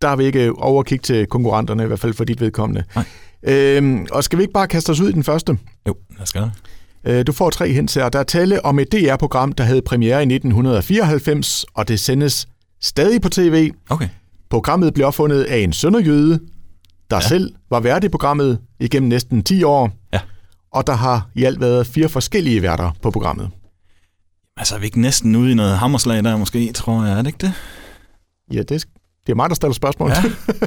Der 0.02 0.08
har 0.08 0.16
vi 0.16 0.24
ikke 0.26 0.52
overkig 0.58 1.02
til 1.02 1.26
konkurrenterne, 1.28 1.84
i 1.84 1.86
hvert 1.86 2.00
fald 2.00 2.14
for 2.14 2.24
dit 2.24 2.42
vedkommende. 2.42 2.84
Nej. 2.96 3.06
Øh, 3.44 4.06
og 4.12 4.24
skal 4.24 4.38
vi 4.38 4.44
ikke 4.44 4.54
bare 4.54 4.68
kaste 4.68 4.90
os 4.90 5.00
ud 5.00 5.10
i 5.10 5.12
den 5.12 5.24
første? 5.24 5.58
Jo, 5.88 5.96
lad 6.12 6.22
os 6.22 6.34
gøre. 6.34 6.52
Øh, 7.04 7.28
Du 7.28 7.32
får 7.32 7.50
tre 7.50 7.72
hints 7.74 7.94
her. 7.94 8.10
Der 8.10 8.20
er 8.20 8.24
tale 8.24 8.66
om 8.66 8.80
et 8.80 8.92
DR-program, 8.92 9.52
der 9.52 9.64
havde 9.64 9.82
premiere 9.82 10.20
i 10.20 10.26
1994, 10.26 11.66
og 11.74 11.88
det 11.88 12.00
sendes 12.00 12.48
stadig 12.82 13.22
på 13.22 13.30
tv. 13.30 13.72
Okay. 13.90 14.08
Programmet 14.50 14.94
blev 14.94 15.08
opfundet 15.08 15.44
af 15.44 15.58
en 15.58 15.74
sønderjøde, 15.74 16.40
der. 17.12 17.18
Ja. 17.18 17.22
selv 17.22 17.56
var 17.70 17.80
vært 17.80 18.04
i 18.04 18.10
programmet 18.10 18.60
igennem 18.80 19.10
næsten 19.10 19.44
10 19.44 19.64
år. 19.64 19.92
Ja. 20.14 20.20
Og 20.74 20.88
der 20.88 20.94
har 20.94 21.30
i 21.36 21.44
alt 21.44 21.60
været 21.60 21.88
fire 21.88 22.10
forskellige 22.10 22.62
værter 22.62 22.92
på 23.02 23.12
programmet. 23.12 23.50
Altså, 24.58 24.76
er 24.76 24.80
vi 24.80 24.86
ikke 24.86 25.02
næsten 25.02 25.36
ude 25.36 25.52
i 25.52 25.54
noget 25.54 25.78
hammerslag 25.78 26.24
der 26.24 26.38
måske, 26.38 26.72
tror 26.74 27.04
jeg. 27.06 27.12
Er 27.14 27.22
det 27.22 27.28
ikke 27.28 27.38
det? 27.42 27.54
Ja, 28.54 28.62
det, 28.62 28.86
det 29.28 29.32
er 29.32 29.36
mig, 29.36 29.50
der 29.50 29.56
stiller 29.56 29.74
spørgsmål. 29.74 30.10
Ja. 30.10 30.24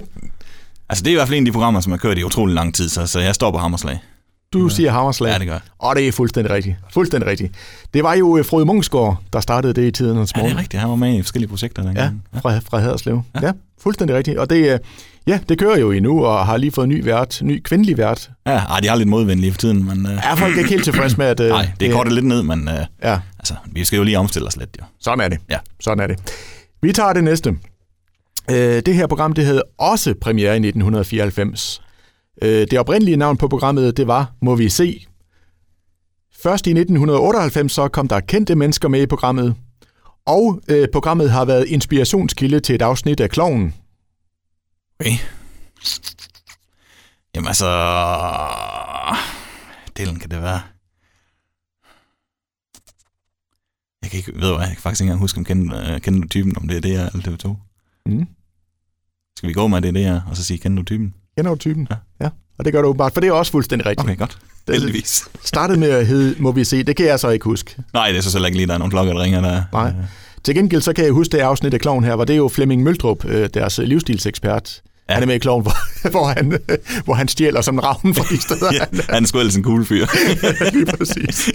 Altså, 0.88 1.03
det 1.05 1.11
er 1.11 1.12
i 1.12 1.14
hvert 1.14 1.29
fald 1.29 1.37
en 1.38 1.42
af 1.42 1.46
de 1.46 1.53
programmer, 1.53 1.81
som 1.81 1.92
har 1.92 1.96
kørt 1.99 2.18
i 2.18 2.25
utrolig 2.25 2.55
lang 2.55 2.75
tid, 2.75 2.88
så, 2.88 3.07
så 3.07 3.20
jeg 3.20 3.35
står 3.35 3.51
på 3.51 3.59
hammerslag. 3.59 3.99
Du 4.53 4.68
siger 4.68 4.90
Hammerslag. 4.90 5.33
Ja, 5.33 5.38
det 5.38 5.46
gør. 5.46 5.59
Og 5.79 5.96
det 5.96 6.09
er 6.09 6.12
fuldstændig 6.12 6.53
rigtigt. 6.55 6.77
Fuldstændig 6.92 7.31
rigtigt. 7.31 7.55
Det 7.94 8.03
var 8.05 8.14
jo 8.14 8.37
øh, 8.38 8.44
Frode 8.44 8.64
Munksgaard, 8.64 9.16
der 9.33 9.40
startede 9.40 9.73
det 9.75 9.85
i 9.88 9.90
tidernes 9.90 10.33
Ja, 10.37 10.40
det 10.40 10.44
morgen. 10.44 10.57
er 10.57 10.61
rigtigt. 10.61 10.81
Han 10.81 10.90
var 10.90 10.96
med 10.96 11.14
i 11.18 11.23
forskellige 11.23 11.49
projekter 11.49 11.83
Ja, 11.83 11.88
dengang. 11.88 12.23
fra, 12.42 12.59
fra 12.59 12.79
Haderslev. 12.79 13.23
Ja. 13.35 13.40
Ja. 13.40 13.46
ja, 13.46 13.53
fuldstændig 13.83 14.16
rigtigt. 14.16 14.38
Og 14.38 14.51
det, 14.51 14.73
øh, 14.73 14.79
ja, 15.27 15.38
det 15.49 15.59
kører 15.59 15.79
jo 15.79 15.90
endnu, 15.90 16.25
og 16.25 16.46
har 16.46 16.57
lige 16.57 16.73
fået 16.73 16.88
ny 16.88 17.05
vært, 17.05 17.38
ny 17.42 17.62
kvindelig 17.64 17.99
vært. 17.99 18.31
Ja, 18.46 18.53
ej, 18.59 18.81
de 18.81 18.88
er 18.88 18.94
lidt 18.94 19.09
modvendige 19.09 19.53
for 19.53 19.59
tiden, 19.59 19.87
men... 19.87 20.07
Øh, 20.07 20.12
Er 20.31 20.35
folk 20.37 20.57
ikke 20.57 20.70
helt 20.70 20.85
tilfredse 20.85 21.16
med, 21.16 21.27
at... 21.27 21.40
øh, 21.40 21.49
nej, 21.49 21.70
det 21.81 21.92
kortet 21.92 22.12
lidt 22.12 22.27
ned, 22.27 22.42
men 22.42 22.68
øh, 22.68 22.75
Ja, 23.03 23.18
altså, 23.38 23.55
vi 23.73 23.85
skal 23.85 23.96
jo 23.96 24.03
lige 24.03 24.18
omstille 24.18 24.49
os 24.49 24.57
lidt, 24.57 24.77
jo. 24.81 24.85
sådan 25.01 25.20
er 25.25 25.29
det. 25.29 25.38
Ja. 25.51 25.57
Sådan 25.81 26.03
er 26.03 26.07
det. 26.07 26.18
Vi 26.83 26.92
tager 26.92 27.12
det 27.12 27.25
næste. 27.25 27.55
Øh, 28.50 28.83
det 28.87 28.94
her 28.94 29.07
program, 29.07 29.33
det 29.33 29.44
havde 29.44 29.62
også 29.79 30.14
premiere 30.20 30.53
i 30.53 30.57
1994. 30.57 31.83
Øh, 32.42 32.66
det 32.70 32.79
oprindelige 32.79 33.16
navn 33.16 33.37
på 33.37 33.48
programmet, 33.48 33.96
det 33.96 34.07
var 34.07 34.33
Må 34.42 34.55
vi 34.55 34.68
se. 34.68 35.07
Først 36.42 36.66
i 36.66 36.70
1998 36.70 37.72
så 37.72 37.88
kom 37.88 38.09
der 38.09 38.20
kendte 38.20 38.55
mennesker 38.55 38.88
med 38.88 39.03
i 39.03 39.07
programmet, 39.07 39.55
og 40.26 40.61
øh, 40.68 40.88
programmet 40.92 41.31
har 41.31 41.44
været 41.44 41.66
inspirationskilde 41.68 42.61
til 42.61 42.74
et 42.74 42.83
afsnit 42.83 43.20
af 43.20 43.31
Kloven. 43.31 43.74
Okay. 45.00 45.12
Jamen 47.35 47.48
altså... 47.48 47.66
Delen 49.98 50.18
kan 50.18 50.31
det 50.31 50.42
være. 50.42 50.61
Jeg 54.03 54.11
kan 54.11 54.18
ikke, 54.18 54.33
ved 54.33 54.48
du 54.48 54.55
hvad, 54.55 54.66
jeg 54.66 54.76
kan 54.76 54.83
faktisk 54.83 55.00
ikke 55.00 55.09
engang 55.09 55.20
huske, 55.20 55.38
om 55.38 55.44
kender, 55.44 55.94
øh, 55.94 56.00
kender 56.00 56.20
du 56.20 56.29
typen, 56.29 56.57
om 56.57 56.68
det 56.68 56.76
er 56.76 56.81
det 56.81 56.92
eller 56.92 57.37
TV2. 57.37 57.70
Mm. 58.07 58.27
Skal 59.37 59.49
vi 59.49 59.53
gå 59.53 59.67
med, 59.67 59.83
det 59.83 59.97
er 59.97 60.01
her, 60.01 60.21
og 60.31 60.37
så 60.37 60.45
sige, 60.45 60.59
kender 60.59 60.77
du 60.83 60.85
typen? 60.85 61.15
Kender 61.37 61.51
du 61.51 61.57
typen? 61.59 61.87
Ja. 61.91 61.97
ja. 62.25 62.29
Og 62.59 62.65
det 62.65 62.73
gør 62.73 62.83
du 62.83 62.89
åbenbart, 62.89 63.13
for 63.15 63.21
det 63.21 63.29
er 63.29 63.33
også 63.33 63.53
fuldstændig 63.53 63.87
rigtigt. 63.87 64.05
Okay, 64.09 64.17
godt. 64.19 64.39
Det- 64.67 64.75
Heldigvis. 64.75 65.29
Startede 65.45 65.81
med 65.81 65.91
at 65.91 66.07
hedde 66.07 66.43
Må 66.43 66.53
vi 66.53 66.65
se. 66.65 66.83
Det 66.83 66.97
kan 66.97 67.07
jeg 67.07 67.21
så 67.21 67.29
ikke 67.29 67.45
huske. 67.45 67.77
Nej, 67.93 68.09
det 68.09 68.19
er 68.19 68.23
så 68.23 68.33
heller 68.37 68.47
ikke 68.47 68.57
lige, 68.59 68.67
der 68.67 68.75
er 68.75 68.79
nogle 68.79 68.91
klokker, 68.91 69.13
der 69.13 69.21
ringer 69.23 69.41
der. 69.41 69.63
Nej. 69.73 69.93
Til 70.45 70.55
gengæld 70.55 70.81
så 70.83 70.93
kan 70.93 71.05
jeg 71.05 71.13
huske 71.13 71.33
det 71.33 71.39
afsnit 71.39 71.75
af 71.75 71.81
Kloven 71.81 72.05
her, 72.05 72.15
hvor 72.17 72.25
det 72.25 72.33
er 72.33 72.37
jo 72.37 72.49
Flemming 72.49 72.83
Møldrup, 72.83 73.25
øh, 73.25 73.49
deres 73.55 73.79
livsstilsekspert. 73.79 74.83
Ja. 75.11 75.14
Han 75.14 75.23
er 75.23 75.27
med 75.27 75.35
i 75.35 75.38
Kloven, 75.38 75.62
hvor, 75.62 75.75
hvor, 76.11 76.27
han, 76.27 76.59
hvor 77.05 77.14
han 77.14 77.29
stjæler 77.29 77.61
som 77.61 77.75
en 77.75 77.85
ravn 77.85 78.14
fra 78.14 78.25
de 78.31 78.40
steder, 78.46 78.70
Ja, 78.73 78.79
han 78.92 79.01
han 79.11 79.23
er 79.23 79.27
sgu 79.27 79.38
ellers 79.38 79.57
en 79.57 79.64
cool 79.64 79.85
fyr. 79.87 80.07
lige 80.75 80.87
præcis. 80.87 81.51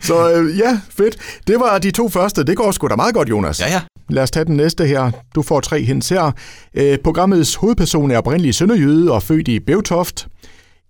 Så 0.00 0.32
øh, 0.32 0.58
ja, 0.58 0.80
fedt. 0.90 1.16
Det 1.46 1.60
var 1.60 1.78
de 1.78 1.90
to 1.90 2.08
første. 2.08 2.44
Det 2.44 2.56
går 2.56 2.70
sgu 2.72 2.88
da 2.88 2.96
meget 2.96 3.14
godt, 3.14 3.28
Jonas. 3.30 3.60
ja, 3.60 3.68
ja. 3.72 3.80
Lad 4.08 4.22
os 4.22 4.30
tage 4.30 4.44
den 4.44 4.56
næste 4.56 4.86
her. 4.86 5.10
Du 5.34 5.42
får 5.42 5.60
tre 5.60 5.82
hints 5.82 6.08
her. 6.08 6.32
Øh, 6.74 6.98
programmets 7.04 7.54
hovedperson 7.54 8.10
er 8.10 8.18
oprindelig 8.18 8.54
sønderjyde 8.54 9.12
og 9.12 9.22
født 9.22 9.48
i 9.48 9.58
Bevtoft. 9.60 10.26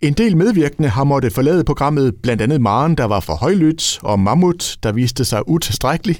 En 0.00 0.12
del 0.12 0.36
medvirkende 0.36 0.88
har 0.88 1.04
måttet 1.04 1.32
forlade 1.32 1.64
programmet, 1.64 2.14
blandt 2.22 2.42
andet 2.42 2.60
Maren, 2.60 2.94
der 2.94 3.04
var 3.04 3.20
for 3.20 3.34
højlydt, 3.34 3.98
og 4.02 4.20
Mammut, 4.20 4.76
der 4.82 4.92
viste 4.92 5.24
sig 5.24 5.48
utilstrækkelig. 5.48 6.16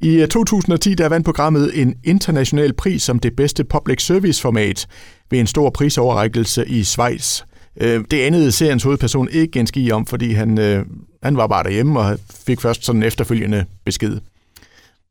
I 0.00 0.08
øh, 0.14 0.28
2010 0.28 0.94
der 0.94 1.08
vandt 1.08 1.24
programmet 1.24 1.80
en 1.82 1.94
international 2.04 2.72
pris 2.72 3.02
som 3.02 3.18
det 3.18 3.36
bedste 3.36 3.64
public 3.64 4.02
service 4.06 4.40
format 4.42 4.86
ved 5.30 5.38
en 5.38 5.46
stor 5.46 5.70
prisoverrækkelse 5.70 6.68
i 6.68 6.84
Schweiz. 6.84 7.42
Øh, 7.80 8.04
Det 8.10 8.20
anede 8.22 8.52
seriens 8.52 8.82
hovedperson 8.82 9.28
ikke 9.32 9.60
en 9.60 9.66
ski 9.66 9.90
om, 9.90 10.06
fordi 10.06 10.32
han, 10.32 10.58
øh, 10.58 10.84
han 11.22 11.36
var 11.36 11.46
bare 11.46 11.62
derhjemme 11.64 12.00
og 12.00 12.18
fik 12.46 12.60
først 12.60 12.84
sådan 12.84 13.02
efterfølgende 13.02 13.64
besked. 13.84 14.18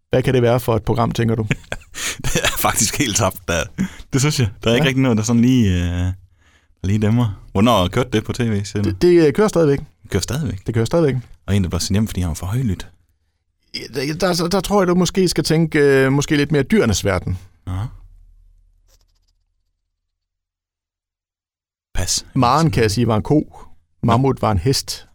Hvad 0.10 0.24
kan 0.24 0.34
det 0.34 0.42
være 0.42 0.60
for 0.60 0.76
et 0.76 0.84
program, 0.84 1.12
tænker 1.12 1.36
du? 1.36 1.46
Det 2.26 2.36
er 2.44 2.58
faktisk 2.58 2.98
helt 2.98 3.16
tabt. 3.18 3.38
Der. 3.48 3.64
Det 4.14 4.22
synes 4.22 4.40
jeg. 4.40 4.48
Der 4.64 4.70
er 4.70 4.74
ikke 4.76 4.84
Ja. 4.84 4.88
rigtig 4.88 5.02
noget, 5.04 5.18
der 5.18 5.24
sådan 5.24 5.42
lige, 5.42 5.84
øh, 5.84 6.06
lige 6.84 7.00
dæmmer. 7.00 7.42
Hvornår 7.52 7.88
kørte 7.88 8.10
det 8.14 8.24
på 8.24 8.34
tv? 8.34 8.64
Det, 8.74 9.02
det 9.02 9.28
øh, 9.28 9.34
kører 9.34 9.48
stadigvæk. 9.48 9.80
Det 10.04 10.12
kører 10.12 10.22
stadigvæk. 10.22 10.66
Det 10.66 10.74
kører 10.74 10.86
stadigvæk. 10.86 11.16
Og 11.48 11.56
en, 11.56 11.64
der 11.64 11.70
var 11.70 11.78
sendt 11.78 11.96
hjem, 11.96 12.08
fordi 12.08 12.22
han 12.22 12.28
var 12.28 12.34
for 12.34 12.46
højlydt. 12.46 12.88
Der, 13.94 14.14
der, 14.14 14.48
der 14.48 14.62
tror 14.62 14.82
jeg, 14.82 14.88
du 14.88 14.96
måske 14.96 15.28
skal 15.28 15.44
tænke 15.44 15.80
øh, 15.80 16.12
måske 16.12 16.36
lidt 16.38 16.52
mere 16.52 16.64
dyrenes 16.64 17.06
verden. 17.06 17.38
Ja. 17.68 17.86
Pas. 21.94 22.26
Maren, 22.36 22.72
kan 22.72 22.84
jeg 22.84 22.92
sige, 22.92 23.08
var 23.08 23.16
en 23.16 23.24
ko. 23.24 23.58
Mammut 24.04 24.42
var 24.42 24.52
en 24.52 24.58
hest. 24.58 25.08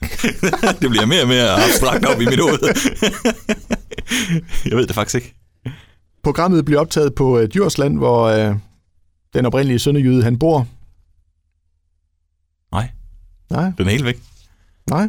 det 0.80 0.90
bliver 0.90 1.06
mere 1.06 1.22
og 1.22 1.28
mere 1.28 1.64
abstrakt 1.64 2.04
op 2.06 2.20
i 2.20 2.24
mit 2.26 2.40
hoved. 2.40 2.58
jeg 4.64 4.76
ved 4.76 4.86
det 4.86 4.94
faktisk 4.94 5.14
ikke. 5.14 5.34
Programmet 6.22 6.64
blev 6.64 6.78
optaget 6.78 7.14
på 7.14 7.38
øh, 7.38 7.48
Djursland, 7.48 7.96
hvor 7.98 8.22
øh, 8.24 8.56
den 9.34 9.46
oprindelige 9.46 9.78
sønderjyde, 9.78 10.22
han 10.22 10.38
bor. 10.38 10.66
Nej, 12.72 12.90
Nej, 13.50 13.72
den 13.78 13.86
er 13.86 13.90
helt 13.90 14.04
væk. 14.04 14.22
nej. 14.90 15.08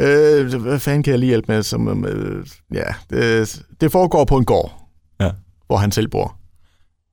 Øh, 0.00 0.54
hvad 0.54 0.78
fanden 0.78 1.02
kan 1.02 1.10
jeg 1.10 1.18
lige 1.18 1.28
hjælpe 1.28 1.52
med? 1.52 1.62
Som, 1.62 2.04
øh, 2.04 2.46
ja, 2.74 2.82
det, 3.10 3.62
det 3.80 3.92
foregår 3.92 4.24
på 4.24 4.36
en 4.36 4.44
gård, 4.44 4.72
Ja. 5.20 5.30
hvor 5.66 5.76
han 5.76 5.92
selv 5.92 6.08
bor. 6.08 6.36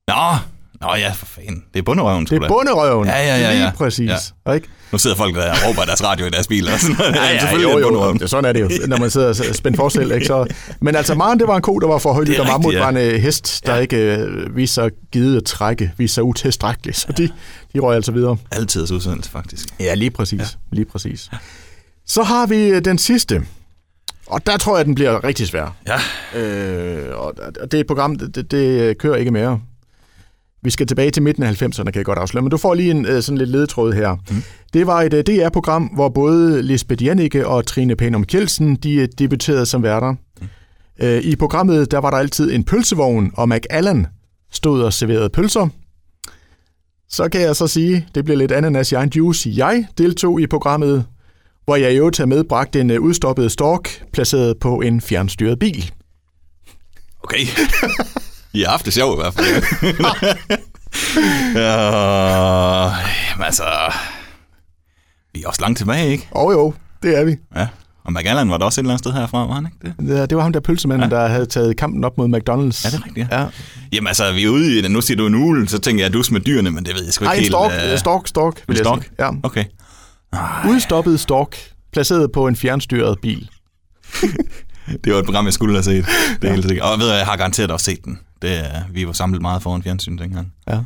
Nå, 0.08 0.38
Nå 0.82 0.95
ja, 0.95 1.12
for 1.12 1.26
fanden. 1.26 1.63
Det 1.74 1.80
er 1.80 1.84
bunderøven, 1.84 2.26
Det 2.26 2.43
er 2.43 2.48
bunderøven. 2.48 3.08
Ja, 3.08 3.17
ja, 3.17 3.38
ja, 3.38 3.52
ja. 3.52 3.54
Lige 3.60 3.71
præcis. 3.78 4.10
Ja. 4.10 4.15
Ja. 4.48 4.52
Ikke? 4.56 4.67
Nu 4.91 4.98
sidder 4.98 5.15
folk 5.15 5.36
der 5.36 5.52
og 5.52 5.58
råber 5.67 5.84
deres 5.86 6.04
radio 6.04 6.26
i 6.26 6.30
deres 6.30 6.48
biler. 6.48 6.74
Og 6.74 6.80
sådan 6.80 6.95
noget. 7.00 7.15
Ja, 7.15 7.24
ja, 7.34 7.39
selvfølgelig 7.39 7.71
jo, 7.74 7.80
jo, 7.80 8.13
det, 8.13 8.30
sådan 8.30 8.45
er 8.45 8.54
det 8.54 8.62
jo, 8.62 8.69
når 8.88 8.98
man 8.98 9.10
sidder 9.10 9.28
og 9.28 9.36
spændt 9.56 9.78
forskel. 9.78 10.12
Ikke? 10.12 10.26
Så, 10.26 10.48
men 10.82 10.95
altså, 10.95 11.15
Maren, 11.15 11.39
det 11.39 11.48
var 11.48 11.56
en 11.56 11.62
ko, 11.62 11.80
der 11.80 11.88
var 11.88 11.98
for 11.98 12.13
højt, 12.13 12.39
og 12.39 12.45
Mammut 12.48 12.74
ja. 12.74 12.80
var 12.80 12.89
en 12.89 12.98
øh, 12.98 13.21
hest, 13.21 13.65
der 13.65 13.74
Ja. 13.76 13.80
ikke 13.82 13.98
øh, 14.17 14.56
viste 14.56 14.74
sig 14.74 14.91
givet 15.12 15.38
at 15.38 15.43
trække, 15.43 15.91
viste 15.98 16.15
sig 16.15 16.24
utilstrækkelig. 16.24 16.95
Så 16.95 17.08
de, 17.17 17.30
de 17.74 17.80
røg 17.80 17.95
altså 17.95 18.12
videre. 18.12 18.38
Altid 18.52 18.91
udsendelse, 18.91 19.32
faktisk. 19.32 19.67
Ja, 19.80 19.93
lige 19.93 20.12
præcis. 20.12 20.39
Ja. 20.39 20.45
Lige 20.71 20.86
præcis. 20.86 21.30
Så 22.05 22.23
har 22.23 22.47
vi 22.47 22.67
øh, 22.67 22.85
den 22.85 22.97
sidste. 22.97 23.45
Og 24.27 24.45
der 24.45 24.57
tror 24.57 24.77
jeg, 24.77 24.85
den 24.85 24.95
bliver 24.95 25.23
rigtig 25.23 25.47
svær. 25.47 25.75
Ja. 25.87 26.39
Øh, 26.39 27.17
og 27.17 27.33
det 27.61 27.73
er 27.73 27.79
et 27.79 27.87
program, 27.87 28.15
det, 28.15 28.35
det, 28.35 28.51
det 28.51 28.97
kører 28.97 29.15
ikke 29.15 29.31
mere. 29.31 29.61
Vi 30.63 30.69
skal 30.69 30.87
tilbage 30.87 31.11
til 31.11 31.23
midten 31.23 31.43
af 31.43 31.61
90'erne, 31.61 31.83
kan 31.83 31.95
jeg 31.95 32.05
godt 32.05 32.19
afsløre. 32.19 32.41
Men 32.41 32.51
du 32.51 32.57
får 32.57 32.73
lige 32.73 32.91
en 32.91 33.05
øh, 33.05 33.21
sådan 33.21 33.37
lidt 33.37 33.49
ledetråd 33.49 33.93
her. 33.93 34.15
Mm. 34.29 34.43
Det 34.73 34.87
var 34.87 35.01
et 35.01 35.13
øh, 35.13 35.23
DR-program, 35.23 35.83
hvor 35.83 36.09
både 36.09 36.61
Lisbeth 36.61 37.03
Jannike 37.03 37.47
og 37.47 37.65
Trine 37.65 37.95
Panum 37.95 38.23
Kjeldsen, 38.23 38.75
de 38.75 38.93
øh, 38.95 39.07
debuterede 39.19 39.65
som 39.65 39.83
værter. 39.83 40.11
Mm. 40.41 40.47
Øh, 40.99 41.21
I 41.21 41.35
programmet, 41.35 41.91
der 41.91 41.97
var 41.97 42.09
der 42.09 42.17
altid 42.17 42.53
en 42.53 42.63
pølsevogn, 42.63 43.31
og 43.33 43.49
McAllen 43.49 44.07
stod 44.51 44.81
og 44.81 44.93
serverede 44.93 45.29
pølser. 45.29 45.67
Så 47.09 47.29
kan 47.29 47.41
jeg 47.41 47.55
så 47.55 47.67
sige, 47.67 48.07
det 48.15 48.25
bliver 48.25 48.37
lidt 48.37 48.51
ananas 48.51 48.91
i 48.91 48.95
egen 48.95 49.09
juice. 49.15 49.51
Jeg 49.55 49.87
deltog 49.97 50.41
i 50.41 50.47
programmet, 50.47 51.05
hvor 51.65 51.75
jeg 51.75 51.93
i 51.93 51.95
øvrigt 51.95 52.17
har 52.17 52.25
medbragt 52.25 52.75
en 52.75 52.91
øh, 52.91 53.01
udstoppet 53.01 53.51
stork, 53.51 54.04
placeret 54.13 54.58
på 54.60 54.82
en 54.82 55.01
fjernstyret 55.01 55.60
bil. 55.60 55.91
Okay. 57.23 57.39
I 58.54 58.62
har 58.62 58.69
haft 58.69 58.86
det 58.86 58.93
sjovt 58.93 59.19
i 59.19 59.21
hvert 59.21 59.34
fald. 59.34 59.47
ja, 61.56 61.71
jamen 63.30 63.45
altså... 63.45 63.63
Vi 65.34 65.43
er 65.43 65.47
også 65.47 65.62
langt 65.62 65.78
tilbage, 65.78 66.12
ikke? 66.12 66.28
Og 66.32 66.54
jo, 66.54 66.73
det 67.04 67.19
er 67.19 67.23
vi. 67.23 67.36
Ja. 67.56 67.67
Og 68.04 68.13
McAllen 68.13 68.49
var 68.49 68.58
der 68.58 68.65
også 68.65 68.82
et 68.82 68.84
eller 68.84 68.93
andet 68.93 69.06
sted 69.06 69.13
herfra, 69.13 69.47
var 69.47 69.54
han 69.54 69.65
ikke 69.65 69.78
det? 69.99 70.08
Det, 70.08 70.30
det 70.30 70.36
var 70.36 70.43
ham 70.43 70.54
der 70.54 70.60
pølsemanden, 70.60 71.10
ja. 71.12 71.15
der 71.15 71.28
havde 71.28 71.45
taget 71.45 71.78
kampen 71.78 72.04
op 72.04 72.17
mod 72.17 72.28
McDonald's. 72.28 72.88
Er 72.88 72.89
det 72.89 73.06
rigtigt? 73.06 73.28
Ja. 73.32 73.45
Jamen 73.93 74.08
altså, 74.08 74.32
vi 74.32 74.43
er 74.43 74.49
ude 74.49 74.80
i, 74.80 74.88
nu 74.88 75.01
siger 75.01 75.17
du 75.17 75.28
en 75.28 75.36
ule, 75.36 75.67
så 75.67 75.80
tænker 75.80 76.04
jeg, 76.04 76.08
at 76.08 76.13
du 76.13 76.23
med 76.32 76.41
dyrene, 76.41 76.71
men 76.71 76.86
det 76.86 76.95
ved 76.95 77.04
jeg 77.04 77.13
sgu 77.13 77.25
ikke 77.25 77.30
Ej, 77.30 77.36
helt. 77.36 77.47
stork, 77.47 77.71
øh, 77.91 77.97
stork, 77.97 78.28
stork, 78.28 78.63
en 78.69 78.75
stork? 78.75 79.10
Ja. 79.19 79.30
Okay. 79.43 79.63
Udstoppet 80.69 81.19
stork, 81.19 81.58
placeret 81.93 82.32
på 82.32 82.48
en 82.48 82.56
fjernstyret 82.56 83.19
bil. 83.21 83.50
Det 85.04 85.13
var 85.13 85.19
et 85.19 85.26
program, 85.26 85.45
jeg 85.45 85.54
skulle 85.54 85.74
have 85.76 85.84
set. 85.84 86.06
Det 86.41 86.50
er 86.50 86.54
helt 86.54 86.67
sikkert. 86.67 86.86
Og 86.86 86.91
jeg 86.91 87.00
ved, 87.00 87.12
jeg 87.15 87.26
har 87.26 87.38
garanteret 87.38 87.71
også 87.71 87.84
set 87.84 88.06
den. 88.06 88.19
Det, 88.41 88.58
er- 88.60 88.82
vi 88.91 89.08
var 89.08 89.13
samlet 89.13 89.41
meget 89.41 89.62
foran 89.62 89.84
fjernsyn 89.84 90.17
dengang. 90.17 90.54
Ja. 90.67 90.74
Ej, 90.74 90.84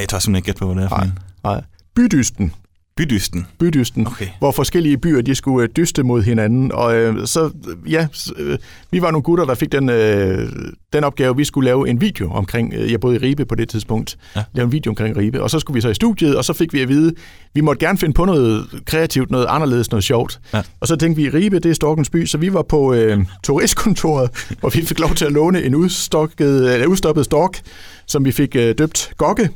jeg 0.00 0.08
tør 0.08 0.18
simpelthen 0.18 0.36
ikke 0.36 0.46
gætte 0.46 0.58
på, 0.58 0.66
hvad 0.66 0.76
det 0.76 0.84
er 0.84 0.88
for 0.88 0.96
Nej. 0.96 1.04
en. 1.04 1.18
Nej. 1.44 1.62
Bydysten. 1.96 2.54
Bydysten. 2.96 3.46
Bydysten, 3.58 4.06
Okay. 4.06 4.26
hvor 4.38 4.50
forskellige 4.52 4.98
byer 4.98 5.20
de 5.22 5.34
skulle 5.34 5.62
øh, 5.68 5.68
dyste 5.76 6.02
mod 6.02 6.22
hinanden. 6.22 6.72
Og 6.72 6.96
øh, 6.96 7.26
så, 7.26 7.44
øh, 7.84 7.92
ja, 7.92 8.06
øh, 8.38 8.58
vi 8.90 9.02
var 9.02 9.10
nogle 9.10 9.22
gutter, 9.22 9.44
der 9.44 9.54
fik 9.54 9.72
den, 9.72 9.88
øh, 9.88 10.48
den 10.92 11.04
opgave, 11.04 11.36
vi 11.36 11.44
skulle 11.44 11.64
lave 11.64 11.88
en 11.88 12.00
video 12.00 12.30
omkring, 12.32 12.74
øh, 12.74 12.92
jeg 12.92 13.00
boede 13.00 13.16
i 13.16 13.18
Ribe 13.18 13.44
på 13.44 13.54
det 13.54 13.68
tidspunkt, 13.68 14.16
Ja. 14.36 14.40
ja. 14.40 14.44
lave 14.52 14.64
en 14.64 14.72
video 14.72 14.90
omkring 14.90 15.16
Ribe. 15.16 15.42
Og 15.42 15.50
så 15.50 15.58
skulle 15.58 15.74
vi 15.74 15.80
så 15.80 15.88
i 15.88 15.94
studiet, 15.94 16.36
og 16.36 16.44
så 16.44 16.52
fik 16.52 16.72
vi 16.72 16.80
at 16.80 16.88
vide, 16.88 17.12
vi 17.54 17.60
måtte 17.60 17.86
gerne 17.86 17.98
finde 17.98 18.14
på 18.14 18.24
noget 18.24 18.66
kreativt, 18.86 19.30
noget 19.30 19.46
anderledes, 19.48 19.90
noget 19.90 20.04
sjovt. 20.04 20.40
Ja. 20.54 20.62
Og 20.80 20.88
så 20.88 20.96
tænkte 20.96 21.22
vi, 21.22 21.28
Ribe, 21.28 21.58
det 21.58 21.70
er 21.70 21.74
Storkens 21.74 22.10
by, 22.10 22.26
så 22.26 22.38
vi 22.38 22.52
var 22.52 22.62
på 22.62 22.94
øh, 22.94 23.18
turistkontoret, 23.44 24.30
hvor 24.60 24.68
vi 24.68 24.82
fik 24.86 24.98
lov 25.00 25.14
til 25.14 25.24
at 25.24 25.32
låne 25.32 25.62
en 25.62 25.74
udstokket, 25.74 26.72
eller 26.74 26.86
udstoppet 26.86 27.24
stork, 27.24 27.60
som 28.06 28.24
vi 28.24 28.32
fik 28.32 28.56
øh, 28.56 28.74
døbt 28.78 29.12
Gokke. 29.16 29.48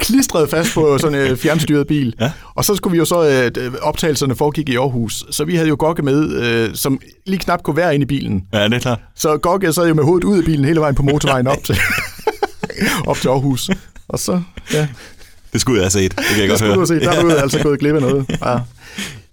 Klistret 0.00 0.50
fast 0.50 0.74
på 0.74 0.98
sådan 0.98 1.20
en 1.20 1.30
øh, 1.30 1.36
fjernstyret 1.36 1.86
bil. 1.86 2.14
Ja. 2.20 2.32
Og 2.54 2.64
så 2.64 2.74
skulle 2.74 2.92
vi 2.92 2.98
jo 2.98 3.04
så, 3.04 3.50
øh, 3.58 3.72
optagelserne 3.82 4.36
foregik 4.36 4.68
i 4.68 4.76
Aarhus, 4.76 5.24
så 5.30 5.44
vi 5.44 5.54
havde 5.56 5.68
jo 5.68 5.76
Gokke 5.78 6.02
med, 6.02 6.30
øh, 6.42 6.74
som 6.74 7.00
lige 7.26 7.38
knap 7.38 7.62
kunne 7.62 7.76
være 7.76 7.94
inde 7.94 8.04
i 8.04 8.06
bilen. 8.06 8.44
Ja, 8.52 8.64
det 8.64 8.74
er 8.74 8.78
klart. 8.78 8.98
Så 9.14 9.36
Gokke 9.36 9.72
sad 9.72 9.88
jo 9.88 9.94
med 9.94 10.04
hovedet 10.04 10.24
ud 10.24 10.38
af 10.38 10.44
bilen 10.44 10.64
hele 10.64 10.80
vejen 10.80 10.94
på 10.94 11.02
motorvejen 11.02 11.46
op 11.46 11.64
til, 11.64 11.76
op 13.06 13.16
til 13.16 13.28
Aarhus. 13.28 13.70
Og 14.08 14.18
så, 14.18 14.42
ja, 14.72 14.88
Det 15.52 15.60
skulle 15.60 15.76
jeg 15.76 15.84
have 15.84 15.90
set. 15.90 16.16
Det 16.18 16.24
kan 16.26 16.36
jeg 16.36 16.42
det 16.42 16.48
godt 16.48 16.58
skulle 16.58 16.74
du 16.74 16.78
høre. 16.78 16.86
have 16.88 17.00
set. 17.00 17.02
Der 17.02 17.12
er 17.12 17.22
du 17.22 17.30
altså 17.42 17.62
gået 17.62 17.78
glip 17.78 17.94
af 17.94 18.00
noget. 18.00 18.26
Ja. 18.44 18.58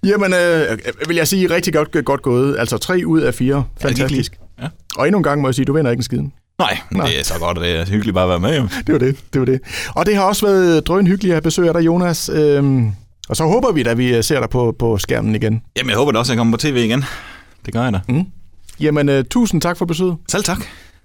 Jamen, 0.04 0.34
øh, 0.34 0.78
vil 1.08 1.16
jeg 1.16 1.28
sige, 1.28 1.50
rigtig 1.50 1.74
godt, 1.74 2.06
godt 2.06 2.22
gået. 2.22 2.56
Altså 2.60 2.78
tre 2.78 3.02
ud 3.06 3.22
af 3.22 3.34
fire. 3.34 3.56
Det 3.56 3.82
Fantastisk. 3.82 4.34
Ja. 4.62 4.68
Og 4.96 5.08
endnu 5.08 5.18
en 5.18 5.24
gang 5.24 5.42
må 5.42 5.48
jeg 5.48 5.56
sige, 5.56 5.66
du 5.66 5.74
vinder 5.74 5.92
ikke 5.92 6.00
en 6.00 6.04
skiden. 6.04 6.34
Nej, 6.60 6.78
Nej. 6.92 7.08
det 7.08 7.20
er 7.20 7.24
så 7.24 7.34
godt, 7.40 7.58
det 7.58 7.80
er 7.80 7.86
hyggeligt 7.86 8.14
bare 8.14 8.24
at 8.24 8.30
være 8.30 8.40
med. 8.40 8.58
Jo. 8.58 8.68
Det 8.88 8.94
var 8.94 9.00
det, 9.00 9.18
det 9.34 9.40
var 9.40 9.46
det. 9.46 9.60
Og 9.96 10.06
det 10.06 10.16
har 10.16 10.24
også 10.24 10.46
været 10.46 10.88
drøn 10.88 11.08
hyggeligt 11.08 11.32
at 11.32 11.36
have 11.36 11.42
besøg 11.42 11.68
af 11.68 11.74
dig, 11.74 11.86
Jonas. 11.86 12.30
Øhm, 12.34 12.92
og 13.30 13.36
så 13.36 13.44
håber 13.44 13.72
vi, 13.72 13.84
at 13.84 13.98
vi 13.98 14.16
øh, 14.16 14.24
ser 14.24 14.40
dig 14.40 14.50
på, 14.50 14.76
på 14.80 14.98
skærmen 14.98 15.36
igen. 15.36 15.62
Jamen, 15.78 15.90
jeg 15.90 15.98
håber 15.98 16.12
da 16.12 16.20
også, 16.20 16.32
at 16.32 16.36
jeg 16.36 16.40
kommer 16.40 16.58
på 16.58 16.62
tv 16.62 16.76
igen. 16.86 17.04
Det 17.66 17.74
gør 17.74 17.84
jeg 17.84 17.94
da. 17.94 18.00
Jamen, 18.80 19.10
øh, 19.10 19.26
tusind 19.32 19.62
tak 19.62 19.78
for 19.78 19.86
besøget. 19.86 20.16
Selv 20.30 20.44
tak. 20.44 20.58